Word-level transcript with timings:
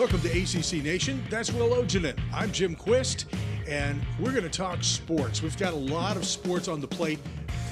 Welcome 0.00 0.22
to 0.22 0.30
ACC 0.30 0.82
Nation. 0.82 1.22
That's 1.28 1.52
Will 1.52 1.68
Ojanen. 1.68 2.18
I'm 2.32 2.50
Jim 2.52 2.74
Quist, 2.74 3.26
and 3.68 4.00
we're 4.18 4.30
going 4.30 4.44
to 4.44 4.48
talk 4.48 4.82
sports. 4.82 5.42
We've 5.42 5.58
got 5.58 5.74
a 5.74 5.76
lot 5.76 6.16
of 6.16 6.24
sports 6.24 6.68
on 6.68 6.80
the 6.80 6.88
plate 6.88 7.18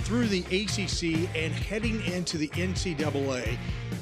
through 0.03 0.27
the 0.27 0.41
ACC 0.41 1.35
and 1.35 1.55
heading 1.55 2.05
into 2.05 2.37
the 2.37 2.49
NCAA. 2.49 3.57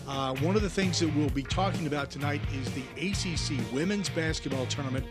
Uh, 0.08 0.34
one 0.38 0.56
of 0.56 0.62
the 0.62 0.68
things 0.68 0.98
that 0.98 1.14
we'll 1.14 1.30
be 1.30 1.44
talking 1.44 1.86
about 1.86 2.10
tonight 2.10 2.40
is 2.52 2.68
the 2.72 2.82
ACC 2.96 3.72
Women's 3.72 4.08
Basketball 4.08 4.66
Tournament. 4.66 5.06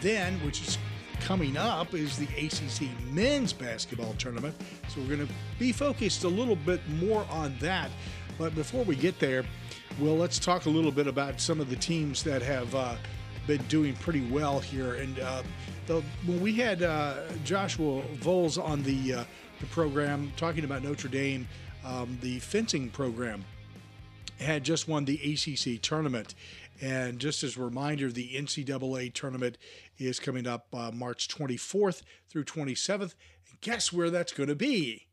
Then, 0.00 0.34
which 0.44 0.60
is 0.60 0.78
coming 1.20 1.56
up, 1.56 1.94
is 1.94 2.18
the 2.18 2.26
ACC 2.36 2.90
Men's 3.12 3.52
Basketball 3.52 4.14
Tournament. 4.14 4.56
So 4.88 5.00
we're 5.00 5.14
going 5.14 5.28
to 5.28 5.34
be 5.60 5.70
focused 5.70 6.24
a 6.24 6.28
little 6.28 6.56
bit 6.56 6.80
more 6.88 7.24
on 7.30 7.56
that. 7.60 7.88
But 8.36 8.56
before 8.56 8.82
we 8.82 8.96
get 8.96 9.20
there, 9.20 9.44
well, 10.00 10.16
let's 10.16 10.38
talk 10.38 10.66
a 10.66 10.70
little 10.70 10.92
bit 10.92 11.06
about 11.06 11.40
some 11.40 11.60
of 11.60 11.68
the 11.70 11.76
teams 11.76 12.22
that 12.22 12.40
have 12.42 12.72
uh, 12.74 12.94
been 13.46 13.62
doing 13.64 13.94
pretty 13.96 14.24
well 14.30 14.60
here. 14.60 14.94
And 14.94 15.18
uh, 15.18 15.42
the, 15.86 16.02
when 16.24 16.40
we 16.40 16.54
had 16.54 16.82
uh, 16.82 17.14
Joshua 17.44 18.02
Voles 18.20 18.62
on 18.62 18.82
the 18.82 19.14
uh, 19.14 19.24
the 19.60 19.66
program 19.66 20.32
talking 20.36 20.64
about 20.64 20.84
Notre 20.84 21.08
Dame, 21.08 21.48
um, 21.84 22.16
the 22.20 22.38
fencing 22.38 22.90
program 22.90 23.44
had 24.38 24.62
just 24.62 24.86
won 24.86 25.04
the 25.04 25.16
ACC 25.16 25.82
tournament. 25.82 26.34
And 26.80 27.18
just 27.18 27.42
as 27.42 27.56
a 27.56 27.62
reminder, 27.62 28.12
the 28.12 28.34
NCAA 28.36 29.12
tournament 29.12 29.58
is 29.98 30.20
coming 30.20 30.46
up 30.46 30.68
uh, 30.72 30.92
March 30.92 31.26
24th 31.26 32.02
through 32.28 32.44
27th. 32.44 33.14
And 33.50 33.60
guess 33.60 33.92
where 33.92 34.10
that's 34.10 34.32
going 34.32 34.48
to 34.48 34.54
be? 34.54 35.08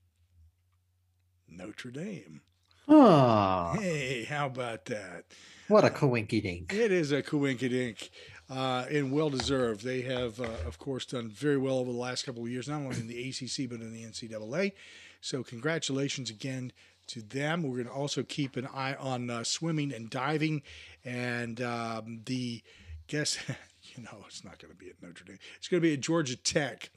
Notre 1.50 1.90
Dame. 1.90 2.42
Oh, 2.88 3.76
Hey, 3.80 4.24
how 4.26 4.46
about 4.48 4.86
that? 4.86 5.26
what 5.68 5.84
a 5.84 5.90
coinky 5.90 6.41
dink. 6.41 6.72
It 6.74 6.92
is 6.92 7.12
a 7.12 7.24
coinkydink 7.24 8.10
uh, 8.50 8.86
and 8.92 9.12
well 9.12 9.30
deserved. 9.32 9.84
They 9.84 10.02
have, 10.02 10.40
uh, 10.40 10.48
of 10.68 10.77
course, 10.77 11.05
done 11.05 11.30
very 11.30 11.58
well 11.58 11.80
over 11.80 11.92
the 11.92 11.98
last 11.98 12.26
couple 12.26 12.44
of 12.44 12.50
years, 12.50 12.68
not 12.68 12.82
only 12.82 12.98
in 13.00 13.08
the 13.08 13.30
ACC 13.30 13.68
but 13.70 13.82
in 13.82 13.92
the 13.92 14.04
NCAA. 14.04 14.74
So, 15.22 15.42
congratulations 15.44 16.30
again 16.30 16.72
to 17.08 17.22
them. 17.22 17.64
We're 17.64 17.77
going 17.77 17.88
to 17.88 17.92
also 17.94 18.22
keep 18.22 18.55
an 18.58 18.68
eye 18.68 18.94
on 18.96 19.30
uh, 19.32 19.44
swimming 19.44 19.92
and 19.92 20.10
diving, 20.10 20.62
and 21.04 21.60
um, 21.62 22.22
the 22.26 22.62
guess. 23.08 23.38
You 23.98 24.04
know, 24.04 24.26
it's 24.27 24.43
not 24.43 24.60
going 24.60 24.74
to 24.74 24.77
be 24.77 24.90
at 24.90 25.01
Notre 25.01 25.24
Dame. 25.24 25.40
It's 25.57 25.68
going 25.68 25.82
to 25.82 25.88
be 25.88 25.93
at 25.93 26.01
Georgia 26.01 26.35
Tech. 26.35 26.90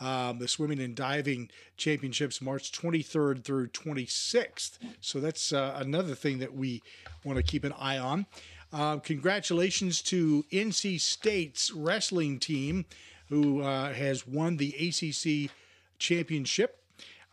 Um, 0.00 0.38
the 0.38 0.48
swimming 0.48 0.80
and 0.80 0.94
diving 0.94 1.48
championships 1.78 2.42
March 2.42 2.72
23rd 2.72 3.42
through 3.42 3.68
26th. 3.68 4.78
So 5.00 5.18
that's 5.18 5.52
uh, 5.52 5.74
another 5.76 6.14
thing 6.14 6.40
that 6.40 6.54
we 6.54 6.82
want 7.24 7.38
to 7.38 7.42
keep 7.42 7.64
an 7.64 7.72
eye 7.78 7.96
on. 7.96 8.26
Uh, 8.72 8.98
congratulations 8.98 10.02
to 10.02 10.44
NC 10.52 11.00
State's 11.00 11.70
wrestling 11.70 12.38
team, 12.38 12.84
who 13.28 13.62
uh, 13.62 13.92
has 13.92 14.26
won 14.26 14.58
the 14.58 14.74
ACC 14.74 15.50
championship. 15.98 16.82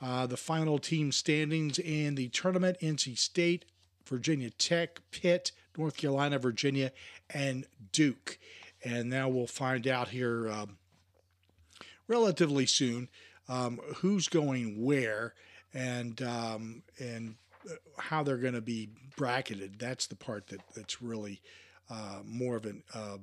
Uh, 0.01 0.25
the 0.25 0.37
final 0.37 0.79
team 0.79 1.11
standings 1.11 1.77
in 1.77 2.15
the 2.15 2.29
tournament 2.29 2.77
NC 2.81 3.17
State, 3.17 3.65
Virginia 4.05 4.49
Tech, 4.49 5.01
Pitt, 5.11 5.51
North 5.77 5.97
Carolina, 5.97 6.39
Virginia, 6.39 6.91
and 7.29 7.65
Duke. 7.91 8.37
And 8.83 9.09
now 9.09 9.27
we'll 9.29 9.47
find 9.47 9.87
out 9.87 10.09
here 10.09 10.49
um, 10.49 10.77
relatively 12.07 12.65
soon 12.65 13.09
um, 13.47 13.79
who's 13.97 14.27
going 14.27 14.83
where 14.83 15.33
and 15.73 16.21
um, 16.21 16.83
and 16.99 17.35
uh, 17.69 17.73
how 17.97 18.23
they're 18.23 18.37
going 18.37 18.53
to 18.53 18.61
be 18.61 18.89
bracketed. 19.17 19.79
That's 19.79 20.07
the 20.07 20.15
part 20.15 20.47
that 20.47 20.61
that's 20.75 21.01
really 21.01 21.41
uh, 21.89 22.19
more 22.23 22.55
of 22.55 22.65
an 22.65 22.83
uh, 22.93 23.17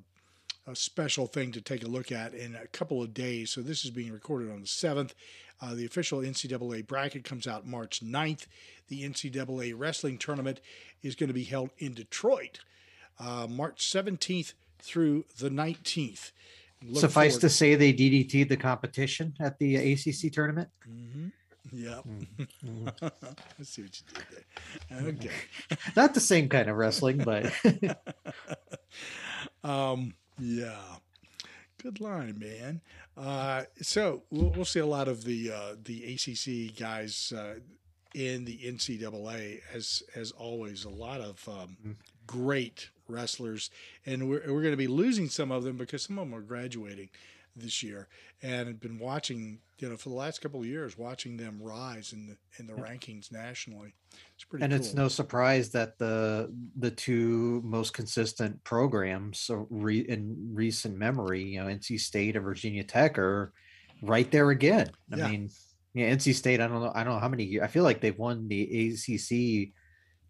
a 0.67 0.75
special 0.75 1.27
thing 1.27 1.53
to 1.53 1.61
take 1.61 1.85
a 1.85 1.89
look 1.89 2.11
at 2.11 2.35
in 2.35 2.57
a 2.57 2.67
couple 2.67 3.03
of 3.03 3.15
days. 3.15 3.51
So 3.51 3.63
this 3.63 3.85
is 3.85 3.91
being 3.91 4.13
recorded 4.13 4.51
on 4.51 4.61
the 4.61 4.67
7th. 4.67 5.13
Uh, 5.63 5.75
the 5.75 5.87
official 5.87 6.19
NCAA 6.19 6.87
bracket 6.87 7.25
comes 7.25 7.47
out 7.47 7.67
March 7.67 8.01
9th. 8.05 8.47
The 8.89 9.09
NCAA 9.09 9.75
wrestling 9.77 10.19
tournament 10.19 10.61
is 11.03 11.15
going 11.15 11.29
to 11.29 11.35
be 11.35 11.45
held 11.45 11.71
in 11.79 11.95
Detroit 11.95 12.61
uh, 13.19 13.47
March 13.49 13.79
17th 13.79 14.55
through 14.87 15.25
the 15.39 15.49
19th. 15.51 16.33
Look 16.85 17.01
Suffice 17.01 17.33
forward- 17.33 17.41
to 17.41 17.49
say, 17.49 17.75
they 17.75 17.93
DDT'd 17.93 18.49
the 18.49 18.57
competition 18.57 19.35
at 19.41 19.59
the 19.59 19.77
ACC 19.77 20.31
tournament. 20.33 20.69
Mhm. 20.89 21.33
Yep. 21.73 22.05
Mm, 22.65 22.93
Let's 23.59 23.71
see 23.71 23.83
what 23.83 24.01
you 24.01 24.07
did 24.15 24.25
there. 24.91 25.09
Okay. 25.09 25.31
Not 25.97 26.15
the 26.15 26.21
same 26.21 26.49
kind 26.49 26.71
of 26.71 26.77
wrestling, 26.77 27.19
but 27.19 27.53
Um, 29.65 30.15
yeah. 30.39 30.79
Good 31.83 32.01
line, 32.01 32.39
man. 32.39 32.81
Uh, 33.17 33.65
so 33.83 34.23
we'll, 34.31 34.51
we'll 34.51 34.65
see 34.65 34.81
a 34.81 34.87
lot 34.87 35.09
of 35.09 35.25
the 35.25 35.51
uh, 35.53 35.75
the 35.83 36.15
ACC 36.15 36.77
guys 36.79 37.33
uh, 37.37 37.55
in 38.15 38.45
the 38.45 38.59
NCAA 38.59 39.61
as 39.75 40.03
as 40.15 40.33
always. 40.33 40.85
A 40.85 40.89
lot 40.91 41.21
of 41.21 41.47
um, 41.49 41.97
great 42.27 42.91
wrestlers, 43.09 43.71
and 44.05 44.29
we're 44.29 44.43
we're 44.53 44.63
going 44.63 44.73
to 44.73 44.77
be 44.77 44.87
losing 44.87 45.29
some 45.29 45.51
of 45.51 45.65
them 45.65 45.77
because 45.77 46.03
some 46.03 46.19
of 46.19 46.29
them 46.29 46.35
are 46.39 46.43
graduating 46.43 47.09
this 47.55 47.83
year, 47.83 48.09
and 48.43 48.69
have 48.69 48.81
been 48.81 48.99
watching 48.99 49.59
you 49.79 49.89
know 49.89 49.97
for 49.97 50.09
the 50.11 50.15
last 50.15 50.41
couple 50.41 50.61
of 50.61 50.67
years 50.67 50.97
watching 50.99 51.37
them 51.37 51.59
rise 51.63 52.13
in 52.13 52.27
the 52.27 52.37
in 52.59 52.67
the 52.67 52.73
rankings 52.75 53.33
nationally. 53.33 53.95
It's 54.35 54.45
pretty. 54.45 54.65
and 54.65 54.73
it's 54.73 54.95
no 54.95 55.09
surprise 55.09 55.71
that 55.71 55.99
the 55.99 56.53
the 56.77 56.91
two 56.91 57.63
most 57.65 57.93
consistent 57.95 58.63
programs 58.65 59.51
re, 59.71 60.01
in 60.01 60.51
recent 60.53 60.97
memory, 60.97 61.43
you 61.45 61.61
know, 61.61 61.67
NC 61.67 61.99
State 62.01 62.37
and 62.37 62.45
Virginia 62.45 62.85
Tech 62.85 63.19
are 63.19 63.53
right 64.03 64.31
there 64.31 64.51
again. 64.51 64.91
I 65.13 65.17
Yeah. 65.17 65.29
mean, 65.31 65.51
yeah, 65.95 66.11
NC 66.15 66.35
State. 66.35 66.61
I 66.61 66.69
don't 66.69 66.83
know. 66.83 66.93
I 66.95 67.05
don't 67.05 67.15
know 67.15 67.21
how 67.21 67.29
many. 67.29 67.45
years. 67.45 67.63
I 67.65 67.69
feel 67.69 67.85
like 67.85 68.03
they've 68.03 68.19
won 68.19 68.49
the 68.49 68.63
ACC 68.91 69.73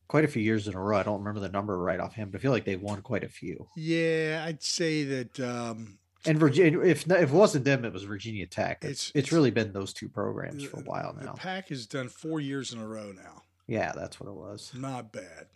quite 0.09 0.25
a 0.25 0.29
few 0.29 0.43
years 0.43 0.69
in 0.69 0.75
a 0.75 0.81
row. 0.81 0.97
I 0.99 1.03
don't 1.03 1.19
remember 1.19 1.41
the 1.41 1.49
number 1.49 1.77
right 1.79 1.99
off 2.01 2.11
offhand, 2.13 2.33
but 2.33 2.39
I 2.39 2.43
feel 2.43 2.53
like 2.53 2.65
they've 2.65 2.81
won 2.81 3.03
quite 3.03 3.25
a 3.25 3.29
few. 3.29 3.67
Yeah, 3.77 4.45
I'd 4.47 4.63
say 4.63 5.05
that. 5.05 5.41
Um, 5.41 5.99
And 6.25 6.39
Virginia, 6.39 6.81
if 6.81 7.07
if 7.11 7.11
it 7.11 7.31
wasn't 7.31 7.65
them, 7.65 7.85
it 7.85 7.93
was 7.93 8.03
Virginia 8.05 8.47
Tech. 8.47 8.79
It's- 8.85 8.93
It's 8.93 9.13
it's, 9.15 9.33
really 9.33 9.51
been 9.51 9.73
those 9.73 9.93
two 9.93 10.09
programs 10.09 10.65
for 10.65 10.79
a 10.81 10.83
the- 10.83 10.89
while 10.91 11.13
The 11.13 11.25
now. 11.27 11.33
pack 11.35 11.69
has 11.69 11.87
done 11.87 12.09
four 12.09 12.41
years 12.41 12.73
in 12.73 12.79
a 12.81 12.87
row 12.87 13.13
now. 13.13 13.43
Yeah, 13.69 13.93
that's 13.95 14.19
what 14.21 14.29
it 14.29 14.35
was. 14.35 14.73
Not 14.75 15.13
bad. 15.13 15.47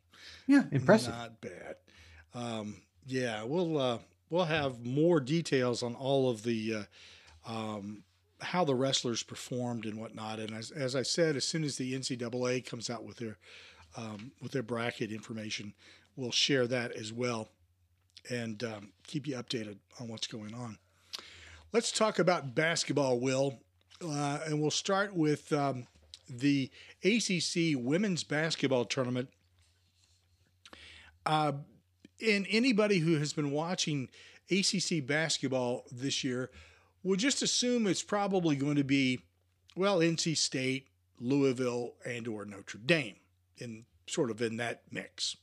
Yeah, 0.47 0.65
impressive. 0.73 1.13
Not 1.15 1.41
bad. 1.41 1.77
Um, 2.35 2.83
yeah, 3.07 3.43
we'll 3.45 3.79
uh, 3.79 3.99
we'll 4.31 4.45
have 4.45 4.85
more 4.85 5.19
details 5.21 5.83
on 5.83 5.95
all 5.95 6.29
of 6.31 6.43
the 6.45 6.75
uh, 6.75 7.51
um, 7.53 8.05
how 8.41 8.65
the 8.65 8.75
wrestlers 8.75 9.23
performed 9.23 9.85
and 9.87 9.99
whatnot. 9.99 10.39
And 10.39 10.53
as, 10.55 10.71
as 10.71 10.95
I 10.97 11.03
said, 11.03 11.37
as 11.37 11.45
soon 11.45 11.65
as 11.65 11.77
the 11.77 11.95
NCAA 11.95 12.65
comes 12.65 12.89
out 12.91 13.05
with 13.05 13.17
their 13.19 13.39
um, 13.97 14.33
with 14.41 14.53
their 14.53 14.63
bracket 14.63 15.11
information, 15.13 15.75
we'll 16.17 16.31
share 16.31 16.67
that 16.67 16.93
as 16.93 17.13
well 17.13 17.49
and 18.29 18.63
um, 18.65 18.93
keep 19.07 19.27
you 19.27 19.37
updated 19.37 19.79
on 20.01 20.09
what's 20.09 20.27
going 20.27 20.55
on. 20.55 20.79
Let's 21.73 21.93
talk 21.93 22.19
about 22.19 22.55
basketball, 22.55 23.21
Will, 23.21 23.61
uh, 24.05 24.41
and 24.45 24.61
we'll 24.61 24.71
start 24.71 25.15
with 25.15 25.53
um, 25.53 25.87
the 26.29 26.71
ACC 27.05 27.77
women's 27.77 28.25
basketball 28.25 28.85
tournament. 28.85 29.29
Uh, 31.25 31.53
and 32.27 32.47
anybody 32.51 32.99
who 32.99 33.19
has 33.19 33.33
been 33.33 33.51
watching 33.51 34.09
ACC 34.51 35.07
basketball 35.07 35.85
this 35.91 36.25
year 36.25 36.51
will 37.03 37.17
just 37.17 37.43
assume 37.43 37.87
it's 37.87 38.03
probably 38.03 38.57
going 38.57 38.77
to 38.77 38.85
be, 38.85 39.21
well, 39.77 39.99
NC 39.99 40.37
State, 40.37 40.89
Louisville, 41.21 41.95
and 42.05 42.27
or 42.27 42.45
Notre 42.45 42.79
Dame, 42.79 43.17
in 43.61 43.85
sort 44.07 44.31
of 44.31 44.41
in 44.43 44.57
that 44.57 44.83
mix. 44.91 45.37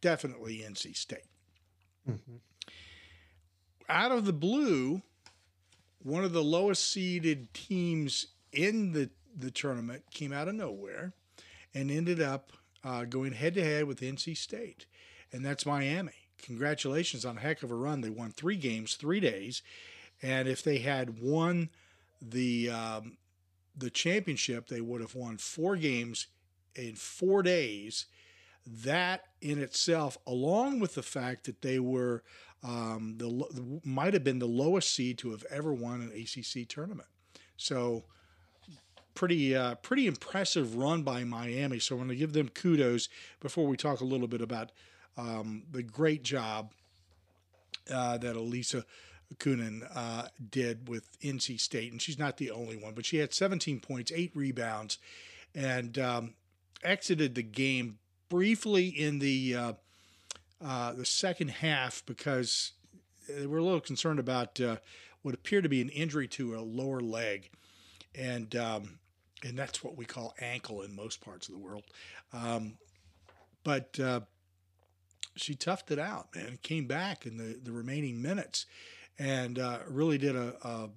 Definitely 0.00 0.58
NC 0.62 0.94
State. 0.94 1.28
Mhm. 2.08 2.40
Out 3.88 4.12
of 4.12 4.24
the 4.24 4.32
blue, 4.32 5.02
one 6.02 6.24
of 6.24 6.32
the 6.32 6.42
lowest 6.44 6.90
seeded 6.90 7.52
teams 7.52 8.26
in 8.52 8.92
the, 8.92 9.10
the 9.36 9.50
tournament 9.50 10.04
came 10.12 10.32
out 10.32 10.48
of 10.48 10.54
nowhere 10.54 11.12
and 11.74 11.90
ended 11.90 12.20
up 12.20 12.52
uh, 12.82 13.04
going 13.04 13.32
head 13.32 13.54
to 13.54 13.62
head 13.64 13.84
with 13.84 14.00
NC 14.00 14.36
State, 14.36 14.86
and 15.32 15.44
that's 15.44 15.66
Miami. 15.66 16.12
Congratulations 16.38 17.24
on 17.26 17.36
a 17.36 17.40
heck 17.40 17.62
of 17.62 17.70
a 17.70 17.74
run. 17.74 18.00
They 18.00 18.08
won 18.10 18.30
three 18.30 18.56
games, 18.56 18.94
three 18.94 19.20
days, 19.20 19.60
and 20.22 20.48
if 20.48 20.62
they 20.62 20.78
had 20.78 21.20
won 21.20 21.68
the 22.22 22.70
um, 22.70 23.18
the 23.76 23.90
championship, 23.90 24.68
they 24.68 24.80
would 24.80 25.00
have 25.02 25.14
won 25.14 25.36
four 25.36 25.76
games 25.76 26.26
in 26.74 26.94
four 26.94 27.42
days. 27.42 28.06
That 28.66 29.24
in 29.40 29.58
itself, 29.58 30.18
along 30.26 30.80
with 30.80 30.94
the 30.94 31.02
fact 31.02 31.44
that 31.44 31.62
they 31.62 31.78
were 31.78 32.22
um, 32.62 33.14
the 33.16 33.80
might 33.84 34.12
have 34.12 34.22
been 34.22 34.38
the 34.38 34.46
lowest 34.46 34.94
seed 34.94 35.18
to 35.18 35.30
have 35.30 35.44
ever 35.50 35.72
won 35.72 36.02
an 36.02 36.12
ACC 36.12 36.68
tournament. 36.68 37.08
So 37.56 38.04
pretty 39.14 39.54
uh, 39.56 39.76
pretty 39.76 40.06
impressive 40.06 40.76
run 40.76 41.02
by 41.02 41.24
Miami. 41.24 41.78
So 41.78 41.94
I'm 41.94 42.00
going 42.00 42.10
to 42.10 42.16
give 42.16 42.32
them 42.32 42.48
kudos 42.48 43.08
before 43.40 43.66
we 43.66 43.76
talk 43.76 44.00
a 44.00 44.04
little 44.04 44.28
bit 44.28 44.42
about 44.42 44.72
um, 45.16 45.64
the 45.70 45.82
great 45.82 46.22
job 46.22 46.72
uh, 47.92 48.18
that 48.18 48.36
Elissa 48.36 48.84
Cunane 49.36 49.86
uh, 49.94 50.24
did 50.50 50.88
with 50.88 51.20
NC 51.20 51.60
State, 51.60 51.92
and 51.92 52.00
she's 52.00 52.18
not 52.18 52.36
the 52.36 52.50
only 52.50 52.76
one, 52.76 52.94
but 52.94 53.06
she 53.06 53.18
had 53.18 53.32
17 53.32 53.80
points, 53.80 54.12
eight 54.14 54.32
rebounds, 54.34 54.98
and 55.54 55.98
um, 55.98 56.34
exited 56.82 57.34
the 57.34 57.42
game 57.42 57.98
briefly 58.28 58.88
in 58.88 59.18
the 59.18 59.54
uh, 59.54 59.72
uh, 60.64 60.92
the 60.92 61.06
second 61.06 61.48
half 61.48 62.02
because 62.06 62.72
they 63.28 63.46
were 63.46 63.58
a 63.58 63.64
little 63.64 63.80
concerned 63.80 64.18
about 64.18 64.60
uh, 64.60 64.76
what 65.22 65.34
appeared 65.34 65.62
to 65.64 65.68
be 65.68 65.80
an 65.80 65.88
injury 65.90 66.28
to 66.28 66.56
a 66.56 66.60
lower 66.60 67.00
leg, 67.00 67.50
and 68.14 68.54
um, 68.56 68.98
and 69.44 69.58
that's 69.58 69.82
what 69.82 69.96
we 69.96 70.04
call 70.04 70.34
ankle 70.40 70.82
in 70.82 70.94
most 70.94 71.20
parts 71.20 71.48
of 71.48 71.54
the 71.54 71.60
world. 71.60 71.84
Um, 72.32 72.74
but 73.64 73.98
uh, 74.00 74.20
she 75.36 75.54
toughed 75.54 75.90
it 75.90 75.98
out, 75.98 76.34
man. 76.34 76.58
Came 76.62 76.86
back 76.86 77.26
in 77.26 77.36
the, 77.36 77.58
the 77.62 77.72
remaining 77.72 78.20
minutes, 78.22 78.66
and 79.18 79.58
uh, 79.58 79.78
really 79.88 80.18
did 80.18 80.36
a, 80.36 80.54
a, 80.62 80.90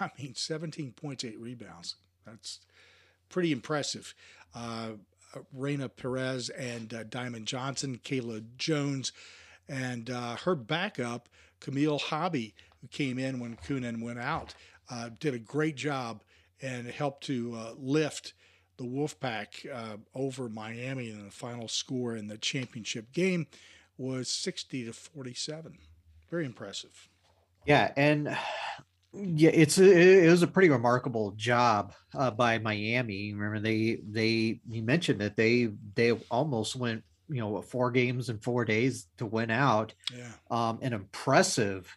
I 0.00 0.10
mean, 0.18 0.34
17 0.34 0.92
points, 0.92 1.24
eight 1.24 1.38
rebounds. 1.38 1.96
That's 2.26 2.60
pretty 3.28 3.52
impressive. 3.52 4.14
Uh, 4.54 4.92
Raina 5.56 5.90
Perez 5.94 6.48
and 6.50 6.92
uh, 6.94 7.04
Diamond 7.04 7.46
Johnson, 7.46 8.00
Kayla 8.02 8.44
Jones, 8.56 9.12
and 9.68 10.10
uh, 10.10 10.36
her 10.36 10.54
backup, 10.54 11.28
Camille 11.60 11.98
Hobby, 11.98 12.54
who 12.80 12.88
came 12.88 13.18
in 13.18 13.40
when 13.40 13.56
Cunane 13.56 14.02
went 14.02 14.18
out, 14.18 14.54
uh, 14.90 15.10
did 15.20 15.34
a 15.34 15.38
great 15.38 15.76
job 15.76 16.22
and 16.62 16.86
helped 16.86 17.24
to 17.24 17.54
uh, 17.54 17.74
lift 17.76 18.32
the 18.78 18.84
Wolfpack 18.84 19.70
uh, 19.72 19.96
over 20.14 20.48
Miami. 20.48 21.10
And 21.10 21.26
the 21.26 21.30
final 21.30 21.68
score 21.68 22.16
in 22.16 22.28
the 22.28 22.38
championship 22.38 23.12
game 23.12 23.46
was 23.96 24.30
60 24.30 24.86
to 24.86 24.92
47. 24.92 25.78
Very 26.30 26.44
impressive. 26.44 27.08
Yeah, 27.66 27.92
and 27.96 28.36
yeah, 29.12 29.50
it's 29.52 29.78
a, 29.78 30.26
it 30.26 30.30
was 30.30 30.42
a 30.42 30.46
pretty 30.46 30.68
remarkable 30.68 31.32
job 31.32 31.94
uh, 32.14 32.30
by 32.30 32.58
Miami. 32.58 33.32
Remember, 33.32 33.58
they 33.58 34.00
they 34.08 34.60
you 34.68 34.82
mentioned 34.82 35.20
that 35.20 35.36
they 35.36 35.70
they 35.94 36.12
almost 36.30 36.76
went 36.76 37.02
you 37.28 37.40
know 37.40 37.62
four 37.62 37.90
games 37.90 38.28
in 38.28 38.38
four 38.38 38.64
days 38.64 39.06
to 39.16 39.26
win 39.26 39.50
out. 39.50 39.94
Yeah, 40.14 40.30
um, 40.50 40.78
an 40.82 40.92
impressive 40.92 41.96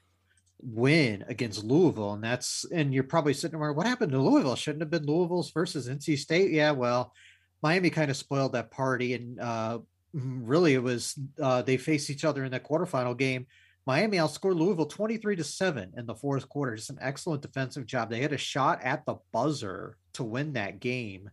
win 0.61 1.25
against 1.27 1.63
Louisville, 1.63 2.13
and 2.13 2.23
that's 2.23 2.65
and 2.71 2.93
you're 2.93 3.03
probably 3.03 3.33
sitting 3.33 3.59
there, 3.59 3.73
what 3.73 3.87
happened 3.87 4.13
to 4.13 4.21
Louisville? 4.21 4.55
Shouldn't 4.55 4.81
have 4.81 4.91
been 4.91 5.05
Louisville's 5.05 5.51
versus 5.51 5.89
NC 5.89 6.17
State. 6.17 6.51
Yeah, 6.51 6.71
well, 6.71 7.13
Miami 7.61 7.89
kind 7.89 8.09
of 8.09 8.17
spoiled 8.17 8.53
that 8.53 8.71
party, 8.71 9.15
and 9.15 9.39
uh, 9.39 9.79
really 10.13 10.75
it 10.75 10.83
was 10.83 11.19
uh, 11.41 11.61
they 11.61 11.77
faced 11.77 12.09
each 12.09 12.23
other 12.23 12.45
in 12.45 12.51
that 12.51 12.63
quarterfinal 12.63 13.17
game. 13.17 13.47
Miami 13.87 14.17
outscored 14.17 14.57
Louisville 14.57 14.85
23 14.85 15.35
to 15.37 15.43
7 15.43 15.93
in 15.97 16.05
the 16.05 16.15
fourth 16.15 16.47
quarter. 16.47 16.75
Just 16.75 16.91
an 16.91 16.99
excellent 17.01 17.41
defensive 17.41 17.85
job. 17.85 18.09
They 18.09 18.21
had 18.21 18.33
a 18.33 18.37
shot 18.37 18.81
at 18.83 19.05
the 19.05 19.15
buzzer 19.31 19.97
to 20.13 20.23
win 20.23 20.53
that 20.53 20.79
game. 20.79 21.29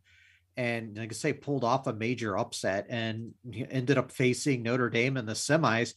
And 0.57 0.97
like 0.97 1.13
I 1.13 1.15
say, 1.15 1.33
pulled 1.33 1.63
off 1.63 1.87
a 1.87 1.93
major 1.93 2.37
upset 2.37 2.87
and 2.89 3.33
ended 3.71 3.99
up 3.99 4.11
facing 4.11 4.63
Notre 4.63 4.91
Dame 4.91 5.17
in 5.17 5.27
the 5.27 5.35
semis 5.35 5.93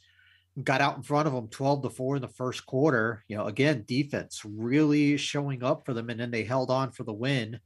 got 0.63 0.81
out 0.81 0.98
in 0.98 1.03
front 1.03 1.27
of 1.27 1.33
them 1.33 1.48
12 1.48 1.83
to 1.83 1.89
4 1.89 2.18
in 2.18 2.21
the 2.21 2.27
first 2.27 2.65
quarter. 2.65 3.24
You 3.27 3.38
know, 3.38 3.45
again, 3.45 3.86
defense 3.88 4.42
really 4.45 5.18
showing 5.18 5.63
up 5.63 5.86
for 5.86 5.94
them. 5.94 6.09
And 6.09 6.19
then 6.19 6.31
they 6.31 6.44
held 6.44 6.69
on 6.69 6.92
for 6.92 7.03
the 7.03 7.13
win, 7.13 7.59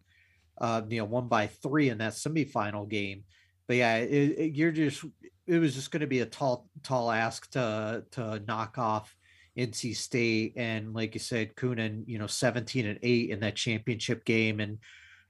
uh, 0.59 0.83
you 0.87 0.99
know, 0.99 1.05
one 1.05 1.27
by 1.27 1.47
three 1.47 1.89
in 1.89 1.97
that 1.97 2.13
semifinal 2.13 2.87
game. 2.87 3.23
But 3.67 3.77
yeah, 3.77 3.97
it, 3.97 4.39
it, 4.39 4.55
you're 4.55 4.71
just, 4.71 5.03
it 5.47 5.59
was 5.59 5.75
just 5.75 5.91
going 5.91 6.01
to 6.01 6.07
be 6.07 6.19
a 6.19 6.25
tall, 6.25 6.67
tall 6.83 7.11
ask 7.11 7.49
to, 7.51 8.03
to 8.11 8.41
knock 8.47 8.77
off 8.77 9.15
NC 9.57 9.95
State. 9.95 10.53
And 10.55 10.93
like 10.93 11.13
you 11.13 11.19
said, 11.19 11.55
Cunane, 11.55 12.03
you 12.07 12.17
know, 12.17 12.27
17 12.27 12.85
and 12.85 12.99
eight 13.03 13.29
in 13.29 13.39
that 13.41 13.55
championship 13.55 14.25
game. 14.25 14.59
And, 14.59 14.79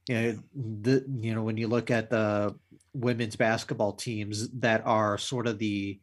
you 0.07 0.15
know, 0.15 0.39
the, 0.53 1.06
you 1.19 1.35
know, 1.35 1.44
when 1.44 1.57
you 1.57 1.67
look 1.67 1.91
at 1.91 2.09
the 2.09 2.56
women's 2.94 3.35
basketball 3.35 3.94
teams 3.94 4.50
that 4.59 4.85
are 4.85 5.17
sort 5.17 5.47
of 5.47 5.59
the, 5.59 6.00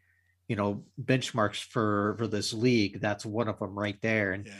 you 0.52 0.56
know 0.56 0.84
benchmarks 1.02 1.62
for 1.62 2.14
for 2.18 2.26
this 2.26 2.52
league 2.52 3.00
that's 3.00 3.24
one 3.24 3.48
of 3.48 3.58
them 3.58 3.78
right 3.78 3.96
there 4.02 4.32
and 4.32 4.46
yeah. 4.46 4.52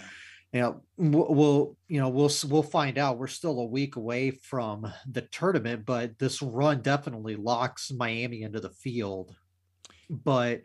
you 0.52 0.60
know 0.60 0.80
we'll 0.96 1.76
you 1.86 2.00
know 2.00 2.08
we'll 2.08 2.30
we'll 2.48 2.62
find 2.62 2.96
out 2.96 3.18
we're 3.18 3.26
still 3.26 3.60
a 3.60 3.66
week 3.66 3.96
away 3.96 4.30
from 4.30 4.90
the 5.10 5.20
tournament 5.20 5.84
but 5.84 6.18
this 6.18 6.40
run 6.40 6.80
definitely 6.80 7.36
locks 7.36 7.92
miami 7.92 8.40
into 8.42 8.58
the 8.58 8.70
field 8.70 9.36
but 10.12 10.62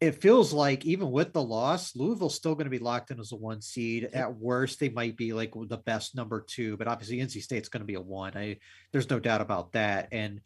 it 0.00 0.22
feels 0.22 0.52
like 0.52 0.86
even 0.86 1.10
with 1.10 1.32
the 1.32 1.42
loss 1.42 1.96
louisville's 1.96 2.36
still 2.36 2.54
going 2.54 2.66
to 2.66 2.70
be 2.70 2.78
locked 2.78 3.10
in 3.10 3.18
as 3.18 3.32
a 3.32 3.36
one 3.36 3.60
seed 3.60 4.08
at 4.12 4.36
worst 4.36 4.78
they 4.78 4.88
might 4.88 5.16
be 5.16 5.32
like 5.32 5.52
the 5.66 5.76
best 5.78 6.14
number 6.14 6.40
two 6.40 6.76
but 6.76 6.86
obviously 6.86 7.18
nc 7.18 7.42
state's 7.42 7.68
going 7.68 7.80
to 7.80 7.86
be 7.86 7.94
a 7.94 8.00
one 8.00 8.36
i 8.36 8.56
there's 8.92 9.10
no 9.10 9.18
doubt 9.18 9.40
about 9.40 9.72
that 9.72 10.08
and 10.12 10.40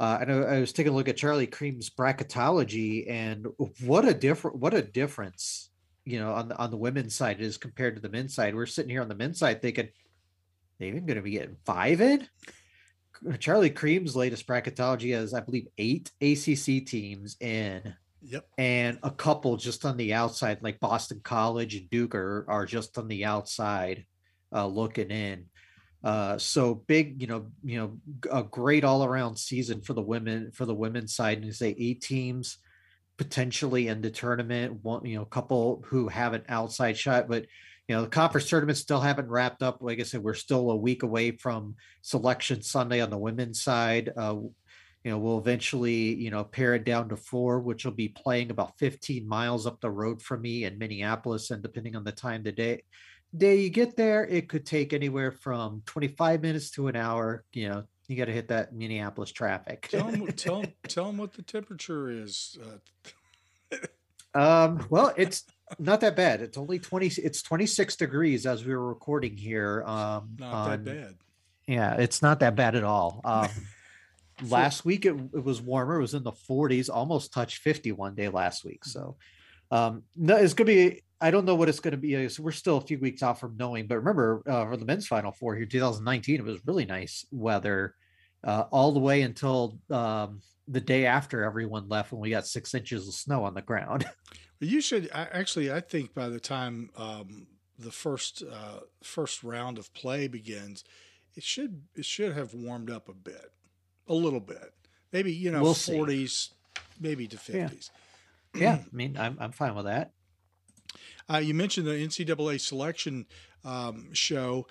uh, 0.00 0.18
and 0.20 0.32
I, 0.32 0.36
I, 0.36 0.60
was 0.60 0.72
taking 0.72 0.92
a 0.92 0.94
look 0.94 1.08
at 1.08 1.16
Charlie 1.16 1.48
Creme's 1.48 1.90
bracketology, 1.90 3.10
and 3.10 3.48
what 3.84 4.06
a 4.06 4.14
different 4.14 4.58
what 4.58 4.72
a 4.72 4.80
difference, 4.80 5.70
you 6.04 6.20
know, 6.20 6.34
on 6.34 6.48
the 6.48 6.56
on 6.56 6.70
the 6.70 6.76
women's 6.76 7.16
side 7.16 7.40
is 7.40 7.56
compared 7.56 7.96
to 7.96 8.00
the 8.00 8.08
men's 8.08 8.32
side. 8.32 8.54
We're 8.54 8.66
sitting 8.66 8.90
here 8.90 9.02
on 9.02 9.08
the 9.08 9.16
men's 9.16 9.40
side 9.40 9.60
thinking 9.60 9.88
they 10.78 10.86
even 10.88 11.06
going 11.06 11.16
to 11.16 11.22
be 11.22 11.32
getting 11.32 11.56
five 11.66 12.00
in. 12.00 12.28
Charlie 13.38 13.70
Creme's 13.70 14.16
latest 14.16 14.46
bracketology 14.46 15.14
has, 15.14 15.34
I 15.34 15.40
believe, 15.40 15.68
eight 15.78 16.10
ACC 16.20 16.86
teams 16.86 17.36
in. 17.40 17.94
Yep. 18.22 18.46
And 18.58 18.98
a 19.02 19.10
couple 19.10 19.56
just 19.56 19.84
on 19.84 19.96
the 19.96 20.14
outside, 20.14 20.62
like 20.62 20.80
Boston 20.80 21.20
College 21.22 21.74
and 21.76 21.88
Duke 21.90 22.14
are, 22.14 22.44
are 22.48 22.66
just 22.66 22.98
on 22.98 23.08
the 23.08 23.24
outside 23.24 24.04
uh, 24.52 24.66
looking 24.66 25.10
in. 25.10 25.46
Uh, 26.02 26.38
so 26.38 26.74
big, 26.74 27.20
you 27.20 27.26
know, 27.26 27.46
you 27.64 27.78
know, 27.78 27.98
a 28.30 28.42
great 28.42 28.84
all 28.84 29.04
around 29.04 29.36
season 29.36 29.80
for 29.80 29.94
the 29.94 30.02
women 30.02 30.50
for 30.52 30.64
the 30.64 30.74
women's 30.74 31.14
side. 31.14 31.38
And 31.38 31.46
you 31.46 31.52
say 31.52 31.74
eight 31.78 32.00
teams 32.00 32.58
potentially 33.16 33.88
in 33.88 34.00
the 34.00 34.10
tournament. 34.10 34.84
One, 34.84 35.04
you 35.04 35.16
know, 35.16 35.22
a 35.22 35.26
couple 35.26 35.82
who 35.86 36.08
have 36.08 36.34
an 36.34 36.44
outside 36.48 36.96
shot, 36.96 37.28
but 37.28 37.46
you 37.88 37.94
know, 37.94 38.02
the 38.02 38.08
conference 38.08 38.48
tournaments 38.48 38.80
still 38.80 39.00
haven't 39.00 39.30
wrapped 39.30 39.62
up. 39.62 39.78
Like 39.80 39.98
I 39.98 40.02
said, 40.02 40.22
we're 40.22 40.34
still 40.34 40.70
a 40.70 40.76
week 40.76 41.02
away 41.02 41.30
from 41.32 41.76
selection 42.02 42.60
Sunday 42.60 43.00
on 43.00 43.08
the 43.08 43.16
women's 43.16 43.62
side. 43.62 44.12
Uh, 44.14 44.36
you 45.04 45.10
know, 45.10 45.18
we'll 45.18 45.38
eventually, 45.38 46.14
you 46.14 46.30
know, 46.30 46.44
pare 46.44 46.74
it 46.74 46.84
down 46.84 47.08
to 47.08 47.16
four, 47.16 47.60
which 47.60 47.86
will 47.86 47.92
be 47.92 48.08
playing 48.08 48.50
about 48.50 48.78
15 48.78 49.26
miles 49.26 49.66
up 49.66 49.80
the 49.80 49.90
road 49.90 50.20
from 50.20 50.42
me 50.42 50.64
in 50.64 50.76
Minneapolis. 50.76 51.50
And 51.50 51.62
depending 51.62 51.96
on 51.96 52.04
the 52.04 52.12
time 52.12 52.40
of 52.40 52.44
the 52.44 52.52
day, 52.52 52.82
day 53.34 53.56
you 53.56 53.70
get 53.70 53.96
there, 53.96 54.26
it 54.26 54.50
could 54.50 54.66
take 54.66 54.92
anywhere 54.92 55.32
from 55.32 55.82
25 55.86 56.42
minutes 56.42 56.70
to 56.72 56.88
an 56.88 56.96
hour. 56.96 57.44
You 57.54 57.70
know, 57.70 57.84
you 58.06 58.16
got 58.16 58.26
to 58.26 58.32
hit 58.32 58.48
that 58.48 58.74
Minneapolis 58.74 59.32
traffic. 59.32 59.88
tell, 59.90 60.10
them, 60.10 60.26
tell, 60.36 60.64
tell 60.88 61.06
them 61.06 61.16
what 61.16 61.32
the 61.32 61.42
temperature 61.42 62.10
is. 62.10 62.58
Uh, 63.72 63.76
um, 64.38 64.86
well, 64.90 65.14
it's 65.16 65.44
not 65.78 66.00
that 66.00 66.16
bad. 66.16 66.40
It's 66.40 66.58
only 66.58 66.78
20, 66.78 67.06
it's 67.06 67.42
26 67.42 67.96
degrees 67.96 68.46
as 68.46 68.64
we 68.64 68.74
were 68.74 68.88
recording 68.88 69.36
here. 69.36 69.82
Um, 69.86 70.36
not 70.38 70.54
on, 70.54 70.70
that 70.70 70.84
bad. 70.84 71.14
Yeah, 71.66 71.94
it's 71.94 72.22
not 72.22 72.40
that 72.40 72.56
bad 72.56 72.74
at 72.74 72.84
all. 72.84 73.20
Um, 74.40 74.48
last 74.50 74.84
week 74.84 75.04
it, 75.04 75.16
it 75.34 75.42
was 75.42 75.60
warmer. 75.60 75.96
It 75.96 76.02
was 76.02 76.14
in 76.14 76.22
the 76.22 76.30
40s, 76.30 76.88
almost 76.88 77.32
touched 77.32 77.58
50 77.58 77.90
one 77.90 78.14
day 78.14 78.28
last 78.28 78.64
week. 78.64 78.84
So, 78.84 79.16
um, 79.72 80.04
no, 80.14 80.36
it's 80.36 80.54
gonna 80.54 80.66
be 80.66 81.02
I 81.20 81.30
don't 81.30 81.44
know 81.44 81.54
what 81.54 81.68
it's 81.68 81.80
going 81.80 81.92
to 81.92 81.98
be. 81.98 82.28
So 82.28 82.42
we're 82.42 82.52
still 82.52 82.76
a 82.76 82.80
few 82.80 82.98
weeks 82.98 83.22
out 83.22 83.40
from 83.40 83.56
knowing. 83.56 83.86
But 83.86 83.96
remember, 83.96 84.42
uh, 84.46 84.66
for 84.66 84.76
the 84.76 84.84
men's 84.84 85.06
final 85.06 85.32
four 85.32 85.56
here, 85.56 85.66
2019, 85.66 86.36
it 86.36 86.44
was 86.44 86.60
really 86.64 86.84
nice 86.84 87.26
weather 87.32 87.94
uh, 88.44 88.64
all 88.70 88.92
the 88.92 89.00
way 89.00 89.22
until 89.22 89.78
um, 89.90 90.40
the 90.68 90.80
day 90.80 91.06
after 91.06 91.42
everyone 91.42 91.88
left 91.88 92.12
when 92.12 92.20
we 92.20 92.30
got 92.30 92.46
six 92.46 92.74
inches 92.74 93.08
of 93.08 93.14
snow 93.14 93.44
on 93.44 93.54
the 93.54 93.62
ground. 93.62 94.04
You 94.60 94.80
should 94.80 95.08
actually. 95.12 95.70
I 95.72 95.80
think 95.80 96.14
by 96.14 96.28
the 96.28 96.40
time 96.40 96.90
um, 96.96 97.46
the 97.78 97.92
first 97.92 98.42
uh, 98.42 98.80
first 99.02 99.44
round 99.44 99.78
of 99.78 99.92
play 99.94 100.26
begins, 100.26 100.84
it 101.34 101.44
should 101.44 101.82
it 101.94 102.04
should 102.04 102.34
have 102.34 102.54
warmed 102.54 102.90
up 102.90 103.08
a 103.08 103.14
bit, 103.14 103.52
a 104.08 104.14
little 104.14 104.40
bit, 104.40 104.74
maybe 105.12 105.32
you 105.32 105.50
know, 105.50 105.62
we'll 105.62 105.74
40s, 105.74 106.50
maybe 107.00 107.28
to 107.28 107.36
50s. 107.36 107.90
Yeah. 108.54 108.60
yeah, 108.60 108.74
I 108.74 108.96
mean, 108.96 109.16
I'm 109.16 109.36
I'm 109.40 109.52
fine 109.52 109.74
with 109.74 109.86
that. 109.86 110.12
Uh, 111.30 111.38
you 111.38 111.54
mentioned 111.54 111.86
the 111.86 111.92
NCAA 111.92 112.60
selection 112.60 113.26
um, 113.64 114.12
show, 114.12 114.66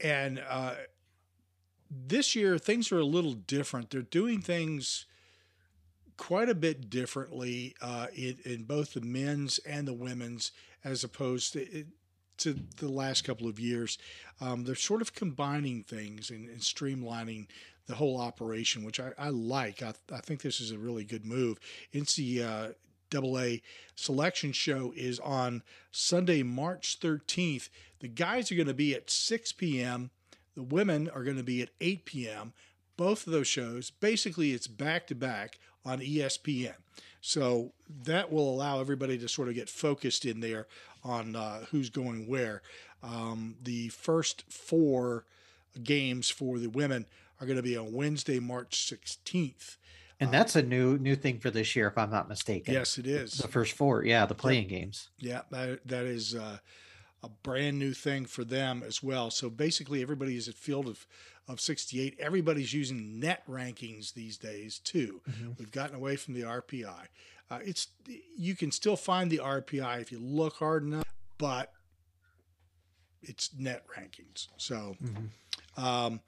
and 0.00 0.42
uh, 0.48 0.74
this 1.90 2.34
year 2.34 2.58
things 2.58 2.92
are 2.92 2.98
a 2.98 3.04
little 3.04 3.34
different. 3.34 3.90
They're 3.90 4.02
doing 4.02 4.42
things 4.42 5.06
quite 6.16 6.48
a 6.48 6.54
bit 6.54 6.90
differently 6.90 7.74
uh, 7.80 8.06
in, 8.14 8.38
in, 8.44 8.62
both 8.64 8.94
the 8.94 9.00
men's 9.00 9.58
and 9.58 9.86
the 9.86 9.92
women's, 9.92 10.52
as 10.84 11.04
opposed 11.04 11.52
to, 11.54 11.84
to 12.38 12.56
the 12.76 12.88
last 12.88 13.24
couple 13.24 13.48
of 13.48 13.58
years. 13.58 13.98
Um, 14.40 14.64
they're 14.64 14.74
sort 14.74 15.02
of 15.02 15.14
combining 15.14 15.82
things 15.82 16.30
and, 16.30 16.48
and 16.48 16.60
streamlining 16.60 17.46
the 17.86 17.94
whole 17.94 18.20
operation, 18.20 18.84
which 18.84 19.00
I, 19.00 19.10
I 19.18 19.30
like. 19.30 19.82
I, 19.82 19.92
I, 20.12 20.20
think 20.20 20.42
this 20.42 20.60
is 20.60 20.70
a 20.70 20.78
really 20.78 21.04
good 21.04 21.24
move. 21.24 21.58
NC 21.92 22.40
uh, 22.40 22.72
NCAA 23.12 23.62
selection 23.94 24.52
show 24.52 24.92
is 24.96 25.18
on 25.20 25.62
Sunday, 25.90 26.42
March 26.42 26.98
13th. 27.00 27.68
The 28.00 28.08
guys 28.08 28.50
are 28.50 28.54
going 28.54 28.68
to 28.68 28.74
be 28.74 28.94
at 28.94 29.10
6 29.10 29.52
p.m., 29.52 30.10
the 30.54 30.62
women 30.62 31.08
are 31.08 31.24
going 31.24 31.38
to 31.38 31.42
be 31.42 31.62
at 31.62 31.70
8 31.80 32.04
p.m. 32.04 32.52
Both 33.02 33.26
of 33.26 33.32
those 33.32 33.48
shows, 33.48 33.90
basically, 33.90 34.52
it's 34.52 34.68
back 34.68 35.08
to 35.08 35.16
back 35.16 35.58
on 35.84 35.98
ESPN. 35.98 36.76
So 37.20 37.72
that 38.04 38.30
will 38.30 38.48
allow 38.48 38.78
everybody 38.78 39.18
to 39.18 39.28
sort 39.28 39.48
of 39.48 39.56
get 39.56 39.68
focused 39.68 40.24
in 40.24 40.38
there 40.38 40.68
on 41.02 41.34
uh, 41.34 41.64
who's 41.72 41.90
going 41.90 42.28
where. 42.28 42.62
Um, 43.02 43.56
the 43.60 43.88
first 43.88 44.44
four 44.48 45.24
games 45.82 46.30
for 46.30 46.60
the 46.60 46.68
women 46.68 47.06
are 47.40 47.46
going 47.46 47.56
to 47.56 47.62
be 47.62 47.76
on 47.76 47.92
Wednesday, 47.92 48.38
March 48.38 48.76
16th. 48.76 49.78
And 50.20 50.30
that's 50.30 50.54
a 50.54 50.62
new 50.62 50.96
new 50.96 51.16
thing 51.16 51.40
for 51.40 51.50
this 51.50 51.74
year, 51.74 51.88
if 51.88 51.98
I'm 51.98 52.10
not 52.10 52.28
mistaken. 52.28 52.72
Yes, 52.72 52.98
it 52.98 53.08
is. 53.08 53.32
The 53.32 53.48
first 53.48 53.72
four, 53.72 54.04
yeah, 54.04 54.26
the 54.26 54.36
playing 54.36 54.68
games. 54.68 55.08
Yeah, 55.18 55.40
that, 55.50 55.80
that 55.88 56.04
is 56.04 56.36
uh, 56.36 56.58
a 57.24 57.28
brand 57.28 57.80
new 57.80 57.94
thing 57.94 58.26
for 58.26 58.44
them 58.44 58.84
as 58.86 59.02
well. 59.02 59.30
So 59.30 59.50
basically, 59.50 60.02
everybody 60.02 60.36
is 60.36 60.46
at 60.46 60.54
field 60.54 60.86
of, 60.86 61.04
of 61.48 61.60
68. 61.60 62.16
Everybody's 62.18 62.72
using 62.72 63.18
net 63.20 63.42
rankings 63.48 64.14
these 64.14 64.36
days 64.36 64.78
too. 64.78 65.20
Mhm. 65.28 65.58
We've 65.58 65.70
gotten 65.72 65.96
away 65.96 66.16
from 66.16 66.34
the 66.34 66.42
RPI. 66.44 67.08
Uh, 67.50 67.58
it's 67.64 67.88
you 68.36 68.54
can 68.54 68.70
still 68.70 68.96
find 68.96 69.30
the 69.30 69.40
RPI 69.40 70.00
if 70.00 70.10
you 70.12 70.18
look 70.18 70.54
hard 70.56 70.84
enough, 70.84 71.04
but 71.38 71.72
it's 73.22 73.52
net 73.54 73.84
rankings. 73.88 74.48
So 74.56 74.96
Mhm. 75.02 75.28
um, 75.76 76.20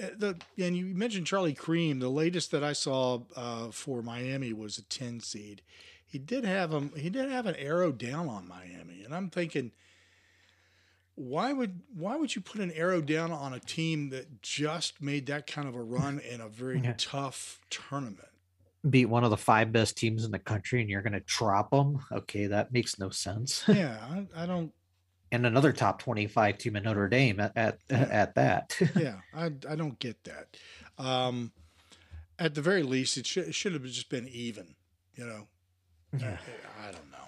uh, 0.00 0.10
the 0.16 0.36
and 0.58 0.76
you 0.76 0.86
mentioned 0.86 1.26
Charlie 1.26 1.54
Creme. 1.54 1.98
The 1.98 2.08
latest 2.10 2.50
that 2.52 2.64
I 2.64 2.72
saw 2.72 3.24
uh, 3.36 3.70
for 3.70 4.02
Miami 4.02 4.52
was 4.52 4.78
a 4.78 4.82
ten 4.82 5.20
seed. 5.20 5.62
He 6.06 6.18
did 6.18 6.44
have 6.44 6.72
him. 6.72 6.92
He 6.96 7.10
did 7.10 7.30
have 7.30 7.46
an 7.46 7.56
arrow 7.56 7.92
down 7.92 8.28
on 8.28 8.48
Miami, 8.48 9.02
and 9.04 9.14
I'm 9.14 9.30
thinking, 9.30 9.72
why 11.20 11.52
would 11.52 11.80
why 11.94 12.16
would 12.16 12.34
you 12.34 12.40
put 12.40 12.60
an 12.60 12.70
arrow 12.72 13.00
down 13.00 13.30
on 13.32 13.52
a 13.52 13.60
team 13.60 14.10
that 14.10 14.40
just 14.42 15.02
made 15.02 15.26
that 15.26 15.46
kind 15.46 15.68
of 15.68 15.74
a 15.74 15.82
run 15.82 16.18
in 16.20 16.40
a 16.40 16.48
very 16.48 16.80
Yeah. 16.84 16.94
tough 16.96 17.60
tournament? 17.70 18.28
Beat 18.88 19.06
one 19.06 19.24
of 19.24 19.30
the 19.30 19.36
five 19.36 19.72
best 19.72 19.98
teams 19.98 20.24
in 20.24 20.30
the 20.30 20.38
country, 20.38 20.80
and 20.80 20.88
you're 20.88 21.02
going 21.02 21.12
to 21.12 21.20
drop 21.20 21.70
them. 21.70 21.98
Okay, 22.10 22.46
that 22.46 22.72
makes 22.72 22.98
no 22.98 23.10
sense. 23.10 23.62
Yeah, 23.68 23.98
I, 24.34 24.44
I 24.44 24.46
don't. 24.46 24.72
and 25.30 25.44
another 25.44 25.72
top 25.72 26.00
25 26.00 26.56
team 26.56 26.76
in 26.76 26.84
Notre 26.84 27.06
Dame 27.08 27.40
at 27.40 27.52
at, 27.56 27.78
at 27.90 28.34
that. 28.36 28.76
Yeah, 28.96 29.16
I 29.34 29.46
I 29.68 29.76
don't 29.76 29.98
get 29.98 30.24
that. 30.24 30.56
Um, 30.96 31.52
at 32.38 32.54
the 32.54 32.62
very 32.62 32.82
least, 32.82 33.18
it 33.18 33.26
should 33.26 33.48
it 33.48 33.54
should 33.54 33.74
have 33.74 33.84
just 33.84 34.08
been 34.08 34.26
even. 34.28 34.74
You 35.16 35.26
know, 35.26 35.46
yeah. 36.18 36.38
I, 36.82 36.88
I 36.88 36.92
don't 36.92 37.10
know. 37.10 37.26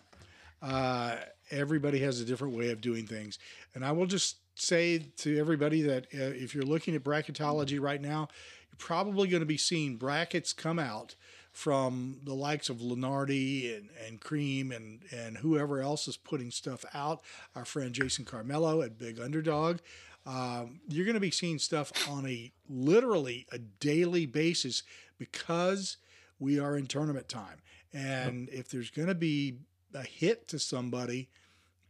Uh, 0.62 1.16
everybody 1.52 2.00
has 2.00 2.20
a 2.20 2.24
different 2.24 2.56
way 2.56 2.70
of 2.70 2.80
doing 2.80 3.06
things, 3.06 3.38
and 3.74 3.84
I 3.84 3.92
will 3.92 4.06
just 4.06 4.36
say 4.54 4.98
to 5.18 5.38
everybody 5.38 5.82
that 5.82 6.04
uh, 6.14 6.34
if 6.34 6.54
you're 6.54 6.64
looking 6.64 6.94
at 6.94 7.04
bracketology 7.04 7.80
right 7.80 8.00
now, 8.00 8.28
you're 8.70 8.78
probably 8.78 9.28
going 9.28 9.40
to 9.40 9.46
be 9.46 9.56
seeing 9.56 9.96
brackets 9.96 10.52
come 10.52 10.78
out 10.78 11.14
from 11.52 12.18
the 12.24 12.34
likes 12.34 12.70
of 12.70 12.78
Lunardi 12.78 13.76
and, 13.76 13.90
and 14.06 14.20
Creme 14.20 14.72
and, 14.72 15.00
and 15.12 15.36
whoever 15.38 15.80
else 15.80 16.08
is 16.08 16.16
putting 16.16 16.50
stuff 16.50 16.84
out. 16.94 17.20
Our 17.54 17.66
friend 17.66 17.92
Jason 17.92 18.24
Carmelo 18.24 18.80
at 18.82 18.98
Big 18.98 19.20
Underdog. 19.20 19.78
Um, 20.24 20.80
you're 20.88 21.04
going 21.04 21.14
to 21.14 21.20
be 21.20 21.30
seeing 21.30 21.58
stuff 21.58 21.92
on 22.08 22.26
a 22.26 22.52
literally 22.68 23.46
a 23.52 23.58
daily 23.58 24.24
basis 24.24 24.82
because 25.18 25.98
we 26.38 26.58
are 26.58 26.76
in 26.76 26.86
tournament 26.86 27.28
time. 27.28 27.60
And 27.92 28.48
if 28.50 28.68
there's 28.70 28.90
going 28.90 29.08
to 29.08 29.14
be 29.14 29.58
a 29.92 30.02
hit 30.02 30.48
to 30.48 30.58
somebody, 30.58 31.28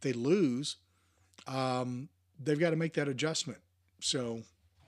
they 0.03 0.13
lose, 0.13 0.75
um, 1.47 2.09
they've 2.39 2.59
got 2.59 2.69
to 2.69 2.75
make 2.75 2.93
that 2.93 3.07
adjustment. 3.07 3.59
So 3.99 4.43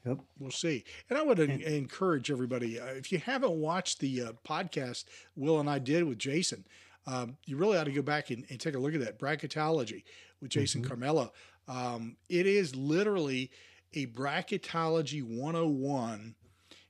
Yep. 0.06 0.20
we'll 0.38 0.52
see. 0.52 0.84
And 1.10 1.18
I 1.18 1.24
would 1.24 1.40
en- 1.40 1.62
encourage 1.62 2.30
everybody 2.30 2.80
uh, 2.80 2.86
if 2.94 3.12
you 3.12 3.18
haven't 3.18 3.54
watched 3.54 4.00
the 4.00 4.22
uh, 4.22 4.32
podcast 4.48 5.06
Will 5.36 5.60
and 5.60 5.68
I 5.68 5.80
did 5.80 6.04
with 6.04 6.20
Jason, 6.20 6.64
um, 7.08 7.38
you 7.46 7.58
really 7.58 7.76
ought 7.78 7.86
to 7.86 7.92
go 7.92 8.04
back 8.04 8.30
and, 8.30 8.46
and 8.50 8.60
take 8.60 8.76
a 8.76 8.80
look 8.80 8.94
at 8.94 9.00
that 9.00 9.18
bracketology 9.18 10.04
with 10.42 10.52
Jason 10.52 10.84
Mhm. 10.84 10.88
Carmelo. 10.88 11.34
Um, 11.68 12.18
it 12.30 12.46
is 12.46 12.76
literally 12.76 13.50
a 13.94 14.06
bracketology 14.08 15.24
101. 15.24 16.36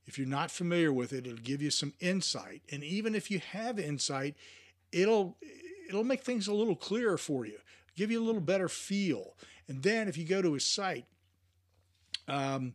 If 0.08 0.18
you're 0.18 0.28
not 0.28 0.52
familiar 0.52 0.92
with 0.92 1.14
it, 1.14 1.26
it'll 1.26 1.38
give 1.40 1.62
you 1.62 1.72
some 1.72 1.94
insight. 2.00 2.64
And 2.72 2.84
even 2.84 3.16
if 3.16 3.32
you 3.32 3.40
have 3.40 3.80
insight, 3.80 4.36
it'll 4.92 5.38
it'll 5.88 6.04
make 6.04 6.24
things 6.24 6.48
a 6.48 6.54
little 6.54 6.76
clearer 6.76 7.18
for 7.18 7.46
you, 7.46 7.60
give 7.96 8.12
you 8.12 8.22
a 8.22 8.26
little 8.26 8.42
better 8.42 8.68
feel. 8.68 9.36
And 9.68 9.84
then 9.84 10.08
if 10.08 10.18
you 10.18 10.26
go 10.26 10.42
to 10.42 10.54
his 10.54 10.66
site, 10.66 11.06
um, 12.28 12.74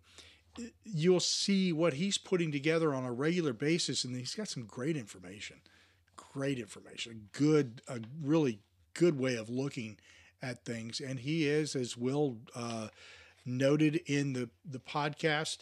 you'll 0.84 1.20
see 1.20 1.72
what 1.72 1.94
he's 1.94 2.18
putting 2.18 2.52
together 2.52 2.94
on 2.94 3.04
a 3.04 3.12
regular 3.12 3.52
basis, 3.52 4.04
and 4.04 4.16
he's 4.16 4.34
got 4.34 4.48
some 4.48 4.64
great 4.64 4.96
information. 4.96 5.56
Great 6.16 6.58
information. 6.58 7.28
Good, 7.32 7.82
a 7.88 8.00
really 8.22 8.60
good 8.94 9.18
way 9.18 9.36
of 9.36 9.48
looking 9.48 9.98
at 10.42 10.64
things. 10.64 11.00
And 11.00 11.18
he 11.18 11.46
is, 11.48 11.74
as 11.74 11.96
Will 11.96 12.38
uh, 12.54 12.88
noted 13.44 13.96
in 14.06 14.32
the 14.32 14.50
the 14.64 14.78
podcast 14.78 15.58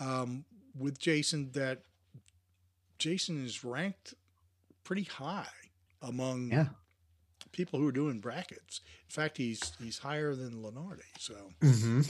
um, 0.00 0.44
with 0.76 0.98
Jason, 0.98 1.50
that 1.52 1.82
Jason 2.98 3.44
is 3.44 3.64
ranked 3.64 4.14
pretty 4.84 5.04
high 5.04 5.46
among 6.02 6.50
Yeah. 6.50 6.68
People 7.52 7.78
who 7.78 7.88
are 7.88 7.92
doing 7.92 8.20
brackets. 8.20 8.80
In 9.08 9.12
fact, 9.12 9.36
he's 9.36 9.72
he's 9.82 9.98
higher 9.98 10.34
than 10.34 10.62
Lunardi. 10.62 11.02
So 11.18 11.34
Mm-hmm. 11.60 12.02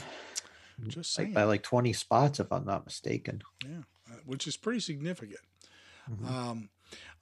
just 0.87 1.17
Like 1.17 1.33
by 1.33 1.43
like 1.43 1.63
20 1.63 1.93
spots, 1.93 2.39
if 2.39 2.51
I'm 2.51 2.65
not 2.65 2.85
mistaken. 2.85 3.41
yeah, 3.63 3.81
uh, 4.09 4.15
which 4.25 4.47
is 4.47 4.57
pretty 4.57 4.79
significant. 4.79 5.41
Mhm. 6.09 6.25
Um, 6.29 6.69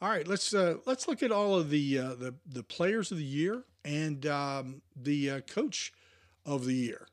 all 0.02 0.10
right, 0.10 0.28
let's 0.28 0.54
uh, 0.54 0.76
let's 0.86 1.08
look 1.08 1.22
at 1.24 1.32
all 1.32 1.56
of 1.56 1.70
the 1.70 1.98
uh, 2.00 2.16
the 2.16 2.36
the 2.46 2.64
players 2.64 3.12
of 3.12 3.18
the 3.18 3.24
year 3.24 3.64
and 3.84 4.26
um, 4.26 4.82
the 4.96 5.30
uh, 5.30 5.40
coach 5.42 5.92
of 6.46 6.66
the 6.66 6.74
year, 6.76 7.08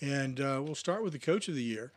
and 0.00 0.40
uh, 0.40 0.60
we'll 0.64 0.74
start 0.76 1.02
with 1.02 1.12
the 1.12 1.18
coach 1.18 1.48
of 1.48 1.54
the 1.54 1.62
year. 1.62 1.92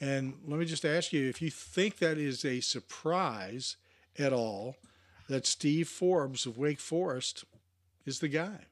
And 0.00 0.34
let 0.48 0.58
me 0.58 0.64
just 0.64 0.84
ask 0.84 1.12
you 1.12 1.28
if 1.28 1.40
you 1.40 1.48
think 1.50 1.98
that 1.98 2.18
is 2.18 2.44
a 2.44 2.58
surprise 2.60 3.76
at 4.18 4.32
all 4.32 4.74
that 5.28 5.46
Steve 5.46 5.88
Forbes 5.88 6.44
of 6.44 6.58
Wake 6.58 6.80
Forest 6.80 7.44
is 8.06 8.18
the 8.18 8.28
guy. 8.28 8.66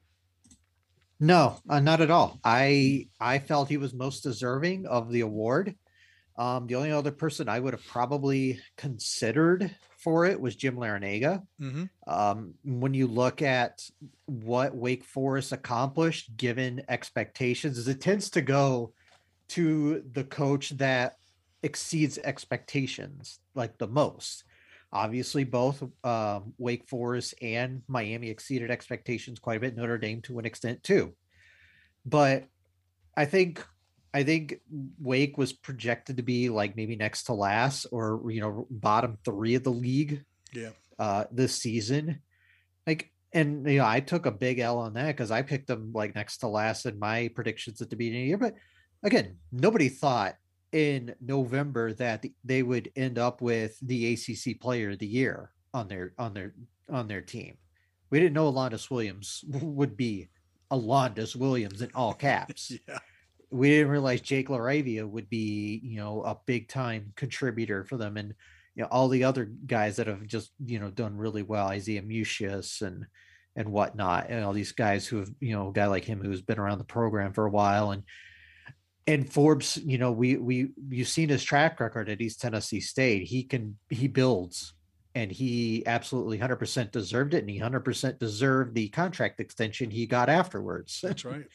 No, 1.18 1.58
uh, 1.68 1.80
not 1.80 2.00
at 2.00 2.10
all. 2.10 2.40
I 2.42 3.08
I 3.20 3.38
felt 3.38 3.68
he 3.68 3.76
was 3.76 3.92
most 3.92 4.22
deserving 4.22 4.86
of 4.86 5.10
the 5.10 5.20
award. 5.20 5.74
Um, 6.36 6.66
the 6.66 6.76
only 6.76 6.90
other 6.90 7.10
person 7.10 7.48
I 7.48 7.60
would 7.60 7.74
have 7.74 7.86
probably 7.86 8.58
considered 8.78 9.70
for 9.98 10.24
it 10.24 10.40
was 10.40 10.56
Jim 10.56 10.76
Larranaga. 10.76 11.42
Mm-hmm. 11.60 11.84
Um, 12.06 12.54
when 12.64 12.94
you 12.94 13.06
look 13.06 13.42
at 13.42 13.82
what 14.24 14.74
Wake 14.74 15.04
Forest 15.04 15.52
accomplished, 15.52 16.34
given 16.38 16.82
expectations, 16.88 17.76
is 17.76 17.86
it 17.86 18.00
tends 18.00 18.30
to 18.30 18.40
go 18.40 18.94
to 19.48 20.02
the 20.12 20.24
coach 20.24 20.70
that 20.70 21.16
exceeds 21.62 22.16
expectations 22.16 23.40
like 23.54 23.76
the 23.76 23.88
most. 23.88 24.44
Obviously, 24.92 25.44
both 25.44 25.82
um, 26.04 26.52
Wake 26.58 26.88
Forest 26.88 27.34
and 27.40 27.82
Miami 27.86 28.28
exceeded 28.28 28.70
expectations 28.70 29.38
quite 29.38 29.58
a 29.58 29.60
bit. 29.60 29.76
Notre 29.76 29.98
Dame 29.98 30.20
to 30.22 30.38
an 30.38 30.44
extent 30.44 30.82
too, 30.82 31.14
but 32.04 32.44
I 33.16 33.24
think 33.24 33.64
I 34.12 34.24
think 34.24 34.60
Wake 34.98 35.38
was 35.38 35.52
projected 35.52 36.16
to 36.16 36.22
be 36.24 36.48
like 36.48 36.76
maybe 36.76 36.96
next 36.96 37.24
to 37.24 37.34
last 37.34 37.86
or 37.92 38.22
you 38.30 38.40
know 38.40 38.66
bottom 38.70 39.18
three 39.24 39.54
of 39.54 39.62
the 39.62 39.70
league 39.70 40.24
Yeah. 40.52 40.70
uh 40.98 41.24
this 41.30 41.54
season. 41.54 42.22
Like 42.86 43.12
and 43.32 43.64
you 43.70 43.78
know, 43.78 43.86
I 43.86 44.00
took 44.00 44.26
a 44.26 44.32
big 44.32 44.58
L 44.58 44.78
on 44.78 44.94
that 44.94 45.06
because 45.06 45.30
I 45.30 45.42
picked 45.42 45.68
them 45.68 45.92
like 45.94 46.16
next 46.16 46.38
to 46.38 46.48
last 46.48 46.86
in 46.86 46.98
my 46.98 47.30
predictions 47.34 47.80
at 47.80 47.90
the 47.90 47.96
beginning 47.96 48.22
of 48.22 48.24
the 48.24 48.28
year. 48.28 48.38
But 48.38 48.54
again, 49.04 49.36
nobody 49.52 49.88
thought 49.88 50.34
in 50.72 51.14
November 51.20 51.92
that 51.94 52.24
they 52.44 52.62
would 52.62 52.90
end 52.96 53.18
up 53.18 53.40
with 53.42 53.78
the 53.82 54.12
ACC 54.14 54.60
player 54.60 54.90
of 54.90 54.98
the 54.98 55.06
year 55.06 55.50
on 55.74 55.88
their 55.88 56.12
on 56.18 56.34
their 56.34 56.54
on 56.90 57.08
their 57.08 57.22
team. 57.22 57.56
We 58.10 58.18
didn't 58.18 58.34
know 58.34 58.48
Alondes 58.48 58.90
Williams 58.90 59.44
would 59.48 59.96
be 59.96 60.28
Alondes 60.70 61.36
Williams 61.36 61.82
in 61.82 61.90
all 61.94 62.14
caps 62.14 62.72
Yeah. 62.88 62.98
we 63.50 63.68
didn't 63.70 63.90
realize 63.90 64.20
Jake 64.20 64.48
LaRavia 64.48 65.08
would 65.08 65.28
be, 65.28 65.80
you 65.82 65.98
know, 65.98 66.22
a 66.22 66.38
big 66.46 66.68
time 66.68 67.12
contributor 67.16 67.84
for 67.84 67.96
them, 67.96 68.16
and 68.16 68.34
you 68.76 68.82
know 68.82 68.88
all 68.90 69.08
the 69.08 69.24
other 69.24 69.46
guys 69.66 69.96
that 69.96 70.06
have 70.06 70.26
just 70.26 70.52
you 70.64 70.78
know 70.78 70.90
done 70.90 71.16
really 71.16 71.42
well, 71.42 71.68
Isaiah 71.68 72.02
Mucius 72.02 72.82
and 72.82 73.06
and 73.56 73.72
whatnot, 73.72 74.26
and 74.30 74.44
all 74.44 74.52
these 74.52 74.72
guys 74.72 75.06
who 75.06 75.18
have 75.18 75.30
you 75.40 75.52
know 75.54 75.68
a 75.68 75.72
guy 75.72 75.86
like 75.86 76.04
him 76.04 76.22
who's 76.22 76.42
been 76.42 76.58
around 76.60 76.78
the 76.78 76.84
program 76.84 77.32
for 77.32 77.46
a 77.46 77.50
while, 77.50 77.90
and 77.90 78.04
and 79.10 79.30
Forbes, 79.32 79.76
you 79.78 79.98
know, 79.98 80.12
we 80.12 80.36
we 80.36 80.70
you've 80.88 81.08
seen 81.08 81.28
his 81.28 81.42
track 81.42 81.80
record 81.80 82.08
at 82.08 82.20
East 82.20 82.40
Tennessee 82.40 82.80
State. 82.80 83.24
He 83.24 83.42
can 83.42 83.76
he 83.88 84.08
builds 84.08 84.74
and 85.14 85.30
he 85.30 85.84
absolutely 85.86 86.38
100% 86.38 86.92
deserved 86.92 87.34
it 87.34 87.40
and 87.40 87.50
he 87.50 87.58
100% 87.58 88.18
deserved 88.18 88.74
the 88.74 88.88
contract 88.88 89.40
extension 89.40 89.90
he 89.90 90.06
got 90.06 90.28
afterwards 90.28 91.00
That's 91.02 91.24
right. 91.24 91.46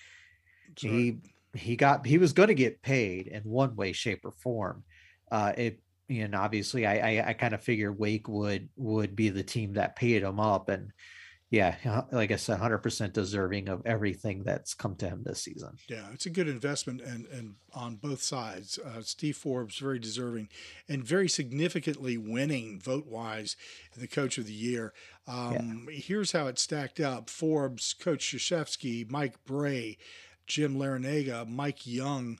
That's 0.67 0.81
he 0.81 1.11
right. 1.11 1.61
he 1.61 1.75
got 1.75 2.05
he 2.05 2.17
was 2.17 2.33
going 2.33 2.49
to 2.49 2.55
get 2.55 2.81
paid 2.81 3.27
in 3.27 3.43
one 3.43 3.75
way 3.75 3.93
shape 3.93 4.25
or 4.25 4.31
form 4.31 4.83
uh 5.31 5.53
it 5.57 5.79
and 6.09 6.35
obviously 6.35 6.85
i 6.85 6.97
i, 6.97 7.29
I 7.29 7.33
kind 7.33 7.53
of 7.53 7.63
figured 7.63 7.97
wake 7.97 8.27
would 8.27 8.69
would 8.75 9.15
be 9.15 9.29
the 9.29 9.43
team 9.43 9.73
that 9.73 9.95
paid 9.95 10.23
him 10.23 10.39
up 10.39 10.69
and 10.69 10.91
yeah 11.55 12.01
like 12.11 12.31
i 12.31 12.35
said 12.35 12.59
100% 12.59 13.13
deserving 13.13 13.69
of 13.69 13.81
everything 13.85 14.43
that's 14.43 14.73
come 14.73 14.95
to 14.95 15.07
him 15.07 15.23
this 15.23 15.41
season 15.41 15.77
Yeah, 15.87 16.05
it's 16.13 16.25
a 16.25 16.29
good 16.29 16.47
investment, 16.47 17.01
and 17.01 17.25
and 17.27 17.55
on 17.73 17.95
both 17.95 18.21
sides. 18.21 18.79
Uh, 18.79 19.01
Steve 19.01 19.37
Forbes 19.37 19.77
very 19.77 19.99
deserving, 19.99 20.49
and 20.87 21.03
very 21.03 21.27
significantly 21.27 22.17
winning 22.17 22.79
vote 22.79 23.05
wise 23.07 23.55
the 23.95 24.07
Coach 24.07 24.37
of 24.37 24.45
the 24.45 24.53
Year. 24.53 24.93
Um, 25.27 25.87
Here's 25.91 26.31
how 26.31 26.47
it 26.47 26.59
stacked 26.59 26.99
up: 26.99 27.29
Forbes, 27.29 27.93
Coach 27.93 28.25
Krzyzewski, 28.25 29.09
Mike 29.09 29.43
Brey, 29.45 29.97
Jim 30.47 30.75
Larranaga, 30.75 31.47
Mike 31.47 31.85
Young, 31.85 32.37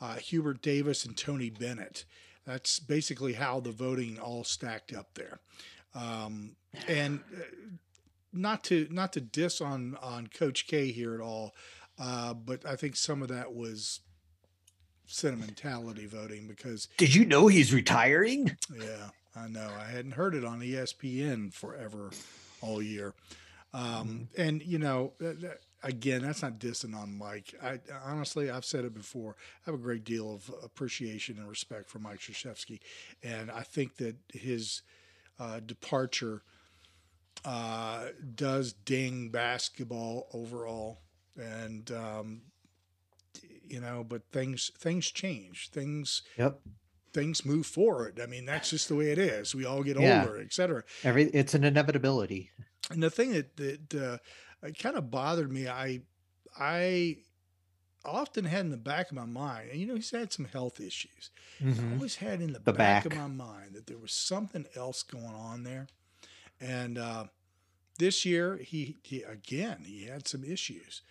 uh, 0.00 0.16
Hubert 0.16 0.62
Davis, 0.62 1.04
and 1.04 1.16
Tony 1.16 1.50
Bennett. 1.50 2.04
That's 2.46 2.78
basically 2.78 3.34
how 3.34 3.60
the 3.60 3.72
voting 3.72 4.18
all 4.18 4.44
stacked 4.44 4.92
up 4.94 5.14
there. 5.14 5.40
Um, 5.94 6.56
and 6.86 7.20
uh, 7.34 7.42
not 8.36 8.64
to 8.64 8.88
not 8.90 9.12
to 9.14 9.20
diss 9.20 9.60
on 9.60 9.96
on 10.02 10.26
Coach 10.28 10.66
K 10.66 10.92
here 10.92 11.14
at 11.14 11.20
all, 11.20 11.54
uh, 11.98 12.34
but 12.34 12.66
I 12.66 12.76
think 12.76 12.96
some 12.96 13.22
of 13.22 13.28
that 13.28 13.54
was 13.54 14.00
sentimentality 15.06 16.04
voting 16.06 16.48
because 16.48 16.88
did 16.96 17.14
you 17.14 17.24
know 17.24 17.46
he's 17.46 17.72
retiring 17.72 18.56
yeah, 18.76 19.10
I 19.36 19.46
know 19.46 19.70
I 19.78 19.88
hadn't 19.88 20.12
heard 20.12 20.34
it 20.34 20.44
on 20.44 20.60
ESPN 20.60 21.54
forever 21.54 22.10
all 22.60 22.82
year, 22.82 23.14
um, 23.72 24.28
and 24.36 24.62
you 24.62 24.78
know. 24.78 25.12
That, 25.18 25.60
Again, 25.82 26.22
that's 26.22 26.42
not 26.42 26.58
dissing 26.58 26.96
on 26.96 27.16
Mike. 27.16 27.54
I 27.62 27.78
honestly, 28.04 28.50
I've 28.50 28.64
said 28.64 28.84
it 28.84 28.92
before. 28.92 29.36
I 29.38 29.70
have 29.70 29.74
a 29.74 29.82
great 29.82 30.02
deal 30.02 30.34
of 30.34 30.50
appreciation 30.64 31.38
and 31.38 31.48
respect 31.48 31.88
for 31.88 32.00
Mike 32.00 32.18
Krzyzewski, 32.18 32.80
and 33.22 33.52
I 33.52 33.60
think 33.60 33.96
that 33.98 34.16
his 34.32 34.82
uh, 35.38 35.60
departure 35.64 36.42
uh, 37.44 38.06
does 38.34 38.72
ding 38.72 39.30
basketball 39.30 40.28
overall, 40.32 41.02
and 41.38 41.90
um, 41.92 42.42
you 43.62 43.80
know, 43.80 44.04
but 44.04 44.22
things 44.32 44.70
things 44.78 45.10
change. 45.10 45.70
Things 45.70 46.22
yep 46.38 46.60
things 47.12 47.44
move 47.46 47.66
forward. 47.66 48.20
I 48.22 48.26
mean, 48.26 48.44
that's 48.44 48.70
just 48.70 48.88
the 48.88 48.94
way 48.94 49.10
it 49.10 49.18
is. 49.18 49.54
We 49.54 49.64
all 49.64 49.82
get 49.82 49.96
Yeah. 49.96 50.22
older, 50.22 50.40
et 50.40 50.52
cetera. 50.52 50.82
every 51.02 51.24
it's 51.30 51.54
an 51.54 51.64
inevitability 51.64 52.50
And 52.90 53.02
the 53.02 53.10
thing 53.10 53.32
that 53.32 53.56
that 53.56 53.94
uh, 54.62 54.68
kind 54.78 54.96
of 54.96 55.10
bothered 55.10 55.50
me, 55.52 55.66
I 55.68 56.00
I 56.58 57.18
often 58.04 58.44
had 58.44 58.60
in 58.64 58.70
the 58.70 58.76
back 58.76 59.10
of 59.10 59.16
my 59.16 59.24
mind, 59.24 59.70
and 59.70 59.80
you 59.80 59.86
know, 59.86 59.96
he's 59.96 60.10
had 60.12 60.32
some 60.32 60.44
health 60.46 60.80
issues. 60.80 61.30
I 61.60 61.64
Mhm. 61.64 61.92
always 61.94 62.16
had 62.16 62.40
in 62.40 62.52
the, 62.52 62.60
The 62.60 62.72
back, 62.72 63.02
back. 63.02 63.06
of 63.06 63.12
my 63.14 63.26
mind 63.26 63.74
that 63.74 63.86
there 63.86 63.98
was 63.98 64.12
something 64.12 64.66
else 64.76 65.02
going 65.02 65.24
on 65.34 65.64
there. 65.64 65.88
And 66.60 66.98
uh, 66.98 67.26
this 67.98 68.24
year, 68.24 68.56
he, 68.58 68.98
he 69.02 69.22
again 69.22 69.84
he 69.86 70.06
had 70.06 70.28
some 70.28 70.44
issues, 70.44 71.02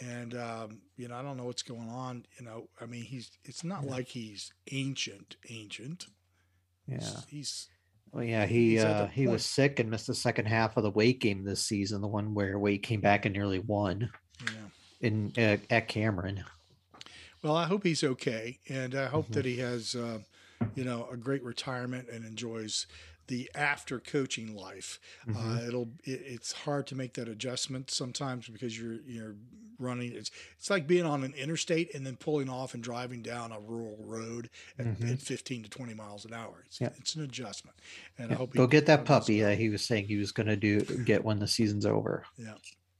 and 0.00 0.34
um, 0.36 0.82
you 0.96 1.08
know 1.08 1.16
I 1.16 1.22
don't 1.22 1.36
know 1.36 1.44
what's 1.44 1.62
going 1.62 1.88
on. 1.90 2.26
You 2.38 2.46
know, 2.46 2.68
I 2.80 2.86
mean 2.86 3.04
he's 3.04 3.30
it's 3.44 3.64
not 3.64 3.86
Yeah. 3.86 3.90
like 3.90 4.08
he's 4.08 4.52
ancient, 4.72 5.36
ancient. 5.50 6.06
yeah 6.86 7.20
He's, 7.20 7.26
he's 7.28 7.68
Well, 8.12 8.24
yeah, 8.24 8.46
he 8.46 8.70
He's 8.70 8.84
at 8.84 8.96
the 8.96 9.04
uh, 9.04 9.08
he 9.08 9.26
was 9.26 9.44
sick 9.46 9.80
and 9.80 9.90
missed 9.90 10.06
the 10.08 10.14
second 10.14 10.46
half 10.46 10.76
of 10.76 10.82
the 10.84 10.90
Wake 10.90 11.20
game 11.20 11.44
this 11.44 11.64
season, 11.64 12.00
the 12.02 12.08
one 12.08 12.34
where 12.34 12.58
Wake 12.58 12.82
came 12.82 13.00
back 13.00 13.26
and 13.26 13.34
nearly 13.34 13.60
won 13.60 14.10
know. 14.40 14.70
in 15.00 15.32
uh, 15.38 15.58
at 15.70 15.88
Cameron. 15.88 16.44
Well, 17.42 17.56
I 17.56 17.66
hope 17.66 17.84
he's 17.84 18.02
okay, 18.04 18.58
and 18.68 18.94
I 18.94 19.06
hope 19.06 19.30
Mhm. 19.30 19.32
that 19.32 19.44
he 19.44 19.56
has, 19.58 19.94
uh, 19.94 20.20
you 20.74 20.84
know, 20.84 21.08
a 21.08 21.16
great 21.16 21.42
retirement 21.42 22.08
and 22.08 22.24
enjoys 22.24 22.86
the 23.28 23.50
after 23.54 24.00
coaching 24.00 24.54
life. 24.54 24.98
Uh, 25.28 25.32
Mhm. 25.32 25.68
it'll 25.68 25.88
it, 26.04 26.20
it's 26.24 26.52
hard 26.52 26.86
to 26.88 26.94
make 26.94 27.14
that 27.14 27.28
adjustment 27.28 27.90
sometimes 27.90 28.48
because 28.48 28.78
you're 28.78 29.00
you're 29.06 29.36
running. 29.78 30.12
It's 30.12 30.30
it's 30.58 30.68
like 30.70 30.86
being 30.86 31.04
on 31.06 31.22
an 31.22 31.32
interstate 31.34 31.94
and 31.94 32.04
then 32.04 32.16
pulling 32.16 32.48
off 32.48 32.74
and 32.74 32.82
driving 32.82 33.22
down 33.22 33.52
a 33.52 33.60
rural 33.60 33.96
road 34.00 34.50
at, 34.78 34.86
Mhm. 34.86 35.12
at 35.12 35.22
15 35.22 35.62
to 35.62 35.68
20 35.70 35.94
miles 35.94 36.24
an 36.24 36.34
hour. 36.34 36.64
It's 36.66 36.80
Yeah. 36.80 36.90
it's 36.98 37.14
an 37.14 37.22
adjustment, 37.22 37.76
and 38.18 38.28
Yeah, 38.30 38.34
I 38.34 38.38
hope 38.38 38.54
Go 38.54 38.66
get 38.66 38.86
that 38.86 39.04
puppy 39.04 39.40
that 39.42 39.56
he 39.58 39.68
was 39.68 39.84
saying 39.84 40.06
he 40.08 40.16
was 40.16 40.32
going 40.32 40.48
to 40.48 40.56
do 40.56 40.80
get 41.04 41.24
when 41.24 41.38
the 41.38 41.46
season's 41.48 41.86
over. 41.86 42.24
Yeah. 42.36 42.54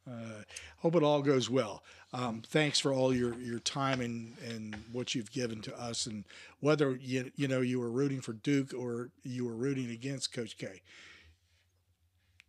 Uh, 0.06 0.42
hope 0.78 0.94
it 0.94 1.02
all 1.02 1.20
goes 1.20 1.50
well. 1.50 1.84
Um, 2.12 2.42
thanks 2.46 2.78
for 2.80 2.92
all 2.92 3.14
your, 3.14 3.34
your 3.34 3.58
time 3.58 4.00
and, 4.00 4.34
and 4.38 4.74
what 4.92 5.14
you've 5.14 5.30
given 5.30 5.60
to 5.62 5.78
us, 5.78 6.06
and 6.06 6.24
whether 6.60 6.96
you 6.96 7.30
you 7.36 7.46
know 7.48 7.60
you 7.60 7.78
were 7.80 7.90
rooting 7.90 8.20
for 8.22 8.32
Duke 8.32 8.72
or 8.72 9.10
you 9.22 9.44
were 9.44 9.54
rooting 9.54 9.90
against 9.90 10.32
Coach 10.32 10.56
K. 10.56 10.80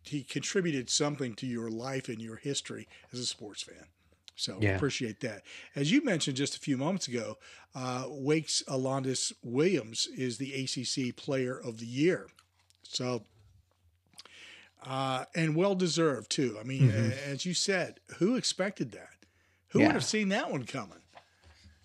He 0.02 0.22
contributed 0.22 0.88
something 0.88 1.34
to 1.34 1.46
your 1.46 1.70
life 1.70 2.08
and 2.08 2.20
your 2.22 2.36
history 2.36 2.88
as 3.12 3.18
a 3.18 3.26
sports 3.26 3.62
fan. 3.62 3.84
So 4.34 4.58
Yeah. 4.58 4.76
appreciate 4.76 5.20
that. 5.20 5.42
As 5.76 5.92
you 5.92 6.02
mentioned 6.02 6.38
just 6.38 6.56
a 6.56 6.60
few 6.60 6.78
moments 6.78 7.06
ago, 7.06 7.36
uh, 7.74 8.06
Wake's 8.08 8.62
Alondes 8.66 9.34
Williams 9.42 10.06
is 10.16 10.38
the 10.38 10.54
ACC 10.54 11.14
Player 11.14 11.58
of 11.60 11.78
the 11.80 11.86
Year. 11.86 12.28
So 12.82 13.24
uh, 14.86 15.26
and 15.34 15.54
well 15.54 15.74
deserved 15.74 16.30
too. 16.30 16.56
I 16.58 16.62
mean, 16.62 16.88
Mhm. 16.88 17.12
as 17.28 17.44
you 17.44 17.52
said, 17.52 18.00
who 18.16 18.36
expected 18.36 18.92
that? 18.92 19.10
Who 19.70 19.80
Yeah. 19.80 19.86
would 19.88 19.94
have 19.94 20.04
seen 20.04 20.28
that 20.30 20.50
one 20.50 20.64
coming? 20.64 20.98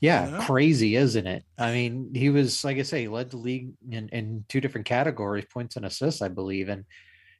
Yeah, 0.01 0.29
know? 0.29 0.39
crazy, 0.41 0.95
isn't 0.97 1.25
it? 1.25 1.43
I 1.57 1.71
mean, 1.71 2.13
he 2.13 2.29
was 2.29 2.63
like 2.63 2.77
I 2.77 2.83
say, 2.83 3.01
he 3.01 3.07
led 3.07 3.29
the 3.31 3.37
league 3.37 3.71
in, 3.89 4.09
in 4.09 4.45
two 4.49 4.59
different 4.61 4.85
categories, 4.85 5.45
points 5.45 5.77
and 5.77 5.85
assists, 5.85 6.21
I 6.21 6.27
believe. 6.27 6.69
And 6.69 6.83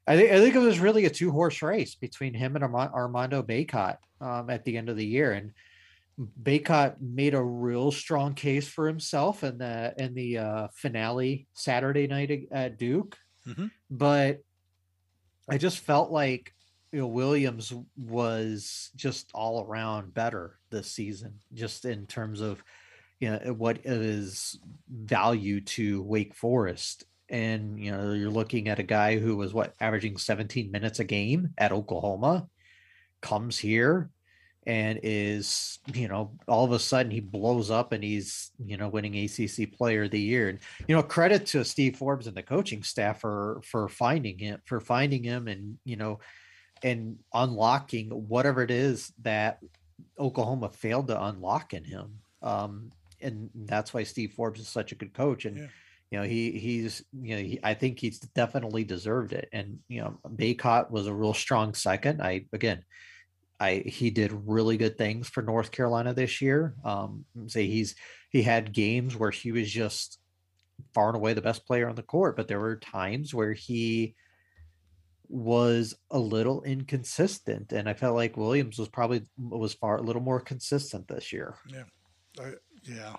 I 0.08 0.16
think 0.16 0.32
I 0.32 0.40
think 0.40 0.56
it 0.56 0.60
was 0.60 0.80
really 0.80 1.06
a 1.06 1.10
two 1.10 1.32
horse 1.32 1.62
race 1.62 1.96
between 1.96 2.34
him 2.34 2.56
and 2.56 2.64
Arma- 2.64 2.92
Armando 2.94 3.44
Bacot 3.44 3.98
um, 4.22 4.50
at 4.50 4.64
the 4.64 4.78
end 4.78 4.90
of 4.90 4.96
the 4.98 5.06
year. 5.06 5.34
And 5.34 5.52
Bacot 6.42 7.02
made 7.02 7.34
a 7.34 7.44
real 7.44 7.92
strong 7.92 8.34
case 8.34 8.68
for 8.68 8.88
himself 8.88 9.44
in 9.44 9.58
the 9.58 9.94
in 9.98 10.14
the 10.14 10.38
uh, 10.38 10.68
finale 10.74 11.48
Saturday 11.54 12.08
night 12.08 12.48
at- 12.52 12.78
Duke, 12.78 13.18
Mhm. 13.46 13.70
but 13.92 14.40
I 15.50 15.58
just 15.58 15.80
felt 15.80 16.10
like 16.10 16.55
you 16.92 17.00
know 17.00 17.08
Williams 17.08 17.74
was 17.98 18.92
just 18.96 19.30
all 19.34 19.66
around 19.66 20.14
better 20.14 20.58
this 20.70 20.92
season, 20.92 21.40
just 21.54 21.86
in 21.86 22.06
terms 22.08 22.42
of 22.42 22.64
you 23.20 23.32
know 23.32 23.54
what 23.54 23.80
is 23.86 24.60
value 24.90 25.62
to 25.62 26.02
Wake 26.04 26.36
Forest. 26.36 27.06
And 27.30 27.80
you 27.80 27.92
know, 27.92 28.14
you're 28.14 28.30
looking 28.30 28.70
at 28.70 28.80
a 28.80 28.84
guy 28.84 29.18
who 29.18 29.36
was 29.36 29.54
what 29.54 29.74
averaging 29.80 30.18
17 30.18 30.72
minutes 30.72 31.00
a 31.00 31.04
game 31.04 31.54
at 31.58 31.72
Oklahoma, 31.72 32.48
comes 33.22 33.58
here 33.58 34.10
and 34.68 35.00
is, 35.04 35.80
you 35.94 36.08
know, 36.08 36.32
all 36.48 36.66
of 36.66 36.72
a 36.72 36.80
sudden 36.80 37.12
he 37.12 37.20
blows 37.20 37.70
up 37.70 37.92
and 37.92 38.04
he's, 38.04 38.52
you 38.64 38.78
know, 38.78 38.88
winning 38.88 39.16
ACC 39.16 39.72
player 39.72 40.04
of 40.04 40.12
the 40.12 40.20
year. 40.20 40.50
And, 40.50 40.60
you 40.88 40.96
know, 40.96 41.04
credit 41.04 41.46
to 41.48 41.64
Steve 41.64 41.98
Forbes 41.98 42.28
and 42.28 42.36
the 42.36 42.44
coaching 42.44 42.84
staff 42.84 43.22
for 43.22 43.62
for 43.64 43.88
finding 43.88 44.40
him, 44.40 44.62
for 44.66 44.80
finding 44.80 45.24
him 45.24 45.48
and, 45.48 45.78
you 45.86 45.98
know, 45.98 46.20
and 46.84 47.18
unlocking 47.34 48.10
whatever 48.10 48.62
it 48.62 48.72
is 48.72 49.12
that 49.22 49.60
Oklahoma 50.20 50.70
failed 50.70 51.08
to 51.08 51.24
unlock 51.24 51.74
in 51.74 51.84
him. 51.84 52.20
Um, 52.42 52.92
and 53.22 53.50
that's 53.56 53.94
why 53.94 54.04
Steve 54.04 54.34
Forbes 54.34 54.60
is 54.60 54.68
such 54.68 54.92
a 54.92 54.96
good 54.96 55.14
coach. 55.14 55.46
And 55.46 55.58
Yeah. 55.58 55.68
you 56.12 56.20
know, 56.20 56.26
he 56.26 56.52
he's 56.52 57.04
you 57.14 57.36
know, 57.36 57.42
he, 57.42 57.60
I 57.64 57.74
think 57.74 58.00
he's 58.00 58.20
definitely 58.20 58.84
deserved 58.84 59.34
it. 59.34 59.50
And 59.52 59.80
you 59.88 60.02
know, 60.02 60.20
Bacot 60.28 60.92
was 60.92 61.08
a 61.08 61.14
real 61.14 61.34
strong 61.34 61.74
second. 61.74 62.22
I 62.22 62.46
again, 62.54 62.84
I 63.60 63.84
he 63.86 64.10
did 64.12 64.32
really 64.46 64.78
good 64.78 64.98
things 64.98 65.28
for 65.30 65.42
North 65.42 65.72
Carolina 65.72 66.14
this 66.14 66.42
year. 66.42 66.76
Um, 66.84 67.26
say 67.48 67.68
he's 67.68 67.96
he 68.30 68.44
had 68.44 68.74
games 68.74 69.16
where 69.16 69.32
he 69.32 69.52
was 69.52 69.72
just 69.72 70.20
far 70.94 71.08
and 71.08 71.16
away 71.16 71.34
the 71.34 71.42
best 71.42 71.66
player 71.66 71.88
on 71.88 71.96
the 71.96 72.04
court, 72.04 72.36
but 72.36 72.48
there 72.48 72.60
were 72.60 72.76
times 72.76 73.34
where 73.34 73.54
he 73.54 74.16
was 75.30 75.96
a 76.12 76.20
little 76.20 76.62
inconsistent 76.64 77.72
and 77.72 77.90
i 77.90 77.94
felt 77.94 78.16
like 78.16 78.38
williams 78.38 78.78
was 78.78 78.90
probably 78.90 79.22
was 79.38 79.74
far 79.74 79.98
a 79.98 80.02
little 80.02 80.22
more 80.22 80.40
consistent 80.40 81.08
this 81.08 81.32
year 81.34 81.56
I, 82.40 82.54
yeah, 82.84 83.16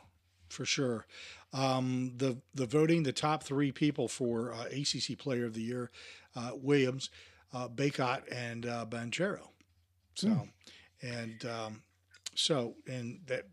for 0.49 0.64
sure. 0.64 1.07
Um, 1.53 2.12
the 2.16 2.38
the 2.55 2.66
voting, 2.66 3.03
the 3.03 3.12
top 3.12 3.42
three 3.42 3.73
people 3.73 4.09
for 4.09 4.53
uh, 4.53 4.64
ACC 4.64 5.19
Player 5.19 5.47
of 5.47 5.55
the 5.55 5.62
Year, 5.62 5.90
uh, 6.35 6.53
Williams, 6.55 7.11
uh, 7.53 7.69
Bacot, 7.69 8.23
and 8.31 8.66
uh, 8.66 8.87
Banchero. 8.88 9.49
So, 10.14 10.49
and 11.03 11.45
um, 11.45 11.83
so, 12.35 12.77
and 12.87 13.21
that 13.27 13.45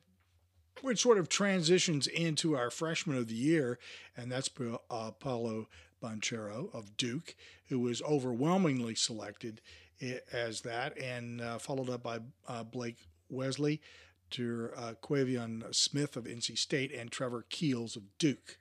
which 0.82 1.02
sort 1.02 1.18
of 1.18 1.30
transitions 1.30 2.08
into 2.08 2.56
our 2.56 2.70
freshman 2.70 3.18
of 3.18 3.28
the 3.28 3.36
year, 3.36 3.80
and 4.18 4.32
that's 4.32 4.50
uh, 4.90 5.12
Paolo 5.12 5.68
Banchero 6.04 6.74
of 6.74 6.98
Duke, 6.98 7.36
who 7.70 7.80
was 7.80 8.02
overwhelmingly 8.02 8.96
selected 8.96 9.62
as 10.32 10.62
that, 10.62 10.98
and 11.02 11.42
uh, 11.42 11.58
followed 11.58 11.90
up 11.90 12.04
by 12.04 12.20
uh, 12.48 12.64
Blake 12.64 12.98
Wesley, 13.30 13.82
to 14.32 14.70
uh, 14.76 14.94
Quavion 15.02 15.74
Smith 15.74 16.18
of 16.18 16.26
NC 16.26 16.58
State, 16.58 16.92
and 16.94 17.12
Trevor 17.12 17.46
Keels 17.50 17.96
of 17.96 18.04
Duke. 18.18 18.58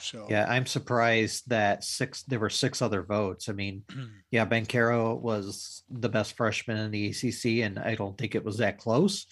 So 0.00 0.26
yeah, 0.28 0.46
I'm 0.48 0.66
surprised 0.66 1.48
that 1.48 1.84
six 1.84 2.22
there 2.24 2.40
were 2.40 2.50
six 2.50 2.82
other 2.82 3.02
votes. 3.02 3.48
I 3.48 3.52
mean, 3.52 3.84
yeah, 4.30 4.44
Banchero 4.44 5.18
was 5.18 5.84
the 5.88 6.08
best 6.08 6.36
freshman 6.36 6.78
in 6.78 6.90
the 6.90 7.08
ACC, 7.08 7.64
and 7.64 7.78
I 7.78 7.94
don't 7.94 8.18
think 8.18 8.34
it 8.34 8.44
was 8.44 8.58
that 8.58 8.78
close. 8.78 9.26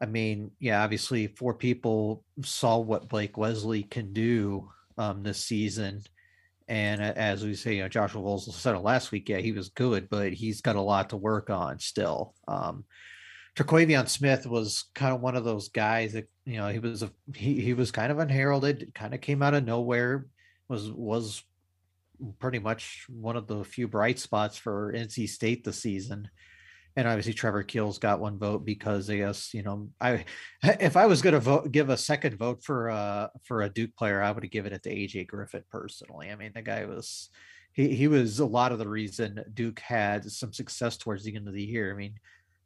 I 0.00 0.06
mean, 0.06 0.50
yeah, 0.60 0.82
obviously 0.82 1.28
four 1.28 1.54
people 1.54 2.24
saw 2.42 2.78
what 2.78 3.08
Blake 3.08 3.36
Wesley 3.36 3.84
can 3.84 4.12
do 4.12 4.70
um, 4.98 5.22
this 5.22 5.38
season. 5.38 6.02
And 6.66 7.02
as 7.02 7.44
we 7.44 7.54
say, 7.54 7.76
you 7.76 7.82
know, 7.82 7.88
Joshua 7.88 8.22
Voelzel 8.22 8.52
said 8.52 8.76
last 8.78 9.12
week, 9.12 9.28
yeah, 9.28 9.38
he 9.38 9.52
was 9.52 9.68
good, 9.68 10.08
but 10.08 10.32
he's 10.32 10.62
got 10.62 10.76
a 10.76 10.80
lot 10.80 11.10
to 11.10 11.16
work 11.16 11.50
on 11.50 11.78
still. 11.78 12.34
Um, 12.48 12.84
Smith 14.06 14.46
was 14.46 14.84
kind 14.94 15.14
of 15.14 15.20
one 15.20 15.36
of 15.36 15.44
those 15.44 15.68
guys 15.68 16.14
that, 16.14 16.28
you 16.44 16.56
know, 16.56 16.68
he 16.68 16.78
was 16.78 17.02
a 17.02 17.10
he 17.34 17.60
he 17.60 17.74
was 17.74 17.90
kind 17.90 18.10
of 18.10 18.18
unheralded, 18.18 18.92
kind 18.94 19.14
of 19.14 19.20
came 19.20 19.42
out 19.42 19.54
of 19.54 19.64
nowhere, 19.64 20.26
was 20.68 20.90
was 20.90 21.42
pretty 22.38 22.58
much 22.58 23.06
one 23.08 23.36
of 23.36 23.46
the 23.46 23.62
few 23.64 23.86
bright 23.86 24.18
spots 24.18 24.56
for 24.56 24.92
NC 24.92 25.28
State 25.28 25.64
this 25.64 25.80
season 25.80 26.30
and 26.96 27.08
obviously 27.08 27.32
Trevor 27.32 27.62
Keels 27.62 27.98
got 27.98 28.20
one 28.20 28.38
vote 28.38 28.64
because 28.64 29.10
I 29.10 29.16
guess 29.16 29.52
you 29.52 29.62
know 29.62 29.88
I 30.00 30.24
if 30.62 30.96
I 30.96 31.06
was 31.06 31.22
going 31.22 31.34
to 31.34 31.40
vote 31.40 31.72
give 31.72 31.90
a 31.90 31.96
second 31.96 32.36
vote 32.36 32.62
for 32.62 32.90
uh 32.90 33.28
for 33.44 33.62
a 33.62 33.68
Duke 33.68 33.96
player 33.96 34.22
I 34.22 34.30
would 34.30 34.44
have 34.44 34.52
given 34.52 34.72
it 34.72 34.82
to 34.84 34.94
AJ 34.94 35.26
Griffin 35.28 35.64
personally. 35.70 36.30
I 36.30 36.36
mean 36.36 36.52
the 36.54 36.62
guy 36.62 36.84
was 36.84 37.30
he 37.72 37.94
he 37.94 38.08
was 38.08 38.38
a 38.38 38.46
lot 38.46 38.72
of 38.72 38.78
the 38.78 38.88
reason 38.88 39.44
Duke 39.54 39.80
had 39.80 40.30
some 40.30 40.52
success 40.52 40.96
towards 40.96 41.24
the 41.24 41.34
end 41.34 41.48
of 41.48 41.54
the 41.54 41.62
year. 41.62 41.92
I 41.92 41.96
mean 41.96 42.14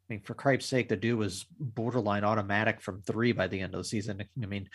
I 0.09 0.13
mean 0.13 0.21
for 0.21 0.35
Christ's 0.35 0.69
sake 0.69 0.89
the 0.89 0.95
dude 0.95 1.17
was 1.17 1.45
borderline 1.59 2.23
automatic 2.23 2.81
from 2.81 3.01
three 3.01 3.31
by 3.31 3.47
the 3.47 3.59
end 3.59 3.73
of 3.73 3.79
the 3.79 3.85
season. 3.85 4.23
I 4.41 4.45
mean 4.45 4.69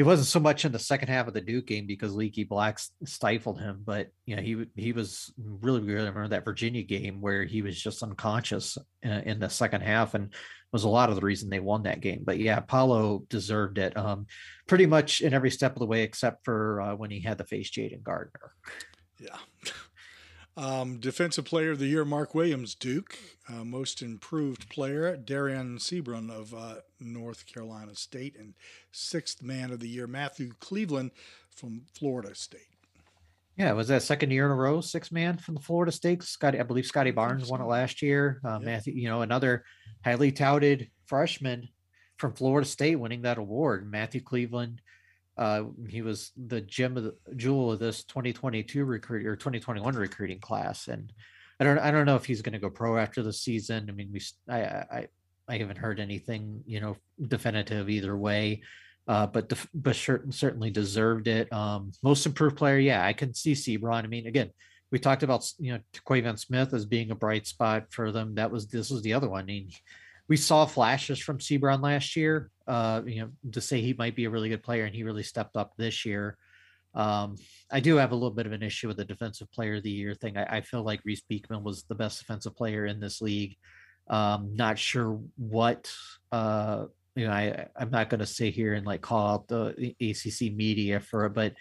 he 0.00 0.02
wasn't 0.02 0.28
so 0.28 0.40
much 0.40 0.64
in 0.64 0.72
the 0.72 0.78
second 0.78 1.08
half 1.08 1.28
of 1.28 1.34
the 1.34 1.42
Duke 1.42 1.66
game 1.66 1.86
because 1.86 2.14
Leaky 2.14 2.44
Black 2.44 2.80
stifled 3.04 3.60
him, 3.60 3.82
but 3.84 4.08
you 4.24 4.34
know 4.34 4.40
he 4.40 4.64
he 4.74 4.92
was 4.92 5.30
really. 5.36 5.82
I 5.92 5.96
remember 5.96 6.28
that 6.28 6.46
Virginia 6.46 6.82
game 6.82 7.20
where 7.20 7.44
he 7.44 7.60
was 7.60 7.78
just 7.78 8.02
unconscious 8.02 8.78
in, 9.02 9.10
uh, 9.12 9.22
in 9.26 9.40
the 9.40 9.50
second 9.50 9.82
half, 9.82 10.14
and 10.14 10.32
was 10.72 10.84
a 10.84 10.88
lot 10.88 11.10
of 11.10 11.16
the 11.16 11.20
reason 11.20 11.50
they 11.50 11.60
won 11.60 11.82
that 11.82 12.00
game. 12.00 12.22
But 12.24 12.38
yeah, 12.38 12.60
Paolo 12.60 13.26
deserved 13.28 13.76
it, 13.76 13.94
um, 13.94 14.26
pretty 14.66 14.86
much 14.86 15.20
in 15.20 15.34
every 15.34 15.50
step 15.50 15.72
of 15.74 15.80
the 15.80 15.86
way, 15.86 16.02
except 16.02 16.46
for 16.46 16.80
uh, 16.80 16.94
when 16.94 17.10
he 17.10 17.20
had 17.20 17.36
to 17.36 17.44
face 17.44 17.70
Jayden 17.70 18.02
Gardner. 18.02 18.54
Yeah. 19.18 19.36
Um, 20.60 20.98
Defensive 20.98 21.46
Player 21.46 21.70
of 21.70 21.78
the 21.78 21.86
Year, 21.86 22.04
Mark 22.04 22.34
Williams, 22.34 22.74
Duke. 22.74 23.18
Uh, 23.48 23.64
most 23.64 24.02
Improved 24.02 24.68
Player, 24.68 25.16
Dereon 25.16 25.78
Seabron 25.78 26.30
of 26.30 26.52
uh, 26.52 26.74
North 27.00 27.46
Carolina 27.46 27.94
State. 27.94 28.36
And 28.38 28.52
Sixth 28.92 29.42
Man 29.42 29.70
of 29.70 29.80
the 29.80 29.88
Year, 29.88 30.06
Matthew 30.06 30.52
Cleveland 30.60 31.12
from 31.48 31.86
Florida 31.94 32.34
State. 32.34 32.68
Yeah, 33.56 33.72
was 33.72 33.88
that 33.88 34.02
second 34.02 34.32
year 34.32 34.44
in 34.44 34.52
a 34.52 34.54
row, 34.54 34.82
six 34.82 35.10
man 35.10 35.38
from 35.38 35.54
the 35.54 35.62
Florida 35.62 35.92
State? 35.92 36.22
Scottie, 36.22 36.60
I 36.60 36.62
believe 36.62 36.86
Scottie 36.86 37.10
Barnes 37.10 37.50
won 37.50 37.62
it 37.62 37.66
last 37.66 38.02
year. 38.02 38.40
Uh, 38.44 38.58
Matthew, 38.58 38.92
you 38.92 39.08
know, 39.08 39.22
another 39.22 39.64
highly 40.04 40.30
touted 40.30 40.90
freshman 41.06 41.68
from 42.18 42.34
Florida 42.34 42.68
State 42.68 42.96
winning 42.96 43.22
that 43.22 43.38
award. 43.38 43.90
Matthew 43.90 44.20
Cleveland, 44.20 44.82
uh, 45.40 45.64
he 45.88 46.02
was 46.02 46.32
the 46.36 46.60
gem 46.60 46.98
of 46.98 47.04
the 47.04 47.14
jewel 47.34 47.72
of 47.72 47.78
this 47.78 48.04
2022 48.04 48.84
recruit 48.84 49.26
or 49.26 49.36
2021 49.36 49.94
recruiting 49.94 50.38
class, 50.38 50.86
and 50.86 51.10
I 51.58 51.64
don't 51.64 51.78
I 51.78 51.90
don't 51.90 52.04
know 52.04 52.16
if 52.16 52.26
he's 52.26 52.42
going 52.42 52.52
to 52.52 52.58
go 52.58 52.68
pro 52.68 52.98
after 52.98 53.22
the 53.22 53.32
season. 53.32 53.88
I 53.88 53.92
mean, 53.92 54.10
we 54.12 54.20
I 54.48 54.60
I 54.60 55.08
I 55.48 55.56
haven't 55.56 55.78
heard 55.78 55.98
anything 55.98 56.62
you 56.66 56.80
know 56.80 56.96
definitive 57.26 57.88
either 57.88 58.16
way. 58.16 58.62
Uh, 59.08 59.26
but 59.26 59.48
def- 59.48 59.68
but 59.72 59.96
certainly 59.96 60.70
deserved 60.70 61.26
it. 61.26 61.50
Um, 61.52 61.90
most 62.02 62.26
improved 62.26 62.56
player, 62.56 62.78
yeah, 62.78 63.04
I 63.04 63.14
can 63.14 63.34
see 63.34 63.54
Seabron. 63.54 64.04
I 64.04 64.06
mean, 64.06 64.26
again, 64.26 64.50
we 64.90 64.98
talked 64.98 65.22
about 65.22 65.50
you 65.58 65.72
know 65.72 65.80
Quavion 66.06 66.38
Smith 66.38 66.74
as 66.74 66.84
being 66.84 67.10
a 67.10 67.14
bright 67.14 67.46
spot 67.46 67.86
for 67.90 68.12
them. 68.12 68.34
That 68.34 68.50
was 68.50 68.68
this 68.68 68.90
was 68.90 69.00
the 69.00 69.14
other 69.14 69.28
one. 69.28 69.44
I 69.44 69.46
mean, 69.46 69.70
we 70.28 70.36
saw 70.36 70.66
flashes 70.66 71.18
from 71.18 71.38
Seabron 71.38 71.82
last 71.82 72.14
year. 72.14 72.50
Uh, 72.70 73.02
you 73.04 73.20
know, 73.20 73.30
to 73.50 73.60
say 73.60 73.80
he 73.80 73.94
might 73.94 74.14
be 74.14 74.26
a 74.26 74.30
really 74.30 74.48
good 74.48 74.62
player, 74.62 74.84
and 74.84 74.94
he 74.94 75.02
really 75.02 75.24
stepped 75.24 75.56
up 75.56 75.72
this 75.76 76.06
year. 76.06 76.38
Um, 76.94 77.36
I 77.70 77.80
do 77.80 77.96
have 77.96 78.12
a 78.12 78.14
little 78.14 78.30
bit 78.30 78.46
of 78.46 78.52
an 78.52 78.62
issue 78.62 78.86
with 78.86 78.96
the 78.96 79.04
defensive 79.04 79.50
player 79.50 79.76
of 79.76 79.82
the 79.82 79.90
year 79.90 80.14
thing. 80.14 80.36
I, 80.36 80.58
I 80.58 80.60
feel 80.60 80.84
like 80.84 81.00
Reece 81.04 81.22
Beekman 81.28 81.64
was 81.64 81.82
the 81.82 81.96
best 81.96 82.20
defensive 82.20 82.54
player 82.54 82.86
in 82.86 83.00
this 83.00 83.20
league. 83.20 83.56
Um, 84.08 84.54
not 84.54 84.78
sure 84.78 85.20
what 85.36 85.92
uh, 86.30 86.84
you 87.16 87.26
know. 87.26 87.32
I 87.32 87.66
I'm 87.76 87.90
not 87.90 88.08
going 88.08 88.20
to 88.20 88.26
sit 88.26 88.54
here 88.54 88.74
and 88.74 88.86
like 88.86 89.02
call 89.02 89.34
out 89.34 89.48
the 89.48 89.94
ACC 90.00 90.54
media 90.54 91.00
for 91.00 91.26
it, 91.26 91.34
but 91.34 91.54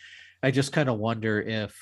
I 0.44 0.52
just 0.52 0.74
kind 0.74 0.90
of 0.90 1.00
wonder 1.00 1.42
if 1.42 1.76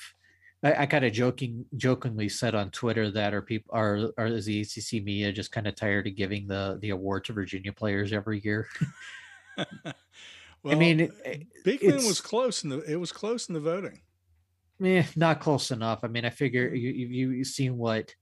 I, 0.62 0.82
I 0.82 0.86
kind 0.86 1.04
of 1.04 1.12
joking 1.12 1.64
jokingly 1.76 2.28
said 2.28 2.54
on 2.54 2.70
Twitter 2.70 3.10
that 3.12 3.32
are 3.32 3.42
people 3.42 3.70
are 3.74 4.10
are 4.18 4.26
is 4.26 4.46
the 4.46 4.60
ACC 4.60 5.04
media 5.04 5.32
just 5.32 5.52
kind 5.52 5.66
of 5.66 5.74
tired 5.74 6.06
of 6.06 6.16
giving 6.16 6.46
the 6.46 6.78
the 6.80 6.90
award 6.90 7.24
to 7.24 7.32
Virginia 7.32 7.72
players 7.72 8.12
every 8.12 8.40
year? 8.40 8.68
well, 9.56 9.94
I 10.66 10.74
mean, 10.74 11.10
Beekman 11.64 11.96
was 11.96 12.20
close 12.20 12.64
in 12.64 12.70
the 12.70 12.80
it 12.80 12.96
was 12.96 13.12
close 13.12 13.48
in 13.48 13.54
the 13.54 13.60
voting. 13.60 14.00
Yeah, 14.80 15.06
not 15.16 15.40
close 15.40 15.70
enough. 15.70 16.00
I 16.02 16.08
mean, 16.08 16.24
I 16.24 16.30
figure 16.30 16.74
you 16.74 16.90
you 16.90 17.30
you've 17.30 17.46
seen 17.46 17.76
what 17.76 18.14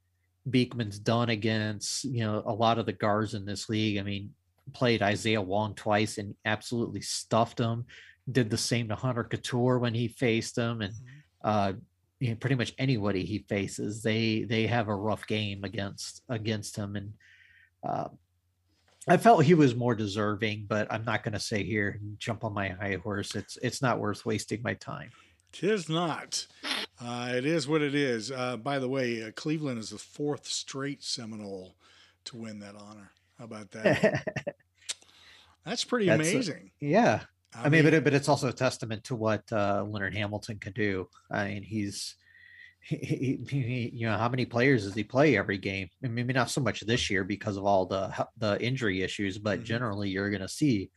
Beekman's 0.48 0.98
done 0.98 1.30
against 1.30 2.04
you 2.04 2.24
know 2.24 2.42
a 2.44 2.52
lot 2.52 2.78
of 2.78 2.86
the 2.86 2.92
guards 2.92 3.34
in 3.34 3.46
this 3.46 3.68
league. 3.68 3.98
I 3.98 4.02
mean, 4.02 4.32
played 4.72 5.02
Isaiah 5.02 5.42
Wong 5.42 5.74
twice 5.74 6.18
and 6.18 6.34
absolutely 6.44 7.00
stuffed 7.00 7.58
him. 7.58 7.86
Did 8.30 8.50
the 8.50 8.58
same 8.58 8.88
to 8.88 8.94
Hunter 8.94 9.24
Cattoor 9.24 9.80
when 9.80 9.94
he 9.94 10.08
faced 10.08 10.58
him, 10.58 10.82
and 10.82 10.92
mm-hmm. 10.92 11.48
uh, 11.48 11.72
you 12.20 12.30
know, 12.30 12.36
pretty 12.36 12.56
much 12.56 12.74
anybody 12.78 13.24
he 13.24 13.40
faces, 13.48 14.02
they 14.02 14.44
they 14.44 14.66
have 14.66 14.88
a 14.88 14.94
rough 14.94 15.26
game 15.26 15.64
against 15.64 16.22
against 16.28 16.76
him, 16.76 16.96
and 16.96 17.12
uh, 17.86 18.08
I 19.08 19.16
felt 19.18 19.44
he 19.44 19.54
was 19.54 19.74
more 19.74 19.94
deserving. 19.94 20.66
But 20.68 20.90
I'm 20.90 21.04
not 21.04 21.22
going 21.22 21.34
to 21.34 21.40
say 21.40 21.62
here 21.62 21.98
and 22.00 22.18
jump 22.18 22.44
on 22.44 22.54
my 22.54 22.68
high 22.68 22.98
horse. 23.02 23.34
It's 23.34 23.58
it's 23.62 23.82
not 23.82 24.00
worth 24.00 24.24
wasting 24.24 24.62
my 24.62 24.74
time. 24.74 25.10
Tis 25.52 25.88
not. 25.88 26.46
Uh, 27.00 27.32
it 27.34 27.44
is 27.44 27.68
what 27.68 27.82
it 27.82 27.94
is. 27.94 28.30
Uh, 28.30 28.56
by 28.56 28.78
the 28.78 28.88
way, 28.88 29.22
uh, 29.22 29.30
Cleveland 29.32 29.78
is 29.78 29.90
the 29.90 29.98
fourth 29.98 30.46
straight 30.46 31.02
Seminole 31.02 31.76
to 32.26 32.36
win 32.36 32.60
that 32.60 32.74
honor. 32.74 33.12
How 33.38 33.44
about 33.44 33.70
that? 33.72 34.24
That's 35.64 35.84
pretty 35.84 36.06
That's 36.06 36.20
amazing. 36.20 36.70
A, 36.82 36.84
yeah, 36.84 37.20
I, 37.54 37.60
I 37.60 37.62
mean, 37.64 37.72
mean, 37.72 37.84
but 37.84 37.94
it, 37.94 38.04
but 38.04 38.14
it's 38.14 38.28
also 38.28 38.48
a 38.48 38.52
testament 38.52 39.04
to 39.04 39.14
what 39.14 39.42
uh, 39.52 39.84
Leonard 39.88 40.14
Hamilton 40.14 40.58
can 40.58 40.72
do. 40.72 41.08
I 41.30 41.48
mean, 41.48 41.62
he's 41.62 42.16
he, 42.80 42.96
he, 43.48 43.60
he, 43.62 43.90
you 43.94 44.06
know 44.06 44.16
how 44.16 44.28
many 44.28 44.44
players 44.46 44.84
does 44.84 44.94
he 44.94 45.02
play 45.02 45.36
every 45.36 45.58
game? 45.58 45.88
I 46.02 46.06
mean, 46.06 46.14
maybe 46.14 46.32
not 46.32 46.50
so 46.50 46.60
much 46.60 46.80
this 46.80 47.10
year 47.10 47.24
because 47.24 47.56
of 47.56 47.64
all 47.64 47.86
the 47.86 48.26
the 48.38 48.62
injury 48.62 49.02
issues, 49.02 49.38
but 49.38 49.58
mm-hmm. 49.58 49.64
generally 49.64 50.08
you're 50.08 50.30
going 50.30 50.42
to 50.42 50.48
see, 50.48 50.90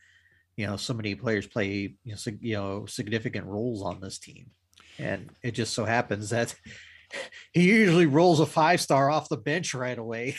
you 0.56 0.66
know, 0.66 0.76
so 0.76 0.94
many 0.94 1.14
players 1.16 1.46
play 1.46 1.96
you 2.04 2.12
know, 2.12 2.16
sig- 2.16 2.42
you 2.42 2.54
know 2.54 2.86
significant 2.86 3.46
roles 3.46 3.82
on 3.82 4.00
this 4.00 4.18
team, 4.18 4.50
and 4.98 5.30
it 5.42 5.52
just 5.52 5.74
so 5.74 5.84
happens 5.84 6.30
that 6.30 6.54
he 7.52 7.64
usually 7.64 8.06
rolls 8.06 8.38
a 8.38 8.46
five 8.46 8.80
star 8.80 9.10
off 9.10 9.28
the 9.28 9.36
bench 9.36 9.74
right 9.74 9.98
away. 9.98 10.36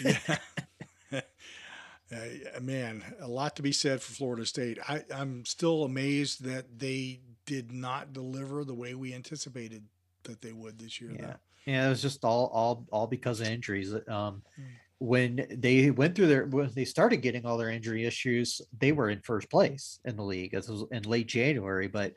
Uh, 2.14 2.60
man, 2.60 3.04
a 3.20 3.28
lot 3.28 3.56
to 3.56 3.62
be 3.62 3.72
said 3.72 4.02
for 4.02 4.14
Florida 4.14 4.46
State. 4.46 4.78
I, 4.88 5.04
I'm 5.14 5.46
still 5.46 5.84
amazed 5.84 6.44
that 6.44 6.80
they 6.80 7.22
did 7.46 7.72
not 7.72 8.14
deliver 8.14 8.64
the 8.64 8.74
way 8.74 8.96
we 8.96 9.14
anticipated 9.14 9.84
that 10.24 10.42
they 10.42 10.52
would 10.52 10.78
this 10.78 11.00
year. 11.00 11.12
Yeah, 11.12 11.26
though. 11.26 11.36
yeah, 11.66 11.86
it 11.88 11.90
was 11.90 12.02
just 12.02 12.24
all 12.24 12.48
all 12.48 12.86
all 12.92 13.08
because 13.08 13.40
of 13.42 13.48
injuries. 13.48 13.94
Um, 13.94 14.44
mm. 14.60 14.66
When 15.00 15.48
they 15.50 15.90
went 15.90 16.16
through 16.16 16.28
their 16.28 16.46
when 16.46 16.72
they 16.76 16.86
started 16.86 17.18
getting 17.18 17.46
all 17.46 17.58
their 17.58 17.70
injury 17.70 18.06
issues, 18.06 18.62
they 18.78 18.92
were 18.92 19.10
in 19.10 19.22
first 19.22 19.50
place 19.50 20.00
in 20.06 20.16
the 20.16 20.24
league. 20.24 20.54
It 20.54 20.68
was 20.68 20.86
in 20.92 21.04
late 21.04 21.28
January, 21.28 21.88
but 21.88 22.14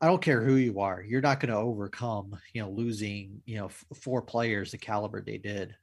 I 0.00 0.06
don't 0.06 0.20
care 0.20 0.42
who 0.42 0.56
you 0.56 0.80
are, 0.80 1.02
you're 1.02 1.22
not 1.22 1.40
going 1.40 1.50
to 1.50 1.56
overcome 1.56 2.36
you 2.52 2.62
know 2.62 2.68
losing 2.68 3.40
you 3.46 3.56
know 3.56 3.66
f- 3.66 3.84
four 3.94 4.20
players 4.20 4.70
the 4.72 4.78
caliber 4.78 5.22
they 5.22 5.38
did. 5.38 5.74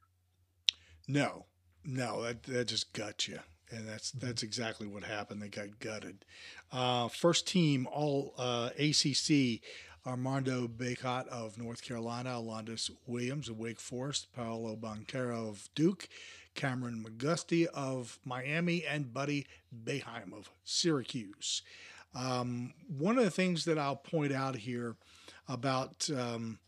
No, 1.08 1.46
no, 1.84 2.24
that 2.24 2.44
that 2.44 2.67
just 2.67 2.94
gut 2.94 3.28
you, 3.28 3.39
and 3.70 3.88
that's 3.88 4.12
mm-hmm. 4.12 4.26
that's 4.26 4.44
exactly 4.44 4.88
what 4.88 5.04
happened. 5.04 5.41
They 5.41 5.50
got 5.50 5.80
gutted. 5.80 6.26
Uh, 6.72 7.08
first 7.08 7.48
team 7.48 7.88
All 7.91 8.34
uh, 8.38 8.70
ACC. 8.78 9.62
Armando 10.04 10.67
Bacot 10.67 11.28
of 11.28 11.60
North 11.60 11.84
Carolina, 11.84 12.32
Alondes 12.36 12.89
Williams 13.06 13.50
of 13.50 13.60
Wake 13.60 13.80
Forest, 13.80 14.34
Paolo 14.36 14.76
Banchero 14.76 15.48
of 15.48 15.70
Duke, 15.76 16.10
Kameron 16.56 17.04
McGusty 17.04 17.67
of 17.67 18.17
Miami, 18.26 18.84
and 18.84 19.13
Buddy 19.13 19.46
Boeheim 19.86 20.34
of 20.34 20.50
Syracuse. 20.63 21.62
Um, 22.15 22.74
one 22.88 23.17
of 23.17 23.24
the 23.24 23.30
things 23.30 23.65
that 23.65 23.78
I'll 23.78 23.96
point 23.96 24.34
out 24.34 24.56
here 24.56 24.96
about 25.48 26.10
um, 26.10 26.60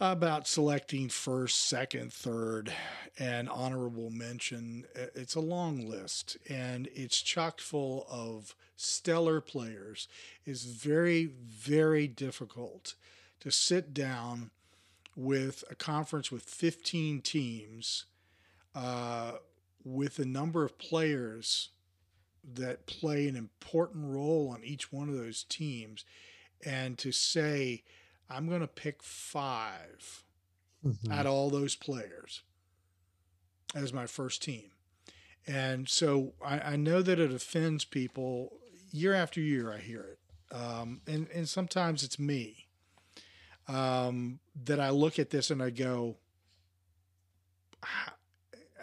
about 0.00 0.48
selecting 0.48 1.10
first, 1.10 1.68
second, 1.68 2.10
third, 2.10 2.72
and 3.18 3.50
honorable 3.50 4.08
mention. 4.08 4.86
It's 4.94 5.34
a 5.34 5.40
long 5.40 5.86
list, 5.86 6.38
and 6.48 6.88
it's 6.94 7.20
chock 7.20 7.60
full 7.60 8.06
of 8.10 8.54
stellar 8.76 9.42
players. 9.42 10.08
It's 10.46 10.64
very, 10.64 11.26
very 11.26 12.08
difficult 12.08 12.94
to 13.40 13.50
sit 13.50 13.92
down 13.92 14.50
with 15.14 15.64
a 15.70 15.74
conference 15.74 16.32
with 16.32 16.44
15 16.44 17.20
teams, 17.20 18.06
uh, 18.74 19.32
with 19.84 20.18
a 20.18 20.24
number 20.24 20.64
of 20.64 20.78
players 20.78 21.70
that 22.54 22.86
play 22.86 23.28
an 23.28 23.36
important 23.36 24.06
role 24.06 24.50
on 24.50 24.64
each 24.64 24.90
one 24.90 25.10
of 25.10 25.16
those 25.16 25.44
teams, 25.44 26.06
and 26.64 26.96
to 26.96 27.12
say, 27.12 27.82
I'm 28.30 28.48
going 28.48 28.60
to 28.60 28.66
pick 28.68 29.02
5 29.02 30.24
Mhm. 30.84 31.12
out 31.12 31.26
of 31.26 31.32
all 31.32 31.50
those 31.50 31.74
players 31.76 32.42
as 33.74 33.92
my 33.92 34.06
first 34.06 34.42
team. 34.42 34.70
And 35.46 35.88
so 35.88 36.32
I, 36.44 36.60
I 36.72 36.76
know 36.76 37.02
that 37.02 37.18
it 37.18 37.32
offends 37.32 37.84
people 37.84 38.58
year 38.90 39.12
after 39.14 39.40
year. 39.40 39.72
I 39.72 39.78
hear 39.78 40.02
it. 40.02 40.18
Um, 40.54 41.00
and, 41.06 41.28
and 41.34 41.48
sometimes 41.48 42.02
it's 42.02 42.18
me 42.18 42.66
um, 43.68 44.40
that 44.64 44.80
I 44.80 44.90
look 44.90 45.18
at 45.18 45.30
this 45.30 45.50
and 45.50 45.62
I 45.62 45.70
go, 45.70 46.16
how, 47.82 48.12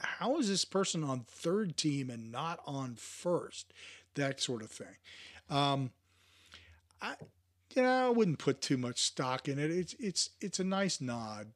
how 0.01 0.37
is 0.37 0.47
this 0.49 0.65
person 0.65 1.03
on 1.03 1.21
third 1.27 1.77
team 1.77 2.09
and 2.09 2.31
not 2.31 2.59
on 2.65 2.95
first? 2.95 3.73
That 4.15 4.39
sort 4.41 4.61
of 4.61 4.69
thing. 4.71 4.95
Um, 5.49 5.91
I, 7.01 7.15
you 7.75 7.81
know, 7.81 8.07
I 8.07 8.09
wouldn't 8.09 8.39
put 8.39 8.61
too 8.61 8.77
much 8.77 9.01
stock 9.01 9.47
in 9.47 9.59
it. 9.59 9.71
It's 9.71 9.93
it's 9.99 10.29
it's 10.41 10.59
a 10.59 10.63
nice 10.63 11.01
nod. 11.01 11.51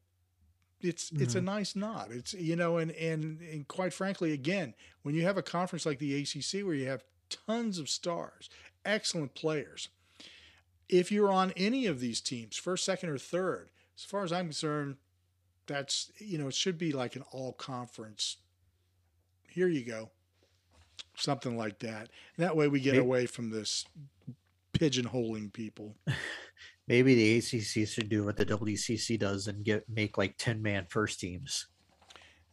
It's 0.81 1.11
it's 1.17 1.35
a 1.35 1.39
Mhm. 1.39 1.45
nice 1.45 1.75
nod. 1.75 2.11
It's 2.11 2.33
you 2.33 2.55
know, 2.55 2.77
and 2.77 2.91
and 2.91 3.41
and 3.41 3.67
quite 3.67 3.93
frankly, 3.93 4.33
again, 4.33 4.73
when 5.03 5.15
you 5.15 5.23
have 5.23 5.37
a 5.37 5.43
conference 5.43 5.85
like 5.85 5.99
the 5.99 6.15
ACC 6.15 6.63
where 6.63 6.75
you 6.75 6.87
have 6.87 7.03
tons 7.29 7.77
of 7.79 7.89
stars, 7.89 8.49
excellent 8.85 9.33
players, 9.35 9.89
if 10.89 11.11
you're 11.11 11.31
on 11.31 11.51
any 11.55 11.85
of 11.85 11.99
these 11.99 12.19
teams, 12.21 12.57
first, 12.57 12.83
second, 12.83 13.09
or 13.09 13.17
third, 13.17 13.69
as 13.95 14.03
far 14.03 14.23
as 14.23 14.31
I'm 14.33 14.47
concerned, 14.47 14.97
that's 15.67 16.11
you 16.17 16.37
know, 16.37 16.47
it 16.47 16.55
should 16.55 16.77
be 16.77 16.91
like 16.91 17.15
an 17.15 17.23
all 17.31 17.53
conference. 17.53 18.37
Here 19.47 19.67
you 19.67 19.83
go, 19.85 20.11
something 21.15 21.57
like 21.57 21.79
that. 21.79 22.09
And 22.37 22.43
that 22.45 22.55
way, 22.55 22.67
we 22.67 22.79
get 22.79 22.95
away 22.97 23.25
from 23.25 23.49
this 23.49 23.85
pigeonholing 24.81 25.53
people. 25.53 25.97
Maybe 26.87 27.15
the 27.15 27.37
ACC 27.37 27.87
should 27.87 28.09
do 28.09 28.25
what 28.25 28.37
the 28.37 28.45
WCC 28.45 29.19
does 29.19 29.47
and 29.47 29.63
get 29.63 29.87
make 29.87 30.17
like 30.17 30.35
ten 30.37 30.61
man 30.61 30.87
first 30.89 31.19
teams. 31.19 31.67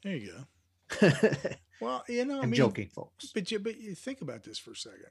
There 0.03 0.17
you 0.17 0.45
go. 1.01 1.11
Well, 1.81 2.05
you 2.09 2.25
know, 2.25 2.41
I 2.41 2.47
mean, 2.47 2.55
joking, 2.55 2.88
folks. 2.88 3.31
But 3.33 3.51
you, 3.51 3.59
but 3.59 3.79
you 3.81 3.95
think 3.95 4.21
about 4.21 4.43
this 4.43 4.59
for 4.59 4.73
a 4.73 4.77
second. 4.77 5.11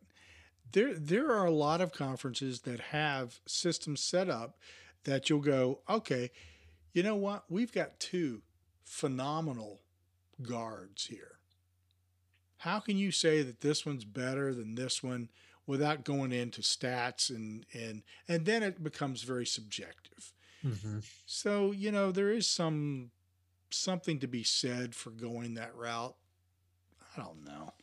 There, 0.71 0.93
there 0.93 1.31
are 1.31 1.45
a 1.45 1.51
lot 1.51 1.79
of 1.79 1.93
conferences 1.93 2.61
that 2.61 2.79
have 2.79 3.39
systems 3.47 4.01
set 4.01 4.29
up 4.29 4.57
that 5.05 5.29
you'll 5.29 5.39
go, 5.39 5.79
okay, 5.89 6.31
you 6.91 7.03
know 7.03 7.15
what? 7.15 7.45
We've 7.49 7.71
got 7.71 7.99
two 7.99 8.41
phenomenal 8.83 9.79
guards 10.41 11.05
here. 11.05 11.39
How 12.57 12.79
can 12.79 12.97
you 12.97 13.11
say 13.11 13.43
that 13.43 13.61
this 13.61 13.85
one's 13.85 14.03
better 14.03 14.53
than 14.53 14.75
this 14.75 15.01
one 15.01 15.29
without 15.67 16.03
going 16.03 16.31
into 16.31 16.61
stats 16.61 17.29
and 17.29 17.65
and 17.73 18.01
and 18.27 18.45
then 18.45 18.63
it 18.63 18.83
becomes 18.83 19.21
very 19.23 19.45
subjective. 19.45 20.33
Mhm. 20.63 21.03
So, 21.27 21.71
you 21.71 21.91
know, 21.91 22.11
there 22.11 22.31
is 22.31 22.47
some 22.47 23.11
something 23.69 24.19
to 24.19 24.27
be 24.27 24.43
said 24.43 24.95
for 24.95 25.11
going 25.11 25.53
that 25.55 25.75
route. 25.75 26.15
I 27.15 27.21
don't 27.21 27.43
know. 27.45 27.73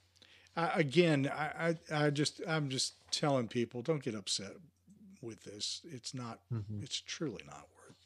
I, 0.57 0.69
again, 0.81 1.31
I, 1.33 1.77
I, 1.91 2.07
I 2.07 2.11
just, 2.11 2.41
I'm 2.49 2.69
just 2.71 2.95
telling 3.11 3.49
people, 3.49 3.83
don't 3.83 4.03
get 4.03 4.15
upset 4.15 4.53
with 5.21 5.43
this. 5.45 5.83
It's 5.85 6.15
not, 6.15 6.41
Mhm. 6.53 6.83
it's 6.83 7.01
truly 7.01 7.43
not 7.47 7.69
worth 7.77 7.97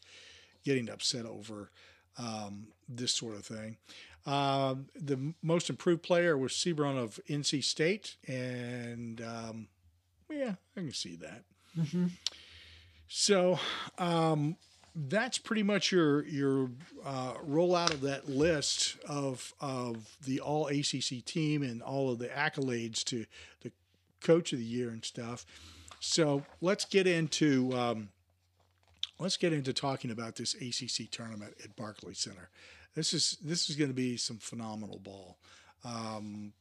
getting 0.64 0.88
upset 0.90 1.24
over 1.26 1.70
um, 2.16 2.68
this 2.88 3.12
sort 3.12 3.36
of 3.36 3.44
thing. 3.46 3.76
Um, 4.26 4.88
the 4.94 5.34
most 5.42 5.70
improved 5.70 6.02
player 6.02 6.36
was 6.36 6.52
Seabron 6.52 6.98
of 6.98 7.18
NC 7.28 7.64
State, 7.64 8.16
and 8.26 9.20
um, 9.22 9.68
yeah, 10.30 10.54
I 10.76 10.80
can 10.80 10.92
see 10.92 11.16
that. 11.16 11.44
Mhm. 11.76 12.10
So 13.08 13.58
um, 13.96 14.56
that's 14.94 15.38
pretty 15.38 15.62
much 15.62 15.92
your 15.92 16.26
your 16.26 16.70
uh, 17.04 17.34
rollout 17.34 17.92
of 17.92 18.00
that 18.02 18.28
list 18.28 18.96
of 19.08 19.54
of 19.60 20.16
the 20.24 20.40
All 20.40 20.66
ACC 20.66 21.24
team 21.24 21.62
and 21.62 21.82
all 21.82 22.10
of 22.10 22.18
the 22.18 22.28
accolades 22.28 23.02
to 23.04 23.24
the 23.62 23.72
Coach 24.20 24.52
of 24.52 24.58
the 24.58 24.64
Year 24.64 24.90
and 24.90 25.04
stuff. 25.04 25.46
So 26.00 26.44
let's 26.60 26.84
get 26.84 27.06
into 27.06 27.72
um, 27.72 28.08
let's 29.18 29.36
get 29.36 29.52
into 29.52 29.72
talking 29.72 30.10
about 30.10 30.36
this 30.36 30.54
ACC 30.54 31.10
tournament 31.10 31.54
at 31.64 31.74
Barclays 31.76 32.18
Center. 32.18 32.50
This 32.98 33.14
is 33.14 33.38
this 33.40 33.70
is 33.70 33.76
going 33.76 33.90
to 33.90 33.94
be 33.94 34.16
some 34.16 34.38
phenomenal 34.38 34.98
ball. 34.98 35.38
Um, 35.84 36.52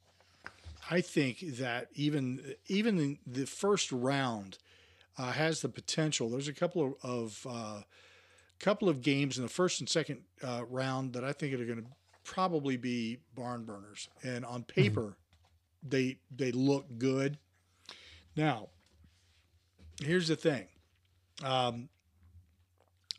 I 0.92 1.02
think 1.02 1.40
that 1.58 1.88
even 1.96 2.54
even 2.68 3.18
the 3.26 3.48
first 3.48 3.92
round 3.92 4.60
uh, 5.18 5.32
has 5.32 5.62
the 5.62 5.70
potential. 5.70 6.30
There's 6.30 6.48
a 6.48 6.54
couple 6.54 6.84
of, 6.84 6.94
of 7.02 7.48
uh, 7.50 7.82
couple 8.60 8.88
of 8.88 9.02
games 9.02 9.38
in 9.38 9.44
the 9.44 9.50
first 9.50 9.80
and 9.80 9.90
second 9.90 10.22
uh, 10.44 10.64
round 10.70 11.14
that 11.14 11.24
I 11.24 11.34
think 11.34 11.56
are 11.56 11.66
going 11.66 11.82
to 11.82 11.90
probably 12.24 12.78
be 12.78 13.18
barn 13.34 13.66
burners, 13.66 14.08
and 14.24 14.46
on 14.46 14.64
paper, 14.64 15.18
they 15.82 16.20
they 16.30 16.52
look 16.52 16.86
good. 17.00 17.40
Now, 18.36 18.68
here's 20.04 20.28
the 20.28 20.36
thing: 20.36 20.68
um, 21.44 21.90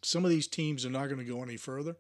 some 0.03 0.25
of 0.25 0.31
these 0.31 0.47
teams 0.47 0.87
are 0.87 0.91
not 0.91 1.07
going 1.07 1.19
to 1.19 1.25
go 1.25 1.43
any 1.43 1.57
further, 1.57 1.97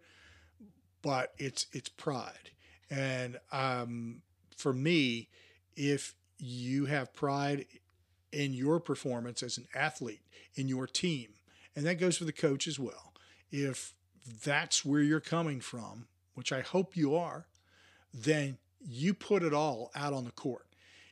but 1.02 1.32
it's 1.38 1.66
it's 1.72 1.88
pride, 1.88 2.50
and 2.90 3.38
um, 3.52 4.22
for 4.56 4.72
me, 4.72 5.28
if 5.76 6.14
you 6.38 6.86
have 6.86 7.14
pride 7.14 7.66
in 8.32 8.52
your 8.52 8.80
performance 8.80 9.42
as 9.42 9.58
an 9.58 9.66
athlete 9.74 10.22
in 10.54 10.68
your 10.68 10.86
team, 10.86 11.28
and 11.74 11.86
that 11.86 11.98
goes 11.98 12.18
for 12.18 12.24
the 12.24 12.32
coach 12.32 12.66
as 12.66 12.78
well. 12.78 13.12
If 13.50 13.94
that's 14.44 14.84
where 14.84 15.00
you're 15.00 15.20
coming 15.20 15.60
from, 15.60 16.06
which 16.34 16.52
I 16.52 16.60
hope 16.60 16.96
you 16.96 17.14
are, 17.16 17.46
then 18.12 18.58
you 18.80 19.14
put 19.14 19.42
it 19.42 19.54
all 19.54 19.90
out 19.94 20.12
on 20.12 20.24
the 20.24 20.30
court. 20.30 20.66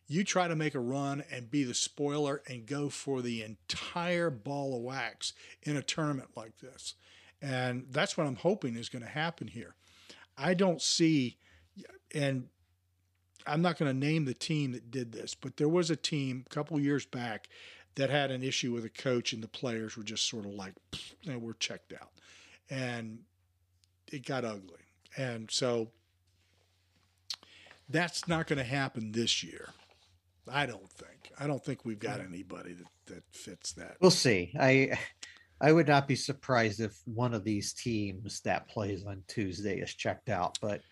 You 0.09 0.22
try 0.22 0.46
to 0.46 0.55
make 0.55 0.75
a 0.75 0.81
run 0.81 1.25
and 1.31 1.51
be 1.51 1.64
the 1.64 1.75
spoiler 1.75 2.42
and 2.46 2.66
go 2.66 2.88
for 2.88 3.22
the 3.22 3.42
entire 3.42 4.31
ball 4.31 4.77
of 4.77 4.83
wax 4.83 5.33
in 5.62 5.77
a 5.77 5.83
tournament 5.83 6.31
like 6.37 6.59
this. 6.59 6.94
And 7.42 7.87
that's 7.90 8.16
what 8.16 8.27
I'm 8.27 8.37
hoping 8.37 8.77
is 8.77 8.88
going 8.88 9.03
to 9.03 9.09
happen 9.09 9.49
here. 9.49 9.75
I 10.38 10.55
don't 10.55 10.81
see, 10.83 11.38
and 12.14 12.49
I'm 13.46 13.62
not 13.62 13.79
going 13.79 13.92
to 13.92 14.07
name 14.07 14.25
the 14.25 14.35
team 14.35 14.72
that 14.72 14.90
did 14.90 15.12
this, 15.12 15.35
but 15.35 15.57
there 15.57 15.68
was 15.68 15.90
a 15.90 15.96
team 15.96 16.44
a 16.46 16.55
couple 16.55 16.79
years 16.81 17.07
back 17.07 17.49
that 17.94 18.11
had 18.11 18.31
an 18.31 18.42
issue 18.42 18.72
with 18.72 18.85
a 18.85 18.90
coach, 18.90 19.33
and 19.33 19.42
the 19.42 19.49
players 19.49 19.96
were 19.96 20.03
just 20.03 20.29
sort 20.29 20.44
of 20.44 20.53
like, 20.53 20.75
know, 21.25 21.38
we're 21.38 21.55
checked 21.55 21.92
out, 21.92 22.11
and 22.68 23.20
it 24.12 24.25
got 24.25 24.44
ugly. 24.44 24.81
And 25.16 25.51
so 25.51 25.88
that's 27.88 28.29
not 28.29 28.46
going 28.46 28.59
to 28.59 28.64
happen 28.64 29.12
this 29.12 29.42
year. 29.42 29.70
I 30.51 30.66
don't 30.66 30.90
think. 30.90 31.33
I 31.40 31.46
don't 31.46 31.64
think 31.64 31.85
we've 31.85 31.99
got 31.99 32.20
anybody 32.20 32.75
that, 32.75 33.14
that 33.14 33.22
fits 33.31 33.72
that. 33.72 33.96
We'll 34.01 34.11
see. 34.11 34.53
I 34.59 34.99
I 35.60 35.72
would 35.72 35.88
not 35.88 36.06
be 36.06 36.16
surprised 36.16 36.80
if 36.80 37.00
one 37.06 37.32
of 37.32 37.44
these 37.44 37.72
teams 37.72 38.40
that 38.40 38.68
plays 38.68 39.04
on 39.04 39.22
Tuesday 39.26 39.78
is 39.80 39.94
checked 39.94 40.28
out, 40.28 40.58
but 40.60 40.82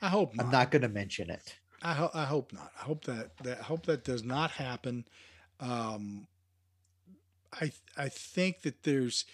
I 0.00 0.08
hope 0.08 0.34
not. 0.36 0.46
I'm 0.46 0.52
not 0.52 0.70
going 0.70 0.82
to 0.82 0.88
mention 0.88 1.30
it. 1.30 1.56
I, 1.82 1.94
ho- 1.94 2.10
I 2.14 2.24
hope 2.24 2.52
not. 2.52 2.70
I 2.78 2.84
hope 2.84 3.04
that 3.04 3.36
that 3.38 3.58
I 3.58 3.62
hope 3.62 3.86
that 3.86 4.04
does 4.04 4.22
not 4.22 4.52
happen. 4.52 5.04
Um, 5.58 6.28
I 7.52 7.72
I 7.96 8.08
think 8.08 8.62
that 8.62 8.84
there's 8.84 9.24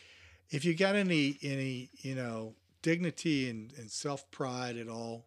if 0.51 0.65
you 0.65 0.75
got 0.75 0.97
any 0.97 1.39
any 1.43 1.91
you 1.99 2.15
know 2.15 2.55
dignity 2.81 3.51
and, 3.51 3.73
and 3.79 3.91
self 3.91 4.31
pride 4.31 4.79
at 4.79 4.89
all, 4.89 5.27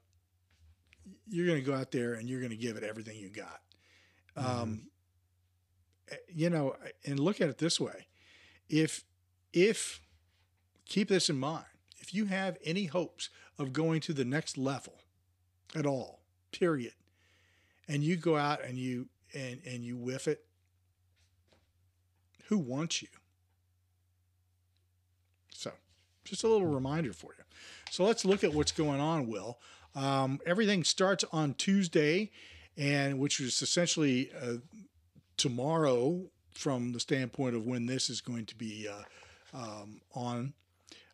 you're 1.28 1.46
going 1.46 1.60
to 1.60 1.66
go 1.66 1.76
out 1.76 1.92
there 1.92 2.14
and 2.14 2.28
you're 2.28 2.40
going 2.40 2.52
to 2.52 2.58
give 2.58 2.78
it 2.78 2.84
everything 2.84 3.18
you 3.18 3.30
got. 3.30 3.62
Um, 4.36 4.88
eh, 6.10 6.16
you 6.34 6.50
know, 6.50 6.76
and 7.06 7.20
look 7.20 7.42
at 7.42 7.50
it 7.50 7.60
this 7.60 7.80
way: 7.80 8.08
if 8.68 9.04
if 9.54 10.02
keep 10.86 11.10
this 11.10 11.30
in 11.30 11.38
mind, 11.38 11.66
if 12.00 12.14
you 12.14 12.26
have 12.26 12.58
any 12.64 12.86
hopes 12.86 13.30
of 13.58 13.74
going 13.74 14.02
to 14.02 14.14
the 14.14 14.26
next 14.26 14.58
level 14.58 14.94
at 15.76 15.86
all, 15.86 16.22
period, 16.52 16.94
and 17.88 18.04
you 18.04 18.16
go 18.16 18.38
out 18.38 18.64
and 18.64 18.78
you 18.78 19.08
and 19.34 19.62
and 19.66 19.84
you 19.84 19.98
whiff 19.98 20.28
it, 20.28 20.44
who 22.46 22.58
wants 22.58 23.02
you? 23.02 23.08
So 25.54 25.72
Just 26.24 26.44
a 26.44 26.48
little 26.48 26.68
reminder 26.68 27.14
for 27.14 27.34
you. 27.38 27.44
So 27.90 28.04
let's 28.04 28.26
look 28.26 28.44
at 28.44 28.54
what's 28.54 28.72
going 28.72 29.00
on, 29.00 29.28
Will. 29.28 29.60
Um, 29.96 30.40
everything 30.46 30.84
starts 30.84 31.26
on 31.32 31.54
Tuesday, 31.56 32.32
and 32.78 33.20
which 33.20 33.40
is 33.40 33.62
essentially 33.62 34.32
uh, 34.42 34.56
tomorrow 35.38 36.22
from 36.54 36.94
the 36.94 37.00
standpoint 37.00 37.56
of 37.56 37.66
when 37.66 37.86
this 37.86 38.10
is 38.10 38.22
going 38.22 38.46
to 38.46 38.56
be 38.56 38.88
uh, 38.90 39.04
um, 39.54 40.02
on. 40.14 40.54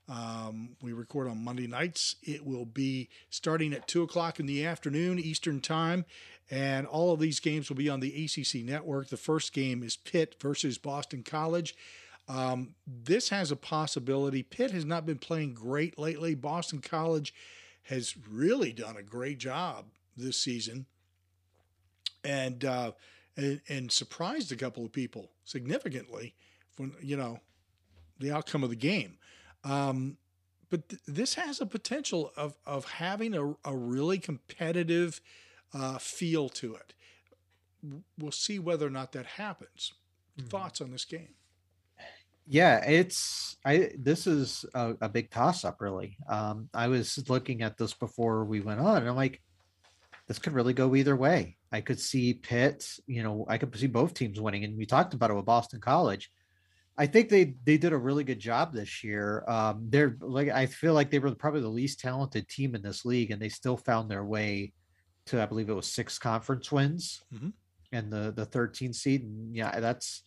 Um, 0.09 0.77
we 0.81 0.93
record 0.93 1.27
on 1.27 1.43
Monday 1.43 1.67
nights. 1.67 2.15
It 2.23 2.45
will 2.45 2.65
be 2.65 3.09
starting 3.29 3.73
at 3.73 3.87
2 3.87 4.03
o'clock 4.03 4.39
in 4.39 4.45
the 4.45 4.65
afternoon 4.65 5.19
Eastern 5.19 5.59
Time, 5.59 6.05
and 6.49 6.87
all 6.87 7.11
of 7.11 7.19
these 7.19 7.41
games 7.41 7.67
will 7.69 7.75
be 7.75 7.89
on 7.89 7.99
the 7.99 8.25
ACC 8.25 8.63
network. 8.63 9.09
The 9.09 9.17
first 9.17 9.51
game 9.51 9.83
is 9.83 9.97
Pitt 9.97 10.35
versus 10.41 10.77
Boston 10.77 11.23
College. 11.23 11.75
Um, 12.29 12.75
this 12.85 13.29
has 13.29 13.51
a 13.51 13.55
possibility. 13.55 14.43
Pitt 14.43 14.71
has 14.71 14.85
not 14.85 15.05
been 15.05 15.17
playing 15.17 15.53
great 15.53 15.97
lately. 15.97 16.35
Boston 16.35 16.79
College 16.79 17.33
has 17.83 18.15
really 18.29 18.73
done 18.73 18.97
a 18.97 19.03
great 19.03 19.37
job 19.37 19.85
this 20.15 20.37
season, 20.37 20.85
and 22.23 22.65
uh, 22.65 22.91
and, 23.37 23.61
and 23.69 23.91
surprised 23.91 24.51
a 24.51 24.57
couple 24.57 24.85
of 24.85 24.91
people 24.91 25.31
significantly 25.45 26.33
when 26.77 26.93
you 27.01 27.15
know 27.15 27.39
the 28.19 28.31
outcome 28.31 28.63
of 28.63 28.69
the 28.69 28.75
game. 28.75 29.17
Um, 29.63 30.17
but 30.69 30.87
th- 30.89 31.01
this 31.07 31.35
has 31.35 31.61
a 31.61 31.65
potential 31.65 32.31
of 32.35 32.57
of 32.65 32.85
having 32.85 33.33
a, 33.33 33.49
a 33.65 33.75
really 33.75 34.17
competitive 34.17 35.21
uh, 35.73 35.97
feel 35.97 36.49
to 36.49 36.75
it. 36.75 36.93
We'll 38.17 38.31
see 38.31 38.59
whether 38.59 38.85
or 38.85 38.89
not 38.89 39.11
that 39.13 39.25
happens. 39.25 39.93
Mm-hmm. 40.37 40.49
Thoughts 40.49 40.81
on 40.81 40.91
this 40.91 41.05
game? 41.05 41.29
Yeah, 42.47 42.83
it's 42.85 43.57
I. 43.65 43.91
This 43.97 44.25
is 44.25 44.65
a, 44.73 44.95
a 45.01 45.09
big 45.09 45.29
toss 45.31 45.65
up, 45.65 45.81
really. 45.81 46.17
Um, 46.29 46.69
I 46.73 46.87
was 46.87 47.29
looking 47.29 47.61
at 47.61 47.77
this 47.77 47.93
before 47.93 48.45
we 48.45 48.61
went 48.61 48.79
on, 48.79 48.97
and 48.97 49.09
I'm 49.09 49.15
like, 49.15 49.41
this 50.27 50.39
could 50.39 50.53
really 50.53 50.73
go 50.73 50.95
either 50.95 51.15
way. 51.15 51.57
I 51.71 51.81
could 51.81 51.99
see 51.99 52.33
Pitt, 52.33 52.87
you 53.07 53.23
know, 53.23 53.45
I 53.49 53.57
could 53.57 53.75
see 53.77 53.87
both 53.87 54.13
teams 54.13 54.39
winning, 54.39 54.63
and 54.63 54.77
we 54.77 54.85
talked 54.85 55.13
about 55.13 55.31
it 55.31 55.35
with 55.35 55.45
Boston 55.45 55.81
College. 55.81 56.31
I 56.97 57.05
think 57.05 57.29
they 57.29 57.55
they 57.63 57.77
did 57.77 57.93
a 57.93 57.97
really 57.97 58.23
good 58.23 58.39
job 58.39 58.73
this 58.73 59.03
year. 59.03 59.43
Um, 59.47 59.85
they're 59.89 60.17
like 60.19 60.49
I 60.49 60.65
feel 60.65 60.93
like 60.93 61.11
they 61.11 61.19
were 61.19 61.35
probably 61.35 61.61
the 61.61 61.67
least 61.67 61.99
talented 61.99 62.47
team 62.47 62.73
in 62.73 62.81
this 62.81 63.05
league, 63.05 63.31
and 63.31 63.41
they 63.41 63.49
still 63.49 63.77
found 63.77 64.09
their 64.09 64.25
way 64.25 64.73
to 65.27 65.41
I 65.41 65.45
believe 65.45 65.69
it 65.69 65.73
was 65.73 65.87
six 65.87 66.17
conference 66.17 66.71
wins 66.71 67.21
mm-hmm. 67.33 67.49
and 67.91 68.11
the 68.11 68.33
the 68.35 68.45
13 68.45 68.93
seed. 68.93 69.23
And 69.23 69.55
yeah, 69.55 69.79
that's 69.79 70.23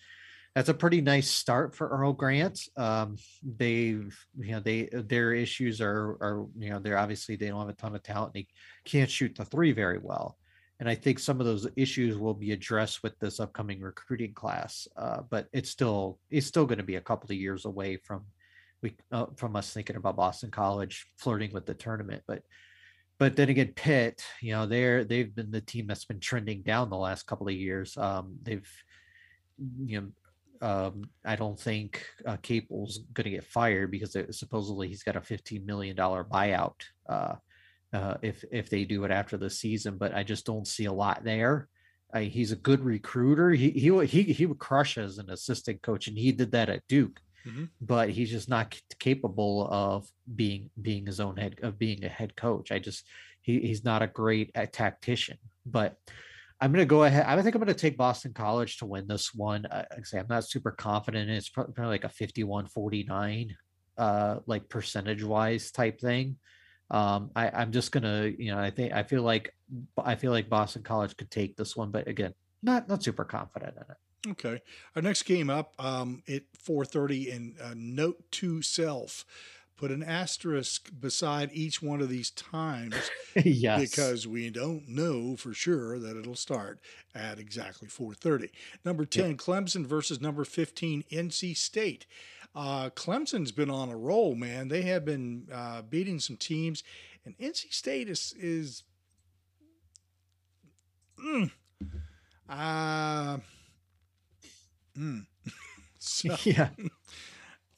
that's 0.54 0.68
a 0.68 0.74
pretty 0.74 1.00
nice 1.00 1.28
start 1.28 1.74
for 1.74 1.88
Earl 1.88 2.12
Grant. 2.12 2.60
Um, 2.76 3.16
they've 3.42 4.16
you 4.38 4.52
know 4.52 4.60
they 4.60 4.88
their 4.92 5.32
issues 5.32 5.80
are 5.80 6.16
are 6.20 6.46
you 6.56 6.70
know 6.70 6.78
they're 6.78 6.98
obviously 6.98 7.36
they 7.36 7.48
don't 7.48 7.60
have 7.60 7.68
a 7.68 7.72
ton 7.72 7.94
of 7.94 8.02
talent. 8.02 8.32
And 8.34 8.44
they 8.44 8.48
can't 8.84 9.10
shoot 9.10 9.34
the 9.36 9.44
three 9.44 9.72
very 9.72 9.98
well, 9.98 10.36
and 10.80 10.88
I 10.88 10.94
think 10.94 11.18
some 11.18 11.38
of 11.38 11.46
those 11.46 11.68
issues 11.76 12.16
will 12.18 12.34
be 12.34 12.52
addressed 12.52 13.02
with 13.02 13.16
this 13.18 13.38
upcoming 13.38 13.80
recruiting 13.80 14.32
class. 14.32 14.88
Uh, 14.96 15.20
but 15.28 15.46
it's 15.52 15.70
still 15.70 16.18
it's 16.30 16.46
still 16.46 16.66
going 16.66 16.78
to 16.78 16.84
be 16.84 16.96
a 16.96 17.00
couple 17.00 17.30
of 17.30 17.36
years 17.36 17.66
away 17.66 17.98
from 17.98 18.24
we 18.82 18.96
uh, 19.12 19.26
from 19.36 19.54
us 19.56 19.72
thinking 19.72 19.96
about 19.96 20.16
Boston 20.16 20.50
College 20.50 21.06
flirting 21.18 21.52
with 21.52 21.66
the 21.66 21.74
tournament, 21.74 22.22
but 22.26 22.42
but 23.20 23.36
then 23.36 23.50
again, 23.50 23.74
Pitt, 23.76 24.24
you 24.40 24.52
know, 24.52 24.64
they're 24.64 25.04
they've 25.04 25.32
been 25.32 25.50
the 25.50 25.60
team 25.60 25.86
that's 25.86 26.06
been 26.06 26.20
trending 26.20 26.62
down 26.62 26.88
the 26.88 26.96
last 26.96 27.26
couple 27.26 27.48
of 27.48 27.54
years. 27.54 27.94
Um, 27.98 28.38
they've, 28.42 28.66
you 29.84 30.00
know, 30.00 30.66
um, 30.66 31.10
I 31.22 31.36
don't 31.36 31.60
think 31.60 32.02
uh, 32.26 32.38
Capel's 32.38 33.00
going 33.12 33.24
to 33.24 33.30
get 33.30 33.44
fired 33.44 33.90
because 33.90 34.16
it, 34.16 34.34
supposedly 34.34 34.88
he's 34.88 35.02
got 35.02 35.16
a 35.16 35.20
fifteen 35.20 35.66
million 35.66 35.94
dollar 35.94 36.24
buyout 36.24 36.80
uh, 37.10 37.34
uh, 37.92 38.16
if 38.22 38.44
if 38.50 38.70
they 38.70 38.84
do 38.84 39.04
it 39.04 39.10
after 39.10 39.36
the 39.36 39.50
season. 39.50 39.96
But 39.98 40.14
I 40.14 40.22
just 40.22 40.46
don't 40.46 40.66
see 40.66 40.86
a 40.86 40.92
lot 40.92 41.24
there. 41.24 41.68
I, 42.12 42.24
he's 42.24 42.52
a 42.52 42.56
good 42.56 42.84
recruiter. 42.84 43.50
He 43.50 43.70
he 43.70 44.06
he 44.06 44.22
he 44.22 44.46
would 44.46 44.58
crush 44.58 44.98
as 44.98 45.18
an 45.18 45.30
assistant 45.30 45.82
coach, 45.82 46.08
and 46.08 46.18
he 46.18 46.32
did 46.32 46.52
that 46.52 46.68
at 46.68 46.82
Duke 46.88 47.20
mm-hmm. 47.46 47.64
but 47.80 48.10
he's 48.10 48.30
just 48.30 48.48
not 48.48 48.78
capable 48.98 49.68
of 49.70 50.08
being 50.34 50.70
being 50.80 51.06
his 51.06 51.20
own 51.20 51.36
head 51.36 51.58
of 51.62 51.78
being 51.78 52.04
a 52.04 52.08
head 52.08 52.36
coach. 52.36 52.72
I 52.72 52.78
just 52.78 53.06
he, 53.40 53.60
he's 53.60 53.84
not 53.84 54.02
a 54.02 54.06
great 54.06 54.50
uh, 54.54 54.66
tactician. 54.70 55.38
But 55.66 55.96
I'm 56.60 56.72
going 56.72 56.82
to 56.82 56.88
go 56.88 57.04
ahead. 57.04 57.24
I 57.26 57.40
think 57.42 57.54
I'm 57.54 57.62
going 57.62 57.74
to 57.74 57.80
take 57.80 57.96
Boston 57.96 58.32
College 58.32 58.78
to 58.78 58.86
win 58.86 59.06
this 59.06 59.34
one. 59.34 59.66
Uh, 59.66 59.84
I'm 60.14 60.26
not 60.28 60.44
super 60.44 60.70
confident. 60.70 61.30
It's 61.30 61.48
probably 61.48 61.86
like 61.86 62.04
a 62.04 62.08
51 62.08 62.66
49, 62.66 63.56
uh, 63.96 64.36
like 64.46 64.68
percentage 64.68 65.24
wise 65.24 65.70
type 65.70 66.00
thing. 66.00 66.36
Um, 66.90 67.30
I, 67.36 67.50
I'm 67.50 67.72
just 67.72 67.92
gonna, 67.92 68.30
you 68.36 68.52
know, 68.52 68.58
I 68.58 68.70
think 68.70 68.92
I 68.92 69.02
feel 69.02 69.22
like 69.22 69.54
I 69.96 70.16
feel 70.16 70.32
like 70.32 70.48
Boston 70.48 70.82
College 70.82 71.16
could 71.16 71.30
take 71.30 71.56
this 71.56 71.76
one, 71.76 71.90
but 71.90 72.08
again, 72.08 72.34
not 72.62 72.88
not 72.88 73.02
super 73.02 73.24
confident 73.24 73.74
in 73.76 73.82
it. 73.82 73.96
Okay. 74.28 74.60
Our 74.94 75.02
next 75.02 75.22
game 75.22 75.48
up 75.48 75.74
um, 75.78 76.22
at 76.28 76.42
4:30 76.66 77.26
in 77.28 77.54
uh, 77.62 77.74
note 77.76 78.30
to 78.32 78.62
self. 78.62 79.24
Put 79.76 79.90
an 79.90 80.02
asterisk 80.02 80.90
beside 81.00 81.48
each 81.54 81.80
one 81.80 82.02
of 82.02 82.10
these 82.10 82.30
times 82.32 82.94
yes. 83.34 83.80
because 83.80 84.26
we 84.26 84.50
don't 84.50 84.86
know 84.86 85.36
for 85.36 85.54
sure 85.54 85.98
that 85.98 86.18
it'll 86.18 86.36
start 86.36 86.80
at 87.14 87.38
exactly 87.38 87.88
4:30. 87.88 88.50
Number 88.84 89.06
10 89.06 89.30
yep. 89.30 89.36
Clemson 89.38 89.86
versus 89.86 90.20
number 90.20 90.44
15 90.44 91.04
NC 91.10 91.56
State. 91.56 92.04
Uh, 92.54 92.90
Clemson's 92.90 93.52
been 93.52 93.70
on 93.70 93.88
a 93.88 93.96
roll, 93.96 94.34
man. 94.34 94.68
They 94.68 94.82
have 94.82 95.04
been 95.04 95.46
uh, 95.52 95.82
beating 95.82 96.18
some 96.18 96.36
teams, 96.36 96.82
and 97.24 97.36
NC 97.38 97.72
State 97.72 98.08
is 98.08 98.34
is. 98.38 98.82
Mm, 101.22 101.50
uh, 102.48 103.36
Mm. 104.98 105.26
so, 105.98 106.36
yeah. 106.44 106.68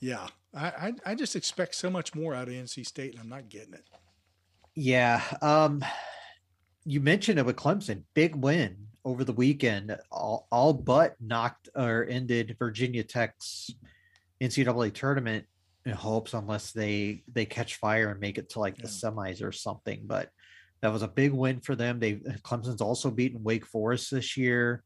Yeah. 0.00 0.26
I, 0.54 0.66
I, 0.66 0.92
I 1.06 1.14
just 1.14 1.36
expect 1.36 1.74
so 1.74 1.88
much 1.88 2.14
more 2.14 2.34
out 2.34 2.48
of 2.48 2.54
NC 2.54 2.86
State, 2.86 3.12
and 3.12 3.20
I'm 3.20 3.28
not 3.28 3.48
getting 3.48 3.74
it. 3.74 3.84
Yeah. 4.74 5.22
Um, 5.40 5.84
you 6.84 7.00
mentioned 7.00 7.38
it 7.38 7.46
with 7.46 7.56
Clemson, 7.56 8.02
big 8.14 8.34
win 8.34 8.88
over 9.04 9.24
the 9.24 9.32
weekend, 9.32 9.96
all, 10.10 10.46
all 10.50 10.72
but 10.72 11.16
knocked 11.20 11.68
or 11.74 12.06
ended 12.08 12.56
Virginia 12.58 13.02
Tech's 13.02 13.70
NCAA 14.42 14.92
tournament 14.92 15.44
in 15.86 15.92
hopes, 15.92 16.34
unless 16.34 16.72
they 16.72 17.22
they 17.32 17.44
catch 17.46 17.76
fire 17.76 18.10
and 18.10 18.20
make 18.20 18.38
it 18.38 18.50
to 18.50 18.60
like 18.60 18.78
yeah. 18.78 18.82
the 18.82 18.88
semis 18.88 19.42
or 19.42 19.52
something. 19.52 20.02
But 20.04 20.28
that 20.80 20.92
was 20.92 21.02
a 21.02 21.08
big 21.08 21.32
win 21.32 21.60
for 21.60 21.76
them. 21.76 22.00
They 22.00 22.14
Clemson's 22.42 22.80
also 22.80 23.10
beaten 23.10 23.42
Wake 23.42 23.66
Forest 23.66 24.10
this 24.10 24.36
year 24.36 24.82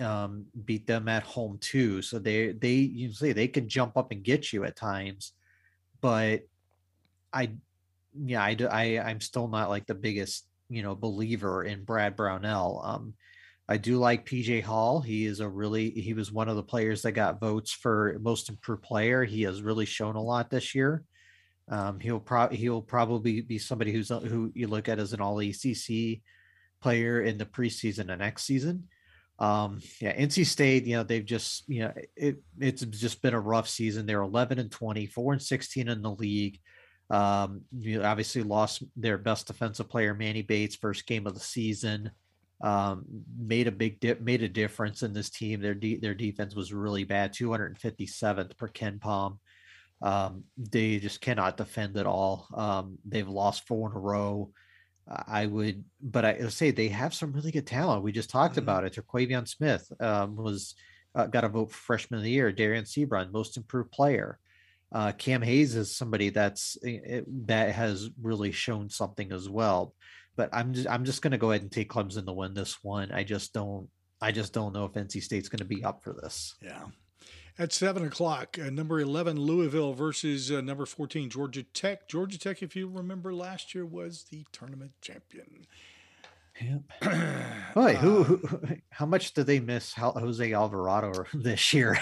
um, 0.00 0.46
beat 0.64 0.86
them 0.86 1.08
at 1.08 1.22
home 1.22 1.58
too. 1.60 2.02
So 2.02 2.18
they 2.18 2.52
they 2.52 2.74
you 2.74 3.12
say 3.12 3.32
they 3.32 3.48
can 3.48 3.68
jump 3.68 3.96
up 3.96 4.12
and 4.12 4.22
get 4.22 4.52
you 4.52 4.64
at 4.64 4.76
times, 4.76 5.32
but 6.00 6.42
I 7.32 7.52
yeah 8.14 8.42
I 8.42 8.56
I 8.70 8.84
I'm 8.98 9.20
still 9.20 9.48
not 9.48 9.68
like 9.68 9.86
the 9.86 9.94
biggest 9.94 10.46
you 10.68 10.82
know 10.82 10.94
believer 10.94 11.64
in 11.64 11.84
Brad 11.84 12.16
Brownell. 12.16 12.82
Um, 12.84 13.14
I 13.68 13.76
do 13.78 13.98
like 13.98 14.26
PJ 14.26 14.62
Hall. 14.62 15.00
He 15.00 15.26
is 15.26 15.40
a 15.40 15.48
really 15.48 15.90
he 15.90 16.14
was 16.14 16.30
one 16.30 16.48
of 16.48 16.56
the 16.56 16.62
players 16.62 17.02
that 17.02 17.12
got 17.12 17.40
votes 17.40 17.72
for 17.72 18.18
most 18.20 18.48
improved 18.48 18.82
player. 18.82 19.24
He 19.24 19.42
has 19.42 19.62
really 19.62 19.86
shown 19.86 20.14
a 20.14 20.22
lot 20.22 20.50
this 20.50 20.74
year. 20.74 21.02
Um, 21.68 21.98
he'll 21.98 22.20
probably 22.20 22.58
he'll 22.58 22.82
probably 22.82 23.40
be 23.40 23.58
somebody 23.58 23.92
who's 23.92 24.08
who 24.08 24.52
you 24.54 24.68
look 24.68 24.88
at 24.88 25.00
as 25.00 25.12
an 25.12 25.20
all 25.20 25.40
ACC 25.40 26.20
player 26.80 27.22
in 27.22 27.38
the 27.38 27.46
preseason 27.46 28.10
and 28.10 28.20
next 28.20 28.44
season. 28.44 28.88
Um, 29.38 29.80
yeah, 30.00 30.16
NC 30.16 30.46
State, 30.46 30.84
you 30.84 30.96
know, 30.96 31.02
they've 31.02 31.24
just, 31.24 31.68
you 31.68 31.80
know, 31.80 31.92
it 32.16 32.36
it's 32.58 32.82
just 32.82 33.20
been 33.20 33.34
a 33.34 33.40
rough 33.40 33.68
season. 33.68 34.06
They're 34.06 34.22
11 34.22 34.58
and 34.58 34.70
20, 34.70 35.06
4 35.06 35.32
and 35.34 35.42
16 35.42 35.88
in 35.88 36.02
the 36.02 36.10
league. 36.10 36.58
Um, 37.10 37.62
you 37.76 38.02
obviously 38.02 38.42
lost 38.42 38.82
their 38.96 39.18
best 39.18 39.46
defensive 39.46 39.88
player, 39.88 40.14
Manny 40.14 40.42
Bates, 40.42 40.76
first 40.76 41.06
game 41.06 41.26
of 41.26 41.34
the 41.34 41.40
season. 41.40 42.10
Um, 42.62 43.04
made 43.38 43.66
a 43.66 43.72
big 43.72 44.00
dip, 44.00 44.20
made 44.20 44.42
a 44.42 44.48
difference 44.48 45.02
in 45.02 45.12
this 45.12 45.28
team. 45.28 45.60
Their 45.60 45.74
de- 45.74 45.98
their 45.98 46.14
defense 46.14 46.54
was 46.54 46.72
really 46.72 47.04
bad, 47.04 47.34
257th 47.34 48.56
per 48.56 48.68
KenPom. 48.68 49.38
Um, 50.02 50.44
they 50.56 50.98
just 50.98 51.20
cannot 51.20 51.56
defend 51.56 51.96
at 51.96 52.06
all. 52.06 52.48
Um, 52.54 52.98
they've 53.04 53.28
lost 53.28 53.66
four 53.66 53.90
in 53.90 53.96
a 53.96 54.00
row. 54.00 54.50
I 55.08 55.46
would, 55.46 55.84
but 56.02 56.24
I 56.24 56.48
say 56.48 56.70
they 56.70 56.88
have 56.88 57.14
some 57.14 57.32
really 57.32 57.52
good 57.52 57.66
talent. 57.66 58.02
We 58.02 58.10
just 58.10 58.30
talked 58.30 58.54
mm-hmm. 58.54 58.64
about 58.64 58.84
it. 58.84 58.94
Terquavion 58.94 59.46
Smith 59.46 59.90
um, 60.00 60.34
was 60.34 60.74
uh, 61.14 61.26
got 61.26 61.44
a 61.44 61.48
vote 61.48 61.70
for 61.70 61.76
freshman 61.76 62.18
of 62.18 62.24
the 62.24 62.30
year. 62.30 62.52
Dereon 62.52 62.82
Seabron, 62.82 63.32
most 63.32 63.56
improved 63.56 63.92
player. 63.92 64.38
Uh, 64.92 65.12
Cam 65.12 65.42
Hayes 65.42 65.74
is 65.74 65.94
somebody 65.94 66.30
that's 66.30 66.76
it, 66.82 67.02
eh, 67.04 67.16
eh, 67.16 67.20
that 67.46 67.74
has 67.74 68.10
really 68.20 68.52
shown 68.52 68.88
something 68.88 69.32
as 69.32 69.48
well. 69.48 69.94
But 70.36 70.50
I'm 70.52 70.74
just 70.74 70.88
I'm 70.88 71.04
just 71.04 71.22
going 71.22 71.32
to 71.32 71.38
go 71.38 71.50
ahead 71.50 71.62
and 71.62 71.72
take 71.72 71.90
Clemson 71.90 72.26
to 72.26 72.32
win 72.32 72.54
this 72.54 72.82
one. 72.82 73.10
I 73.12 73.24
just 73.24 73.52
don't 73.52 73.88
I 74.20 74.32
just 74.32 74.52
don't 74.52 74.72
know 74.72 74.84
if 74.84 74.92
NC 74.92 75.22
State's 75.22 75.48
going 75.48 75.58
to 75.58 75.64
be 75.64 75.84
up 75.84 76.02
for 76.02 76.12
this. 76.12 76.54
Yeah. 76.62 76.84
At 77.58 77.72
seven 77.72 78.04
o'clock, 78.04 78.58
uh, 78.60 78.68
number 78.68 79.00
eleven 79.00 79.40
Louisville 79.40 79.94
versus 79.94 80.52
uh, 80.52 80.60
number 80.60 80.84
fourteen 80.84 81.30
Georgia 81.30 81.62
Tech. 81.62 82.06
Georgia 82.06 82.38
Tech, 82.38 82.62
if 82.62 82.76
you 82.76 82.86
remember, 82.86 83.32
last 83.32 83.74
year 83.74 83.86
was 83.86 84.26
the 84.30 84.44
tournament 84.52 84.92
champion. 85.00 85.66
Yep. 86.60 86.82
Boy, 87.74 87.94
who, 87.94 88.24
who, 88.24 88.60
how 88.90 89.06
much 89.06 89.34
did 89.34 89.46
they 89.46 89.60
miss 89.60 89.94
Jose 89.94 90.52
Alvarado 90.52 91.24
this 91.34 91.72
year? 91.72 91.98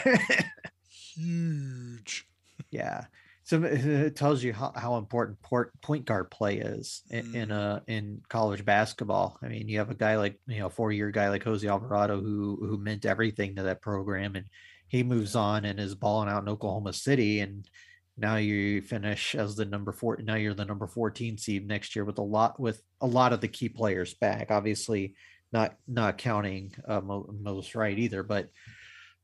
huge. 0.89 2.26
yeah. 2.70 3.07
So 3.45 3.62
it 3.64 4.16
tells 4.16 4.42
you 4.42 4.53
how, 4.53 4.72
how 4.74 4.97
important 4.97 5.40
port, 5.42 5.78
point 5.80 6.07
guard 6.07 6.30
play 6.30 6.59
is 6.59 7.03
in, 7.11 7.26
mm. 7.26 7.34
in 7.34 7.51
a 7.51 7.82
in 7.86 8.22
college 8.28 8.64
basketball. 8.64 9.38
I 9.42 9.49
mean, 9.49 9.68
you 9.68 9.78
have 9.78 9.90
a 9.90 9.95
guy 9.95 10.16
like 10.16 10.40
you 10.47 10.59
know 10.59 10.70
four 10.70 10.90
year 10.90 11.11
guy 11.11 11.28
like 11.28 11.45
Jose 11.45 11.66
Alvarado 11.66 12.20
who 12.20 12.59
who 12.61 12.78
meant 12.78 13.05
everything 13.05 13.57
to 13.57 13.64
that 13.64 13.82
program, 13.82 14.34
and 14.34 14.47
he 14.88 15.03
moves 15.03 15.36
on 15.36 15.64
and 15.64 15.78
is 15.78 15.95
balling 15.95 16.28
out 16.28 16.42
in 16.42 16.49
Oklahoma 16.49 16.92
City, 16.92 17.40
and 17.40 17.68
now 18.16 18.36
you 18.36 18.80
finish 18.80 19.34
as 19.34 19.57
the 19.57 19.64
number 19.64 19.92
four. 19.92 20.18
Now 20.22 20.36
you're 20.36 20.55
the 20.55 20.64
number 20.64 20.86
fourteen 20.86 21.36
seed 21.36 21.68
next 21.68 21.95
year 21.95 22.05
with 22.05 22.18
a 22.18 22.22
lot 22.22 22.59
with 22.59 22.82
a 23.01 23.07
lot 23.07 23.34
of 23.34 23.40
the 23.42 23.49
key 23.49 23.68
players 23.68 24.14
back. 24.14 24.51
Obviously, 24.51 25.14
not 25.53 25.74
not 25.86 26.16
counting 26.16 26.72
uh, 26.88 27.01
Moses 27.03 27.74
Wright 27.74 27.99
either, 27.99 28.22
but 28.22 28.49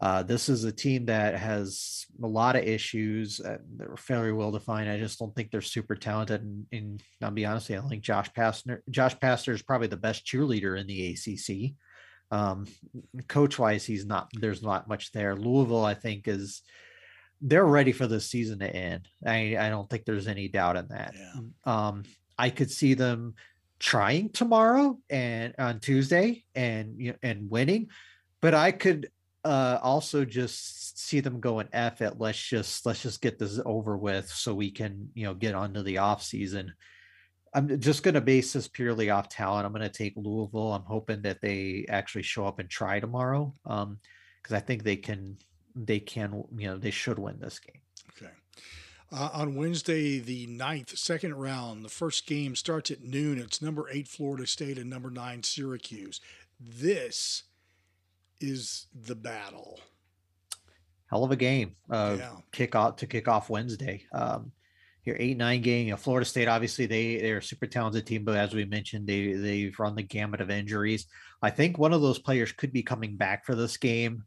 uh, 0.01 0.23
this 0.23 0.49
is 0.49 0.65
a 0.65 0.73
team 0.73 1.07
that 1.07 1.37
has 1.37 2.07
a 2.23 2.27
lot 2.27 2.57
of 2.57 2.65
issues. 2.65 3.39
Uh, 3.41 3.59
they're 3.77 3.97
fairly 3.97 4.33
well 4.33 4.51
defined. 4.51 4.91
I 4.91 4.99
just 4.99 5.19
don't 5.19 5.35
think 5.35 5.51
they're 5.51 5.61
super 5.61 5.95
talented. 5.95 6.43
And, 6.43 6.67
and 6.73 7.03
I'll 7.21 7.31
be 7.31 7.45
honest, 7.45 7.71
I 7.71 7.75
don't 7.75 7.89
think 7.89 8.03
Josh 8.03 8.33
Pastner, 8.33 8.81
Josh 8.89 9.17
Pastner 9.19 9.53
is 9.53 9.63
probably 9.63 9.89
the 9.89 9.99
best 9.99 10.25
cheerleader 10.25 10.81
in 10.81 10.87
the 10.87 11.11
ACC. 11.13 11.75
Um, 12.31 12.67
coach 13.29 13.59
wise, 13.59 13.85
he's 13.85 14.07
not. 14.07 14.31
There's 14.33 14.63
not 14.63 14.89
much 14.89 15.13
there. 15.13 15.37
Louisville, 15.37 15.85
I 15.85 15.95
think, 15.95 16.29
is 16.29 16.63
they're 17.43 17.67
ready 17.67 17.93
for 17.93 18.07
the 18.07 18.21
season 18.21 18.61
to 18.61 18.75
end. 18.75 19.09
I 19.27 19.57
I 19.59 19.69
don't 19.69 19.91
think 19.91 20.05
there's 20.05 20.29
any 20.29 20.49
doubt 20.49 20.77
in 20.77 20.89
that. 20.89 21.15
Yeah. 21.17 21.41
Um, 21.67 22.05
I 22.39 22.51
could 22.51 22.71
see 22.71 22.95
them 22.95 23.35
trying 23.81 24.31
tomorrow 24.31 24.99
and 25.11 25.55
on 25.59 25.81
Tuesday 25.81 26.45
and 26.55 27.17
and 27.23 27.51
winning, 27.51 27.89
but 28.41 28.55
I 28.55 28.71
could 28.71 29.11
uh 29.45 29.79
also 29.83 30.25
just 30.25 30.99
see 30.99 31.21
them 31.21 31.41
going 31.41 31.69
F 31.73 32.03
it. 32.03 32.19
Let's 32.19 32.43
just 32.43 32.85
let's 32.87 33.03
just 33.03 33.23
get 33.23 33.39
this 33.39 33.61
over 33.65 33.97
with 33.97 34.29
so 34.29 34.55
we 34.55 34.71
can, 34.71 35.11
you 35.15 35.25
know, 35.25 35.35
get 35.35 35.55
onto 35.55 35.83
the 35.83 35.99
off 35.99 36.23
season. 36.23 36.73
I'm 37.53 37.81
just 37.81 38.05
going 38.05 38.15
to 38.15 38.21
base 38.21 38.53
this 38.53 38.69
purely 38.69 39.11
off 39.11 39.29
talent. 39.29 39.67
I'm 39.67 39.73
going 39.73 39.83
to 39.83 39.89
take 39.89 40.13
Louisville. 40.17 40.73
I'm 40.73 40.85
hoping 40.85 41.23
that 41.23 41.41
they 41.41 41.85
actually 41.89 42.23
show 42.23 42.47
up 42.47 42.61
and 42.61 42.71
try 42.71 43.01
tomorrow. 43.01 43.53
Um, 43.67 43.99
because 44.41 44.55
I 44.55 44.61
think 44.61 44.85
they 44.85 44.97
can, 44.97 45.37
they 45.75 46.01
can, 46.01 46.45
you 46.57 46.69
know, 46.69 46.79
they 46.79 46.91
should 46.91 47.19
win 47.19 47.39
this 47.39 47.59
game. 47.59 47.83
Okay. 48.17 48.33
Uh, 49.13 49.31
on 49.33 49.55
Wednesday, 49.55 50.19
the 50.19 50.47
ninth, 50.47 50.97
second 50.97 51.35
round, 51.35 51.85
the 51.85 51.89
first 51.91 52.27
game 52.27 52.55
starts 52.55 52.91
at 52.91 53.03
noon. 53.03 53.39
It's 53.39 53.61
number 53.61 53.89
eight 53.91 54.09
Florida 54.09 54.47
State 54.47 54.79
and 54.79 54.89
number 54.89 55.11
nine 55.11 55.43
Syracuse. 55.43 56.21
This 56.59 57.45
is 58.41 58.87
the 58.95 59.15
battle. 59.15 59.79
Hell 61.09 61.25
of 61.25 61.33
a 61.33 61.37
game. 61.37 61.75
Uh, 61.91 62.17
yeah. 62.19 62.37
Kick 62.53 62.75
off 62.75 62.97
to 62.97 63.07
kick 63.07 63.29
off 63.29 63.51
Wednesday. 63.51 64.05
Um, 64.13 64.53
your 65.05 65.17
eight 65.19 65.37
nine 65.37 65.63
game. 65.63 65.87
You 65.87 65.93
know, 65.93 65.97
Florida 65.97 66.25
State 66.25 66.49
obviously 66.49 66.87
they 66.87 67.17
they're 67.17 67.39
a 67.39 67.43
super 67.43 67.67
talented 67.67 68.07
team, 68.07 68.25
but 68.25 68.37
as 68.37 68.55
we 68.55 68.65
mentioned, 68.65 69.07
they 69.07 69.33
they've 69.33 69.79
run 69.79 69.97
the 69.97 70.03
gamut 70.03 70.41
of 70.41 70.51
injuries. 70.51 71.07
I 71.43 71.51
think 71.51 71.79
one 71.79 71.93
of 71.93 72.03
those 72.03 72.19
players 72.19 72.53
could 72.53 72.73
be 72.73 72.83
coming 72.83 73.17
back 73.17 73.45
for 73.45 73.55
this 73.55 73.77
game. 73.77 74.25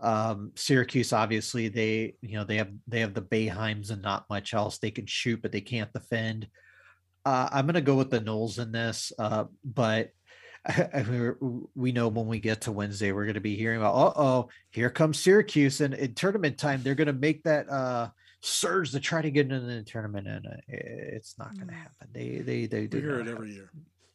Um, 0.00 0.52
Syracuse 0.54 1.12
obviously 1.12 1.68
they 1.68 2.14
you 2.20 2.36
know 2.36 2.44
they 2.44 2.56
have 2.56 2.70
they 2.86 3.00
have 3.00 3.14
the 3.14 3.22
Boeheims 3.22 3.90
and 3.90 4.02
not 4.02 4.28
much 4.28 4.54
else. 4.54 4.78
They 4.78 4.90
can 4.90 5.06
shoot, 5.06 5.40
but 5.42 5.52
they 5.52 5.60
can't 5.60 5.92
defend. 5.92 6.48
Uh, 7.24 7.48
I'm 7.52 7.66
gonna 7.66 7.80
go 7.80 7.96
with 7.96 8.10
the 8.10 8.20
Noles 8.20 8.58
in 8.58 8.72
this, 8.72 9.12
uh, 9.18 9.44
but 9.64 10.10
we 11.74 11.92
know 11.92 12.08
when 12.08 12.26
we 12.26 12.40
get 12.40 12.62
to 12.62 12.72
Wednesday, 12.72 13.12
we're 13.12 13.24
going 13.24 13.34
to 13.34 13.40
be 13.40 13.56
hearing 13.56 13.78
about, 13.78 13.94
uh 13.94 14.12
oh, 14.16 14.48
here 14.70 14.90
comes 14.90 15.18
Syracuse. 15.18 15.80
And 15.80 15.94
in 15.94 16.14
tournament 16.14 16.58
time, 16.58 16.82
they're 16.82 16.94
going 16.94 17.06
to 17.06 17.12
make 17.12 17.42
that 17.44 17.68
uh, 17.68 18.10
surge 18.40 18.90
to 18.92 19.00
try 19.00 19.22
to 19.22 19.30
get 19.30 19.50
into 19.50 19.60
the 19.60 19.82
tournament. 19.82 20.26
And 20.26 20.46
uh, 20.46 20.56
it's 20.68 21.38
not 21.38 21.54
going 21.54 21.68
to 21.68 21.74
mm. 21.74 21.78
happen. 21.78 22.08
They, 22.12 22.38
they, 22.38 22.66
they 22.66 22.86
do. 22.86 23.00
hear 23.00 23.20
it 23.20 23.28
every 23.28 23.52
year. 23.52 23.70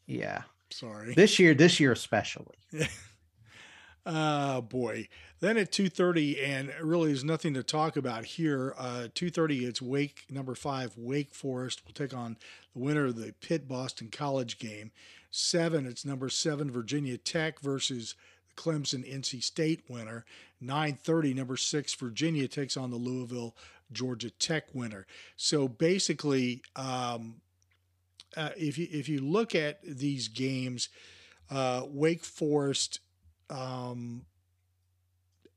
Yeah. 0.06 0.44
Sorry. 0.70 1.14
This 1.14 1.40
year, 1.40 1.54
this 1.54 1.80
year 1.80 1.92
especially. 1.92 2.56
Uh 4.06 4.62
boy. 4.62 5.08
Then 5.40 5.58
at 5.58 5.72
2:30 5.72 6.44
and 6.44 6.74
really 6.82 7.08
there's 7.08 7.24
nothing 7.24 7.54
to 7.54 7.64
talk 7.64 7.96
about 7.96 8.26
here. 8.26 8.74
Uh 8.78 9.08
2:30 9.14 9.68
it's 9.68 9.82
Wake 9.82 10.24
number 10.30 10.56
5 10.56 10.98
Wake 10.98 11.36
Forest 11.36 11.86
will 11.86 11.94
take 11.94 12.14
on 12.14 12.38
the 12.74 12.80
winner 12.80 13.06
of 13.06 13.18
the 13.18 13.34
Pitt 13.40 13.68
Boston 13.68 14.10
College 14.12 14.58
game. 14.58 14.92
7 15.36 15.86
it's 15.86 16.06
number 16.06 16.30
7 16.30 16.70
Virginia 16.70 17.18
Tech 17.18 17.60
versus 17.60 18.16
Clemson 18.56 19.04
NC 19.04 19.42
State 19.42 19.84
winner. 19.90 20.26
9:30 20.62 21.36
number 21.36 21.58
6 21.58 21.94
Virginia 21.96 22.48
takes 22.48 22.78
on 22.78 22.92
the 22.92 22.98
Louisville 22.98 23.56
Georgia 23.92 24.30
Tech 24.30 24.66
winner. 24.74 25.06
So 25.36 25.68
basically 25.68 26.62
um 26.76 27.42
uh, 28.38 28.50
if 28.58 28.78
you 28.78 28.88
if 28.92 29.10
you 29.10 29.22
look 29.22 29.56
at 29.56 29.80
these 29.84 30.28
games 30.28 30.90
uh, 31.50 31.86
Wake 31.88 32.24
Forest 32.24 33.00
um, 33.50 34.26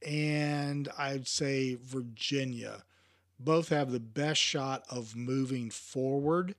and 0.07 0.89
I'd 0.99 1.27
say 1.27 1.77
Virginia. 1.83 2.85
Both 3.39 3.69
have 3.71 3.91
the 3.91 4.01
best 4.01 4.41
shot 4.41 4.85
of 4.91 5.17
moving 5.17 5.71
forward. 5.71 6.55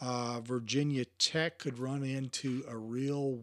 Uh, 0.00 0.40
Virginia 0.40 1.04
Tech 1.18 1.58
could 1.58 1.78
run 1.78 2.02
into 2.02 2.64
a 2.68 2.76
real 2.76 3.40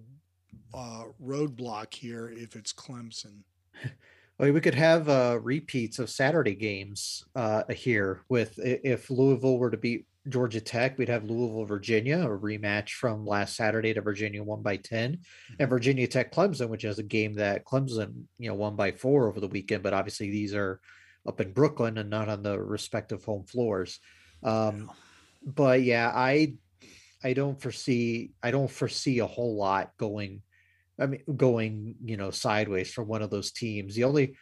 uh, 0.73 1.05
roadblock 1.23 1.93
here 1.93 2.29
if 2.35 2.55
it's 2.55 2.73
Clemson. 2.73 3.43
Well, 4.39 4.51
we 4.53 4.61
could 4.61 4.73
have 4.73 5.07
uh, 5.07 5.37
repeats 5.39 5.99
of 5.99 6.09
Saturday 6.09 6.55
games 6.55 7.25
uh, 7.35 7.61
here 7.71 8.21
with 8.27 8.57
if 8.57 9.11
Louisville 9.11 9.59
were 9.59 9.69
to 9.69 9.77
beat 9.77 10.07
Georgia 10.29 10.61
Tech, 10.61 10.97
we'd 10.97 11.09
have 11.09 11.23
Louisville, 11.23 11.65
Virginia, 11.65 12.19
a 12.19 12.37
rematch 12.37 12.91
from 12.91 13.25
last 13.25 13.55
Saturday 13.55 13.93
to 13.93 14.01
Virginia 14.01 14.43
won 14.43 14.61
by 14.61 14.77
10, 14.77 15.03
and 15.03 15.17
mm-hmm. 15.17 15.65
Virginia 15.65 16.07
Tech 16.07 16.31
Clemson, 16.31 16.69
which 16.69 16.85
is 16.85 16.99
a 16.99 17.03
game 17.03 17.33
that 17.35 17.65
Clemson, 17.65 18.23
you 18.37 18.49
know, 18.49 18.55
won 18.55 18.75
by 18.75 18.91
four 18.91 19.27
over 19.27 19.39
the 19.39 19.47
weekend. 19.47 19.81
But 19.81 19.93
obviously, 19.93 20.29
these 20.29 20.53
are 20.53 20.79
up 21.27 21.41
in 21.41 21.53
Brooklyn 21.53 21.97
and 21.97 22.09
not 22.09 22.29
on 22.29 22.43
the 22.43 22.59
respective 22.59 23.23
home 23.23 23.43
floors. 23.43 23.99
Um, 24.43 24.91
but 25.45 25.83
yeah, 25.83 26.11
I 26.13 26.55
I 27.23 27.33
don't 27.33 27.61
foresee 27.61 28.31
I 28.41 28.51
don't 28.51 28.71
foresee 28.71 29.19
a 29.19 29.27
whole 29.27 29.55
lot 29.55 29.91
going. 29.97 30.41
I 30.99 31.07
mean, 31.07 31.21
going 31.35 31.95
you 32.03 32.17
know 32.17 32.31
sideways 32.31 32.91
for 32.93 33.03
one 33.03 33.21
of 33.21 33.29
those 33.29 33.51
teams. 33.51 33.95
The 33.95 34.03
only 34.03 34.35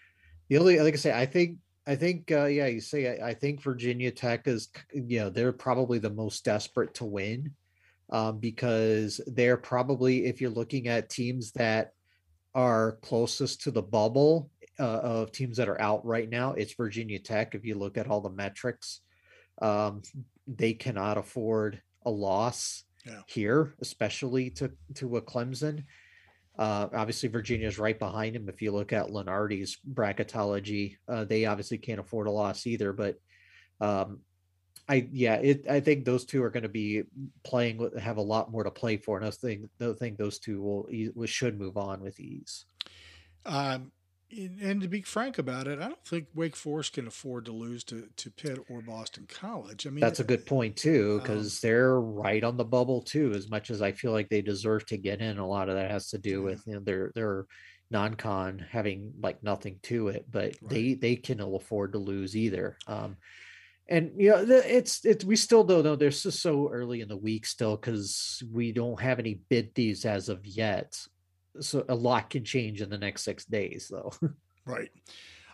the 0.50 0.58
only 0.58 0.80
like 0.80 0.94
I 0.94 0.98
say, 0.98 1.14
I 1.14 1.26
think 1.26 1.58
I 1.90 1.96
think, 1.96 2.32
uh, 2.32 2.46
yeah, 2.46 2.68
you 2.68 2.82
say 2.82 3.20
I, 3.20 3.30
I, 3.30 3.34
think 3.34 3.64
Virginia 3.64 4.12
Tech 4.12 4.48
is, 4.48 4.70
you 4.94 5.22
know, 5.22 5.32
they're 5.32 5.52
probably 5.52 5.98
the 5.98 6.12
most 6.12 6.46
desperate 6.46 6.94
to 6.96 7.06
win 7.06 7.56
um, 8.12 8.38
because 8.38 9.20
they're 9.26 9.58
probably, 9.58 10.28
if 10.28 10.40
you're 10.40 10.52
looking 10.52 10.88
at 10.88 11.10
teams 11.10 11.52
that 11.54 11.94
are 12.54 13.00
closest 13.02 13.64
to 13.64 13.72
the 13.72 13.82
bubble 13.82 14.52
uh, 14.80 14.84
of 14.84 15.32
teams 15.32 15.58
that 15.58 15.68
are 15.68 15.82
out 15.82 16.06
right 16.06 16.30
now, 16.30 16.54
it's 16.54 16.76
Virginia 16.76 17.18
Tech. 17.18 17.56
If 17.56 17.66
you 17.66 17.74
look 17.74 17.98
at 17.98 18.08
all 18.08 18.22
the 18.22 18.30
metrics, 18.30 19.02
um, 19.60 20.04
they 20.58 20.74
cannot 20.74 21.18
afford 21.18 21.82
a 22.06 22.10
loss 22.10 22.84
yeah. 23.06 23.22
here, 23.28 23.76
especially 23.82 24.50
to 24.52 24.72
to 24.96 25.18
a 25.18 25.22
Clemson. 25.22 25.84
Uh, 26.58 26.90
obviously, 26.94 27.30
Virginia 27.30 27.68
is 27.68 27.80
right 27.80 27.98
behind 27.98 28.36
him. 28.36 28.50
If 28.50 28.62
you 28.62 28.72
look 28.72 28.92
at 28.92 29.08
Lunardi's 29.08 29.78
bracketology, 29.94 30.98
uh, 31.08 31.24
they 31.24 31.46
obviously 31.46 31.78
can't 31.78 32.02
afford 32.02 32.28
a 32.28 32.32
loss 32.32 32.68
either. 32.68 32.92
But 32.92 33.16
um, 33.80 34.20
I, 34.90 35.08
yeah, 35.14 35.36
it, 35.36 35.70
I 35.70 35.80
think 35.80 36.04
those 36.04 36.26
two 36.26 36.44
are 36.44 36.50
going 36.50 36.64
to 36.64 36.70
be 36.70 37.04
playing, 37.46 37.78
with 37.78 37.98
have 37.98 38.18
a 38.18 38.22
lot 38.22 38.52
more 38.52 38.66
to 38.66 38.72
play 38.72 38.98
for. 38.98 39.18
And 39.18 39.26
I 39.26 39.30
think, 39.30 39.70
I 39.80 39.94
think 39.94 40.18
those 40.18 40.40
two 40.40 40.62
will, 40.62 41.26
should 41.28 41.58
move 41.58 41.78
on 41.78 42.02
with 42.02 42.20
ease. 42.20 42.66
Um, 43.46 43.92
and 44.32 44.82
to 44.82 44.88
be 44.88 45.02
frank 45.02 45.38
about 45.38 45.68
it, 45.68 45.80
I 45.80 45.88
don't 45.88 46.06
think 46.06 46.28
Wake 46.36 46.56
Forest 46.56 46.94
can 46.94 47.08
afford 47.08 47.46
to 47.46 47.52
lose 47.52 47.84
to, 47.86 48.08
to 48.18 48.30
Pitt 48.30 48.60
or 48.70 48.82
Boston 48.82 49.28
College. 49.28 49.88
I 49.88 49.90
mean, 49.90 50.02
that's 50.02 50.20
a 50.20 50.26
good 50.26 50.46
point 50.46 50.76
too, 50.76 51.20
because 51.20 51.56
um, 51.56 51.60
they're 51.68 52.00
right 52.00 52.44
on 52.44 52.58
the 52.58 52.66
bubble 52.66 53.02
too. 53.02 53.32
As 53.34 53.50
much 53.50 53.72
as 53.72 53.82
I 53.82 53.92
feel 53.92 54.12
like 54.12 54.30
they 54.30 54.42
deserve 54.42 54.86
to 54.88 54.98
get 54.98 55.22
in, 55.22 55.40
a 55.40 55.48
lot 55.48 55.70
of 55.70 55.76
that 55.76 55.92
has 55.92 56.10
to 56.10 56.18
do 56.18 56.40
yeah. 56.40 56.46
with 56.46 56.64
you 56.68 56.74
know 56.74 56.80
their 56.80 57.12
their 57.16 57.46
non-con 57.92 58.64
having 58.70 59.14
like 59.20 59.42
nothing 59.42 59.80
to 59.84 60.10
it, 60.10 60.26
but 60.30 60.44
right. 60.44 60.70
they 60.70 60.94
they 60.94 61.16
can 61.16 61.42
afford 61.42 61.94
to 61.94 62.00
lose 62.00 62.36
either. 62.36 62.78
Um, 62.88 63.18
and 63.88 64.12
you 64.16 64.30
know 64.30 64.46
it's 64.48 65.04
it's 65.06 65.26
we 65.26 65.36
still 65.36 65.64
don't 65.64 65.84
know. 65.84 65.96
They're 65.96 66.12
just 66.12 66.42
so 66.42 66.70
early 66.70 67.02
in 67.02 67.08
the 67.08 67.18
week 67.18 67.48
still 67.48 67.76
because 67.76 68.44
we 68.52 68.72
don't 68.72 69.02
have 69.02 69.18
any 69.18 69.42
bid 69.50 69.74
these 69.74 70.06
as 70.06 70.30
of 70.30 70.46
yet 70.46 70.96
so 71.62 71.86
a 71.90 71.96
lot 71.96 72.30
can 72.30 72.44
change 72.44 72.82
in 72.82 72.90
the 72.90 72.98
next 72.98 73.24
six 73.24 73.46
days 73.46 73.92
though 73.92 74.12
right 74.66 74.92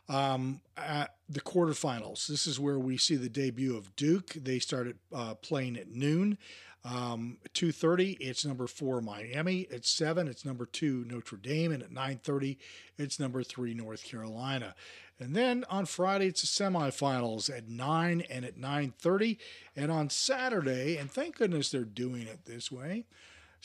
Um, 0.07 0.61
at 0.77 1.15
the 1.27 1.41
quarterfinals, 1.41 2.27
this 2.27 2.45
is 2.45 2.59
where 2.59 2.77
we 2.77 2.95
see 2.95 3.15
the 3.15 3.27
debut 3.27 3.75
of 3.75 3.95
Duke. 3.95 4.33
They 4.33 4.59
started 4.59 4.97
uh, 5.11 5.33
playing 5.35 5.77
at 5.77 5.89
noon. 5.89 6.37
Um, 6.83 7.37
2.30, 7.55 8.17
it's 8.19 8.45
number 8.45 8.67
four 8.67 9.01
Miami. 9.01 9.67
At 9.73 9.85
7, 9.85 10.27
it's 10.27 10.45
number 10.45 10.67
2 10.67 11.05
Notre 11.07 11.37
Dame. 11.37 11.71
And 11.71 11.81
at 11.81 11.89
9.30, 11.91 12.57
it's 12.99 13.19
number 13.19 13.41
3 13.41 13.73
North 13.73 14.03
Carolina. 14.03 14.75
And 15.19 15.35
then 15.35 15.65
on 15.69 15.85
Friday, 15.87 16.27
it's 16.27 16.41
the 16.41 16.63
semifinals 16.63 17.49
at 17.49 17.67
9 17.67 18.21
and 18.29 18.45
at 18.45 18.59
9.30. 18.59 19.37
And 19.75 19.91
on 19.91 20.11
Saturday, 20.11 20.97
and 20.97 21.09
thank 21.09 21.37
goodness 21.37 21.71
they're 21.71 21.83
doing 21.83 22.23
it 22.23 22.45
this 22.45 22.71
way, 22.71 23.05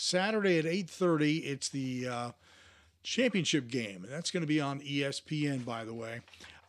Saturday 0.01 0.59
at 0.59 0.65
8.30, 0.65 1.45
it's 1.45 1.69
the 1.69 2.09
uh, 2.09 2.31
championship 3.03 3.69
game. 3.69 4.05
And 4.05 4.13
that's 4.13 4.31
going 4.31 4.43
to 4.43 4.47
be 4.47 4.61
on 4.61 4.81
ESPN, 4.81 5.65
by 5.65 5.85
the 5.85 5.95
way. 5.95 6.21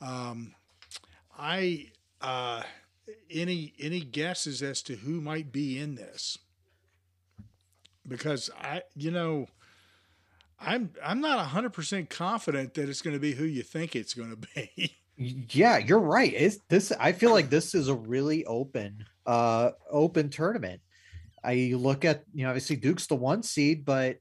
Um, 0.02 0.54
I... 1.38 1.88
Uh, 2.22 2.64
any 3.30 3.74
any 3.80 4.02
guesses 4.02 4.62
as 4.62 4.82
to 4.84 4.96
who 4.96 5.22
might 5.22 5.52
be 5.52 5.80
in 5.80 5.96
this? 5.96 6.38
Because 8.08 8.50
I, 8.60 8.84
you 8.96 9.12
know, 9.12 9.48
I'm 10.60 10.92
I'm 11.04 11.22
not 11.22 11.46
hundred 11.48 11.74
percent 11.74 12.10
confident 12.10 12.74
that 12.76 12.90
it's 12.90 13.02
going 13.02 13.16
to 13.16 13.20
be 13.20 13.34
who 13.34 13.46
you 13.46 13.64
think 13.64 13.96
it's 13.96 14.14
going 14.14 14.32
to 14.32 14.48
be. 14.56 14.98
Yeah, 15.18 15.78
you're 15.78 16.00
right. 16.00 16.34
It's 16.36 16.58
this. 16.68 16.92
I 17.00 17.12
feel 17.12 17.30
like 17.30 17.52
this 17.52 17.76
is 17.76 17.90
a 17.90 17.94
really 17.94 18.44
open, 18.46 19.06
uh, 19.28 19.72
open 19.88 20.30
tournament. 20.30 20.82
I 21.44 21.74
look 21.76 22.06
at 22.06 22.24
you 22.34 22.44
know 22.44 22.50
obviously 22.50 22.76
Duke's 22.76 23.08
the 23.08 23.16
one 23.16 23.44
seed, 23.44 23.86
but 23.86 24.18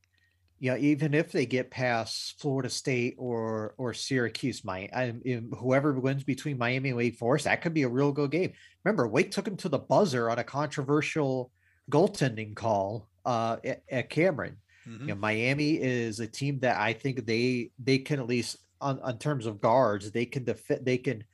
you 0.60 0.70
know, 0.70 0.76
even 0.76 1.14
if 1.14 1.32
they 1.32 1.46
get 1.46 1.70
past 1.70 2.38
Florida 2.38 2.68
State 2.68 3.16
or 3.18 3.74
or 3.78 3.94
Syracuse, 3.94 4.62
my 4.62 4.90
I, 4.94 5.14
whoever 5.58 5.94
wins 5.94 6.22
between 6.22 6.58
Miami 6.58 6.90
and 6.90 6.98
Wake 6.98 7.16
Forest, 7.16 7.46
that 7.46 7.62
could 7.62 7.72
be 7.72 7.84
a 7.84 7.88
real 7.88 8.12
good 8.12 8.30
game. 8.30 8.52
Remember, 8.84 9.08
Wake 9.08 9.30
took 9.30 9.48
him 9.48 9.56
to 9.56 9.70
the 9.70 9.78
buzzer 9.78 10.28
on 10.28 10.38
a 10.38 10.44
controversial 10.44 11.50
goaltending 11.90 12.54
call 12.54 13.08
uh, 13.24 13.56
at, 13.64 13.82
at 13.90 14.10
Cameron. 14.10 14.58
Mm-hmm. 14.86 15.08
You 15.08 15.14
know, 15.14 15.20
Miami 15.20 15.80
is 15.80 16.20
a 16.20 16.26
team 16.26 16.60
that 16.60 16.78
I 16.78 16.92
think 16.92 17.24
they 17.24 17.70
they 17.78 17.98
can 17.98 18.20
at 18.20 18.26
least 18.26 18.58
on, 18.82 19.00
on 19.00 19.16
terms 19.18 19.46
of 19.46 19.62
guards 19.62 20.10
they 20.10 20.26
can 20.26 20.44
defend 20.44 20.84
they 20.84 20.98
can 20.98 21.24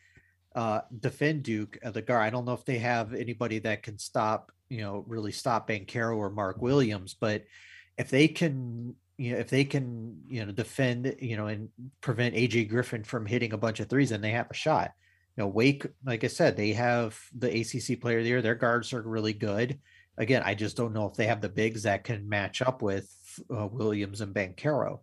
uh, 0.54 0.80
defend 1.00 1.42
Duke 1.42 1.78
at 1.82 1.94
the 1.94 2.02
guard. 2.02 2.22
I 2.22 2.30
don't 2.30 2.44
know 2.44 2.54
if 2.54 2.64
they 2.64 2.78
have 2.78 3.12
anybody 3.12 3.58
that 3.60 3.82
can 3.82 3.98
stop 3.98 4.52
you 4.68 4.80
know 4.80 5.04
really 5.06 5.32
stop 5.32 5.68
Banchero 5.68 6.16
or 6.16 6.30
Mark 6.30 6.60
Williams, 6.60 7.14
but 7.18 7.44
if 7.98 8.10
they 8.10 8.28
can 8.28 8.94
you 9.18 9.32
know, 9.32 9.38
if 9.38 9.48
they 9.48 9.64
can, 9.64 10.20
you 10.28 10.44
know, 10.44 10.52
defend, 10.52 11.16
you 11.20 11.36
know, 11.36 11.46
and 11.46 11.70
prevent 12.00 12.34
AJ 12.34 12.68
Griffin 12.68 13.02
from 13.02 13.24
hitting 13.24 13.52
a 13.52 13.58
bunch 13.58 13.80
of 13.80 13.88
threes, 13.88 14.10
then 14.10 14.20
they 14.20 14.32
have 14.32 14.50
a 14.50 14.54
shot. 14.54 14.92
You 15.36 15.44
know, 15.44 15.48
Wake, 15.48 15.86
like 16.04 16.24
I 16.24 16.28
said, 16.28 16.56
they 16.56 16.72
have 16.72 17.18
the 17.36 17.60
ACC 17.60 18.00
player 18.00 18.22
there. 18.22 18.42
Their 18.42 18.54
guards 18.54 18.92
are 18.92 19.02
really 19.02 19.32
good. 19.32 19.78
Again, 20.18 20.42
I 20.44 20.54
just 20.54 20.76
don't 20.76 20.94
know 20.94 21.06
if 21.06 21.14
they 21.14 21.26
have 21.26 21.40
the 21.40 21.48
bigs 21.48 21.82
that 21.82 22.04
can 22.04 22.28
match 22.28 22.62
up 22.62 22.82
with 22.82 23.10
uh, 23.54 23.66
Williams 23.66 24.20
and 24.20 24.34
Banchero. 24.34 25.00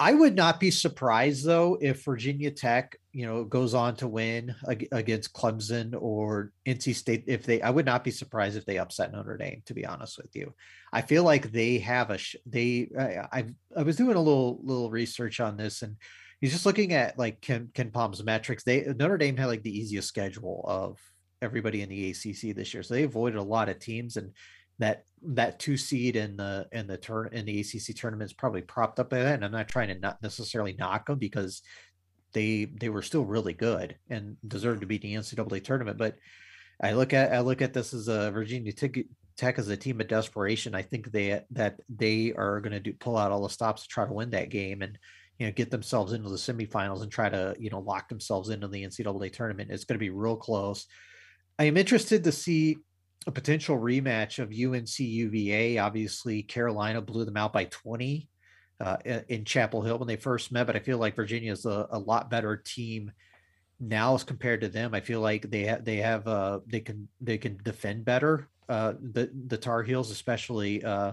I 0.00 0.14
would 0.14 0.36
not 0.36 0.60
be 0.60 0.70
surprised 0.70 1.44
though 1.44 1.76
if 1.80 2.04
Virginia 2.04 2.50
Tech, 2.50 2.96
you 3.18 3.26
know, 3.26 3.42
goes 3.42 3.74
on 3.74 3.96
to 3.96 4.06
win 4.06 4.54
against 4.92 5.32
Clemson 5.32 5.92
or 6.00 6.52
NC 6.66 6.94
State. 6.94 7.24
If 7.26 7.42
they, 7.42 7.60
I 7.60 7.68
would 7.68 7.84
not 7.84 8.04
be 8.04 8.12
surprised 8.12 8.56
if 8.56 8.64
they 8.64 8.78
upset 8.78 9.10
Notre 9.10 9.36
Dame. 9.36 9.60
To 9.66 9.74
be 9.74 9.84
honest 9.84 10.18
with 10.18 10.36
you, 10.36 10.54
I 10.92 11.02
feel 11.02 11.24
like 11.24 11.50
they 11.50 11.78
have 11.78 12.12
a. 12.12 12.18
They, 12.46 12.88
I, 12.96 13.46
I, 13.76 13.82
was 13.82 13.96
doing 13.96 14.14
a 14.14 14.22
little 14.22 14.60
little 14.62 14.88
research 14.88 15.40
on 15.40 15.56
this, 15.56 15.82
and 15.82 15.96
he's 16.40 16.52
just 16.52 16.64
looking 16.64 16.92
at 16.92 17.18
like 17.18 17.40
Ken 17.40 17.70
KenPom's 17.74 18.22
metrics. 18.22 18.62
They 18.62 18.82
Notre 18.84 19.18
Dame 19.18 19.36
had 19.36 19.46
like 19.46 19.64
the 19.64 19.76
easiest 19.76 20.06
schedule 20.06 20.64
of 20.68 21.00
everybody 21.42 21.82
in 21.82 21.88
the 21.88 22.10
ACC 22.10 22.54
this 22.54 22.72
year, 22.72 22.84
so 22.84 22.94
they 22.94 23.02
avoided 23.02 23.38
a 23.38 23.42
lot 23.42 23.68
of 23.68 23.80
teams 23.80 24.16
and 24.16 24.30
that 24.78 25.02
that 25.22 25.58
two 25.58 25.76
seed 25.76 26.14
in 26.14 26.36
the 26.36 26.68
in 26.70 26.86
the 26.86 26.96
turn 26.96 27.30
in 27.32 27.46
the 27.46 27.58
ACC 27.58 27.96
tournament 27.96 28.30
is 28.30 28.32
probably 28.32 28.62
propped 28.62 29.00
up 29.00 29.10
by 29.10 29.18
that. 29.18 29.34
And 29.34 29.44
I'm 29.44 29.50
not 29.50 29.66
trying 29.66 29.88
to 29.88 29.98
not 29.98 30.22
necessarily 30.22 30.76
knock 30.78 31.06
them 31.06 31.18
because 31.18 31.62
they 32.32 32.66
they 32.66 32.88
were 32.88 33.02
still 33.02 33.24
really 33.24 33.54
good 33.54 33.96
and 34.10 34.36
deserved 34.46 34.80
to 34.80 34.86
mm-hmm. 34.86 34.88
be 34.88 34.98
the 34.98 35.14
NCAA 35.14 35.64
tournament. 35.64 35.98
But 35.98 36.16
I 36.80 36.92
look 36.92 37.12
at 37.12 37.32
I 37.32 37.40
look 37.40 37.62
at 37.62 37.72
this 37.72 37.94
as 37.94 38.08
a 38.08 38.30
Virginia 38.30 38.72
Tech, 38.72 38.96
Tech 39.36 39.58
as 39.58 39.68
a 39.68 39.76
team 39.76 40.00
of 40.00 40.08
desperation. 40.08 40.74
I 40.74 40.82
think 40.82 41.10
they 41.10 41.40
that 41.50 41.80
they 41.88 42.32
are 42.32 42.60
going 42.60 42.72
to 42.72 42.80
do 42.80 42.92
pull 42.94 43.16
out 43.16 43.32
all 43.32 43.42
the 43.42 43.48
stops 43.48 43.82
to 43.82 43.88
try 43.88 44.06
to 44.06 44.12
win 44.12 44.30
that 44.30 44.50
game 44.50 44.82
and 44.82 44.98
you 45.38 45.46
know 45.46 45.52
get 45.52 45.70
themselves 45.70 46.12
into 46.12 46.28
the 46.28 46.36
semifinals 46.36 47.02
and 47.02 47.10
try 47.10 47.28
to 47.28 47.54
you 47.58 47.70
know 47.70 47.80
lock 47.80 48.08
themselves 48.08 48.50
into 48.50 48.68
the 48.68 48.84
NCAA 48.84 49.32
tournament. 49.32 49.70
It's 49.70 49.84
going 49.84 49.98
to 49.98 50.04
be 50.04 50.10
real 50.10 50.36
close. 50.36 50.86
I 51.58 51.64
am 51.64 51.76
interested 51.76 52.24
to 52.24 52.32
see 52.32 52.78
a 53.26 53.32
potential 53.32 53.76
rematch 53.76 54.38
of 54.38 54.52
UNC 54.52 54.98
UVA. 55.00 55.78
Obviously, 55.78 56.42
Carolina 56.42 57.00
blew 57.00 57.24
them 57.24 57.36
out 57.36 57.52
by 57.52 57.64
20 57.64 58.28
uh, 58.80 58.96
in 59.28 59.44
Chapel 59.44 59.82
Hill 59.82 59.98
when 59.98 60.08
they 60.08 60.16
first 60.16 60.52
met, 60.52 60.66
but 60.66 60.76
I 60.76 60.80
feel 60.80 60.98
like 60.98 61.16
Virginia 61.16 61.52
is 61.52 61.66
a, 61.66 61.88
a, 61.90 61.98
lot 61.98 62.30
better 62.30 62.56
team 62.56 63.10
now 63.80 64.14
as 64.14 64.24
compared 64.24 64.60
to 64.60 64.68
them. 64.68 64.94
I 64.94 65.00
feel 65.00 65.20
like 65.20 65.50
they 65.50 65.64
have 65.64 65.84
they 65.84 65.96
have 65.96 66.26
uh, 66.28 66.60
they 66.66 66.80
can 66.80 67.08
they 67.20 67.38
can 67.38 67.58
defend 67.62 68.04
better. 68.04 68.48
Uh, 68.68 68.94
the 69.00 69.30
the 69.48 69.58
Tar 69.58 69.82
Heels, 69.82 70.10
especially 70.10 70.84
uh, 70.84 71.12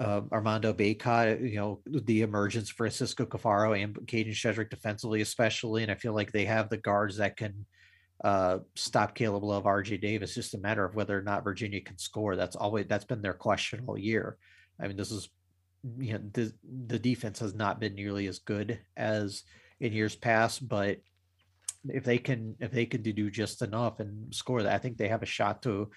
uh, 0.00 0.22
Armando 0.32 0.72
Bacot, 0.72 1.48
you 1.48 1.56
know, 1.56 1.80
the 1.86 2.22
emergence 2.22 2.70
Francisco 2.70 3.24
Caffaro 3.24 3.80
and 3.80 3.94
Kadin 4.06 4.32
Shedrick 4.32 4.70
defensively, 4.70 5.20
especially, 5.20 5.82
and 5.82 5.92
I 5.92 5.94
feel 5.94 6.14
like 6.14 6.32
they 6.32 6.44
have 6.46 6.68
the 6.70 6.76
guards 6.76 7.18
that 7.18 7.36
can 7.36 7.66
uh, 8.24 8.58
stop 8.74 9.14
Caleb 9.14 9.44
Love, 9.44 9.64
RJ 9.64 10.00
Davis. 10.00 10.34
Just 10.34 10.54
a 10.54 10.58
matter 10.58 10.84
of 10.84 10.94
whether 10.96 11.16
or 11.16 11.22
not 11.22 11.44
Virginia 11.44 11.80
can 11.80 11.98
score. 11.98 12.34
That's 12.34 12.56
always 12.56 12.86
that's 12.88 13.04
been 13.04 13.22
their 13.22 13.34
question 13.34 13.84
all 13.86 13.98
year. 13.98 14.36
I 14.80 14.88
mean, 14.88 14.96
this 14.96 15.12
is 15.12 15.28
you 15.98 16.14
know 16.14 16.20
the 16.32 16.52
the 16.86 16.98
defense 16.98 17.38
has 17.40 17.54
not 17.54 17.80
been 17.80 17.94
nearly 17.94 18.26
as 18.26 18.38
good 18.38 18.80
as 18.96 19.42
in 19.80 19.92
years 19.92 20.16
past, 20.16 20.66
but 20.66 20.98
if 21.88 22.04
they 22.04 22.18
can 22.18 22.56
if 22.60 22.72
they 22.72 22.86
can 22.86 23.02
do 23.02 23.30
just 23.30 23.62
enough 23.62 24.00
and 24.00 24.34
score 24.34 24.62
that, 24.62 24.74
I 24.74 24.78
think 24.78 24.96
they 24.96 25.08
have 25.08 25.22
a 25.22 25.26
shot 25.26 25.62
to 25.62 25.90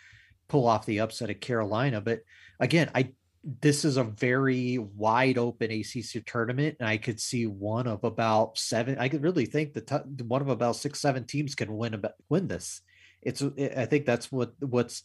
pull 0.47 0.67
off 0.67 0.85
the 0.85 0.99
upset 0.99 1.29
of 1.29 1.39
Carolina. 1.39 2.01
But 2.01 2.21
again, 2.59 2.89
I 2.93 3.13
this 3.61 3.85
is 3.85 3.95
a 3.95 4.03
very 4.03 4.77
wide 4.77 5.38
open 5.38 5.71
ACC 5.71 6.25
tournament, 6.25 6.77
and 6.79 6.89
I 6.89 6.97
could 6.97 7.19
see 7.19 7.47
one 7.47 7.88
of 7.88 8.03
about 8.03 8.57
seven. 8.57 8.97
I 8.99 9.07
could 9.07 9.23
really 9.23 9.45
think 9.45 9.73
that 9.73 9.88
t- 9.88 10.23
one 10.23 10.41
of 10.41 10.49
about 10.49 10.75
six, 10.75 10.99
seven 10.99 11.25
teams 11.25 11.55
can 11.55 11.75
win 11.75 11.93
about 11.93 12.13
win 12.29 12.47
this. 12.47 12.81
It's 13.21 13.41
I 13.41 13.85
think 13.85 14.05
that's 14.05 14.31
what 14.31 14.51
what's 14.59 15.03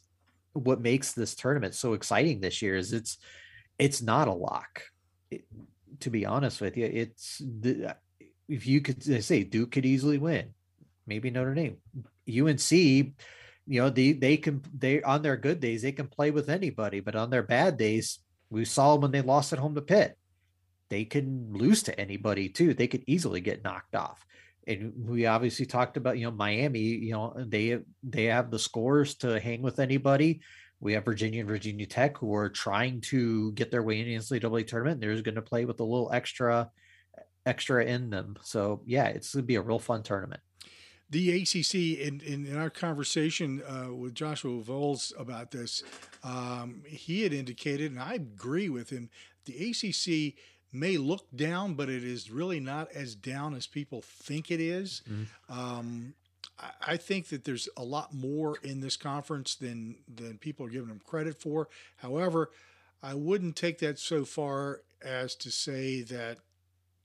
what 0.54 0.80
makes 0.80 1.12
this 1.12 1.34
tournament 1.34 1.74
so 1.74 1.94
exciting 1.94 2.40
this 2.40 2.60
year 2.60 2.76
is 2.76 2.92
it's 2.92 3.18
it's 3.82 4.02
not 4.02 4.28
a 4.28 4.32
lock. 4.32 4.82
It, 5.30 5.44
to 6.00 6.10
be 6.10 6.26
honest 6.26 6.60
with 6.60 6.76
you, 6.76 6.86
it's 6.86 7.38
the 7.38 7.96
if 8.48 8.66
you 8.66 8.80
could 8.80 9.02
say 9.24 9.44
Duke 9.44 9.72
could 9.72 9.86
easily 9.86 10.18
win, 10.18 10.54
maybe 11.06 11.30
Notre 11.30 11.54
Dame, 11.54 11.76
UNC 12.28 12.72
you 13.64 13.80
know 13.80 13.90
they 13.90 14.10
they 14.10 14.36
can 14.36 14.60
they 14.76 15.00
on 15.02 15.22
their 15.22 15.36
good 15.36 15.60
days 15.60 15.82
they 15.82 15.92
can 15.92 16.08
play 16.08 16.32
with 16.32 16.48
anybody 16.48 16.98
but 16.98 17.14
on 17.14 17.30
their 17.30 17.44
bad 17.44 17.76
days 17.76 18.18
we 18.52 18.66
saw 18.66 18.94
when 18.96 19.10
they 19.10 19.22
lost 19.22 19.52
at 19.52 19.58
home 19.58 19.74
to 19.74 19.80
Pitt. 19.80 20.16
They 20.90 21.06
can 21.06 21.48
lose 21.52 21.82
to 21.84 21.98
anybody 21.98 22.50
too. 22.50 22.74
They 22.74 22.86
could 22.86 23.02
easily 23.06 23.40
get 23.40 23.64
knocked 23.64 23.94
off. 23.94 24.24
And 24.66 24.92
we 25.08 25.24
obviously 25.24 25.64
talked 25.64 25.96
about, 25.96 26.18
you 26.18 26.26
know, 26.26 26.30
Miami, 26.30 26.80
you 26.80 27.12
know, 27.12 27.34
they 27.36 27.80
they 28.02 28.24
have 28.24 28.50
the 28.50 28.58
scores 28.58 29.14
to 29.16 29.40
hang 29.40 29.62
with 29.62 29.80
anybody. 29.80 30.42
We 30.82 30.92
have 30.92 31.04
Virginia 31.04 31.40
and 31.40 31.48
Virginia 31.48 31.86
Tech 31.86 32.18
who 32.18 32.34
are 32.34 32.50
trying 32.50 33.00
to 33.02 33.52
get 33.52 33.70
their 33.70 33.82
way 33.82 34.00
in 34.00 34.06
the 34.06 34.16
NCAA 34.16 34.66
tournament. 34.66 35.00
They're 35.00 35.22
going 35.22 35.36
to 35.36 35.42
play 35.42 35.64
with 35.64 35.80
a 35.80 35.84
little 35.84 36.10
extra 36.12 36.70
extra 37.46 37.84
in 37.84 38.10
them. 38.10 38.36
So 38.42 38.82
yeah, 38.84 39.06
it's 39.06 39.32
going 39.32 39.44
to 39.44 39.46
be 39.46 39.54
a 39.54 39.62
real 39.62 39.78
fun 39.78 40.02
tournament 40.02 40.42
the 41.12 41.42
ACC 41.42 41.74
in, 42.00 42.22
in, 42.22 42.46
in 42.46 42.56
our 42.56 42.70
conversation 42.70 43.62
uh, 43.68 43.92
with 43.92 44.14
Joshua 44.14 44.62
Voles 44.62 45.12
about 45.18 45.50
this, 45.50 45.82
um, 46.24 46.82
he 46.86 47.22
had 47.22 47.34
indicated, 47.34 47.92
and 47.92 48.00
I 48.00 48.14
agree 48.14 48.70
with 48.70 48.88
him, 48.88 49.10
the 49.44 49.70
ACC 49.70 50.34
may 50.72 50.96
look 50.96 51.26
down, 51.36 51.74
but 51.74 51.90
it 51.90 52.02
is 52.02 52.30
really 52.30 52.60
not 52.60 52.90
as 52.92 53.14
down 53.14 53.54
as 53.54 53.66
people 53.66 54.00
think 54.00 54.50
it 54.50 54.58
is. 54.58 55.02
Mm-hmm. 55.06 55.52
Um, 55.52 56.14
I, 56.86 56.96
think 56.96 57.28
that 57.28 57.44
there's 57.44 57.68
a 57.76 57.82
lot 57.82 58.14
more 58.14 58.56
in 58.62 58.80
this 58.80 58.96
conference 58.96 59.54
than 59.54 59.96
than 60.12 60.38
people 60.38 60.66
are 60.66 60.70
giving 60.70 60.88
them 60.88 61.00
credit 61.04 61.40
for. 61.40 61.68
However, 61.96 62.50
I 63.02 63.14
wouldn't 63.14 63.56
take 63.56 63.78
that 63.78 63.98
so 63.98 64.24
far 64.24 64.82
as 65.04 65.34
to 65.36 65.50
say 65.50 66.02
that 66.02 66.38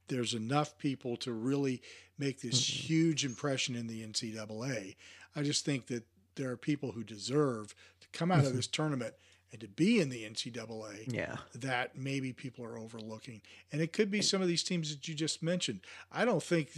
there's 0.07 0.33
enough 0.33 0.77
people 0.77 1.17
to 1.17 1.33
really 1.33 1.81
make 2.17 2.41
this 2.41 2.61
mm-hmm. 2.61 2.87
huge 2.87 3.25
impression 3.25 3.75
in 3.75 3.87
the 3.87 4.05
NCAA. 4.05 4.95
I 5.35 5.43
just 5.43 5.65
think 5.65 5.87
that 5.87 6.03
there 6.35 6.51
are 6.51 6.57
people 6.57 6.91
who 6.91 7.03
deserve 7.03 7.73
to 8.01 8.07
come 8.13 8.31
out 8.31 8.39
of 8.39 8.45
mm-hmm. 8.45 8.57
this 8.57 8.67
tournament 8.67 9.15
and 9.51 9.61
to 9.61 9.67
be 9.67 9.99
in 9.99 10.09
the 10.09 10.23
NCAA 10.23 11.11
Yeah. 11.13 11.37
that 11.55 11.97
maybe 11.97 12.33
people 12.33 12.65
are 12.65 12.77
overlooking. 12.77 13.41
And 13.71 13.81
it 13.81 13.93
could 13.93 14.11
be 14.11 14.21
some 14.21 14.41
of 14.41 14.47
these 14.47 14.63
teams 14.63 14.89
that 14.89 15.07
you 15.07 15.15
just 15.15 15.41
mentioned. 15.41 15.81
I 16.11 16.25
don't 16.25 16.43
think, 16.43 16.69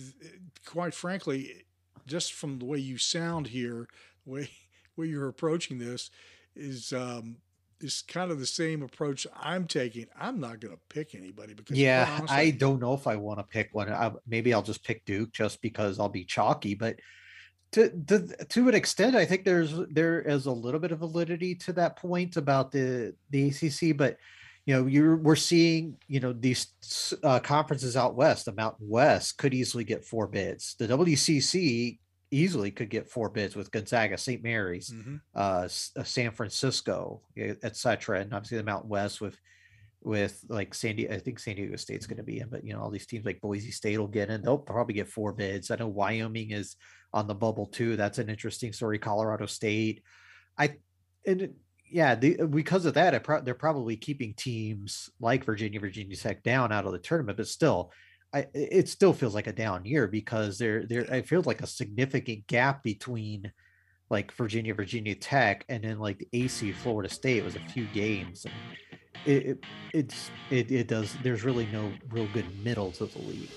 quite 0.65 0.93
frankly, 0.93 1.65
just 2.09 2.33
from 2.33 2.59
the 2.59 2.65
way 2.65 2.79
you 2.79 2.97
sound 2.97 3.47
here, 3.47 3.87
the 4.25 4.31
way 4.31 4.49
where 4.95 5.07
you're 5.07 5.29
approaching 5.29 5.79
this 5.79 6.09
is 6.55 6.91
um, 6.91 7.37
is 7.79 8.01
kind 8.01 8.31
of 8.31 8.39
the 8.39 8.45
same 8.45 8.81
approach 8.81 9.25
I'm 9.33 9.65
taking. 9.65 10.07
I'm 10.19 10.39
not 10.39 10.59
going 10.59 10.73
to 10.73 10.79
pick 10.89 11.15
anybody 11.15 11.53
because 11.53 11.77
Yeah, 11.77 12.09
honestly, 12.17 12.35
I 12.35 12.51
don't 12.51 12.81
know 12.81 12.93
if 12.93 13.07
I 13.07 13.15
want 13.15 13.39
to 13.39 13.43
pick 13.43 13.69
one. 13.71 13.91
I, 13.91 14.11
maybe 14.27 14.53
I'll 14.53 14.61
just 14.61 14.83
pick 14.83 15.05
Duke 15.05 15.31
just 15.31 15.61
because 15.61 15.99
I'll 15.99 16.09
be 16.09 16.25
chalky. 16.25 16.75
But 16.75 16.97
to 17.71 17.89
to 18.07 18.27
to 18.45 18.67
an 18.67 18.75
extent, 18.75 19.15
I 19.15 19.25
think 19.25 19.45
there's 19.45 19.73
there 19.91 20.21
is 20.21 20.47
a 20.47 20.51
little 20.51 20.79
bit 20.79 20.91
of 20.91 20.99
validity 20.99 21.55
to 21.55 21.73
that 21.73 21.95
point 21.95 22.35
about 22.35 22.71
the 22.71 23.15
the 23.29 23.47
ACC. 23.47 23.95
But 23.95 24.17
you 24.69 24.75
know, 24.75 24.85
you're 24.85 25.15
we're 25.17 25.35
seeing 25.35 25.97
you 26.07 26.19
know 26.19 26.31
these 26.31 26.67
uh, 27.23 27.39
conferences 27.39 27.97
out 27.97 28.13
west, 28.13 28.45
the 28.45 28.51
Mountain 28.51 28.87
West, 28.87 29.39
could 29.39 29.51
easily 29.55 29.83
get 29.83 30.05
four 30.05 30.27
bids. 30.27 30.75
The 30.77 30.85
WCC 30.87 31.97
easily 32.29 32.69
could 32.69 32.91
get 32.91 33.09
four 33.09 33.29
bids 33.29 33.55
with 33.55 33.71
Gonzaga, 33.71 34.15
St. 34.15 34.43
Mary's, 34.43 34.91
Mhm. 34.91 35.21
uh, 35.33 35.67
uh, 35.99 36.03
San 36.03 36.29
Francisco, 36.29 37.23
etc. 37.63 38.19
And 38.19 38.31
obviously 38.31 38.59
the 38.59 38.63
Mountain 38.63 38.91
West 38.91 39.21
with 39.21 39.39
with 40.03 40.45
like 40.49 40.75
San 40.75 40.97
Diego. 40.97 41.15
I 41.15 41.17
think 41.17 41.39
San 41.39 41.55
Diego 41.55 41.75
State's 41.75 42.05
going 42.05 42.17
to 42.17 42.23
be 42.23 42.39
in, 42.39 42.49
but 42.49 42.63
you 42.63 42.73
know 42.73 42.81
all 42.81 42.91
these 42.91 43.07
teams 43.07 43.25
like 43.25 43.41
Boise 43.41 43.71
State 43.71 43.97
will 43.97 44.07
get 44.07 44.29
in. 44.29 44.43
They'll 44.43 44.59
probably 44.59 44.93
get 44.93 45.09
four 45.09 45.33
bids. 45.33 45.71
I 45.71 45.77
know 45.77 45.87
Wyoming 45.87 46.51
is 46.51 46.75
on 47.11 47.25
the 47.25 47.33
bubble 47.33 47.65
too. 47.65 47.95
That's 47.95 48.19
an 48.19 48.29
interesting 48.29 48.71
story. 48.73 48.99
Colorado 48.99 49.47
State, 49.47 50.03
I 50.59 50.75
and 51.25 51.55
yeah, 51.91 52.15
the, 52.15 52.39
uh, 52.39 52.45
because 52.45 52.85
of 52.85 52.93
that, 52.95 53.15
I 53.15 53.19
pro- 53.19 53.41
they're 53.41 53.53
probably 53.53 53.95
keeping 53.95 54.33
teams 54.33 55.09
like 55.19 55.45
Virginia, 55.45 55.79
Virginia 55.79 56.15
Tech 56.15 56.43
down 56.43 56.71
out 56.71 56.85
of 56.85 56.91
the 56.91 56.99
tournament, 56.99 57.37
but 57.37 57.47
still. 57.47 57.91
I, 58.31 58.45
it 58.53 58.87
still 58.87 59.11
feels 59.11 59.33
like 59.33 59.47
a 59.47 59.51
down 59.51 59.85
year 59.85 60.07
because 60.07 60.59
there 60.59 60.85
there 60.85 61.11
I 61.11 61.23
feel 61.23 61.41
like 61.47 61.63
a 61.63 61.67
significant 61.67 62.45
gap 62.45 62.83
between 62.83 63.51
like 64.11 64.31
Virginia, 64.33 64.75
Virginia 64.75 65.15
Tech, 65.15 65.65
and 65.67 65.83
then 65.83 65.97
like 65.97 66.19
the 66.19 66.27
AC 66.33 66.71
Florida 66.73 67.09
State 67.09 67.43
was 67.43 67.55
a 67.55 67.59
few 67.59 67.85
games. 67.87 68.45
And 68.45 68.53
it, 69.25 69.45
it 69.45 69.63
it's 69.93 70.31
it, 70.49 70.71
it 70.71 70.87
does 70.87 71.15
there's 71.23 71.43
really 71.43 71.67
no 71.71 71.91
real 72.09 72.27
good 72.33 72.45
middle 72.63 72.91
to 72.93 73.05
the 73.05 73.19
league. 73.19 73.49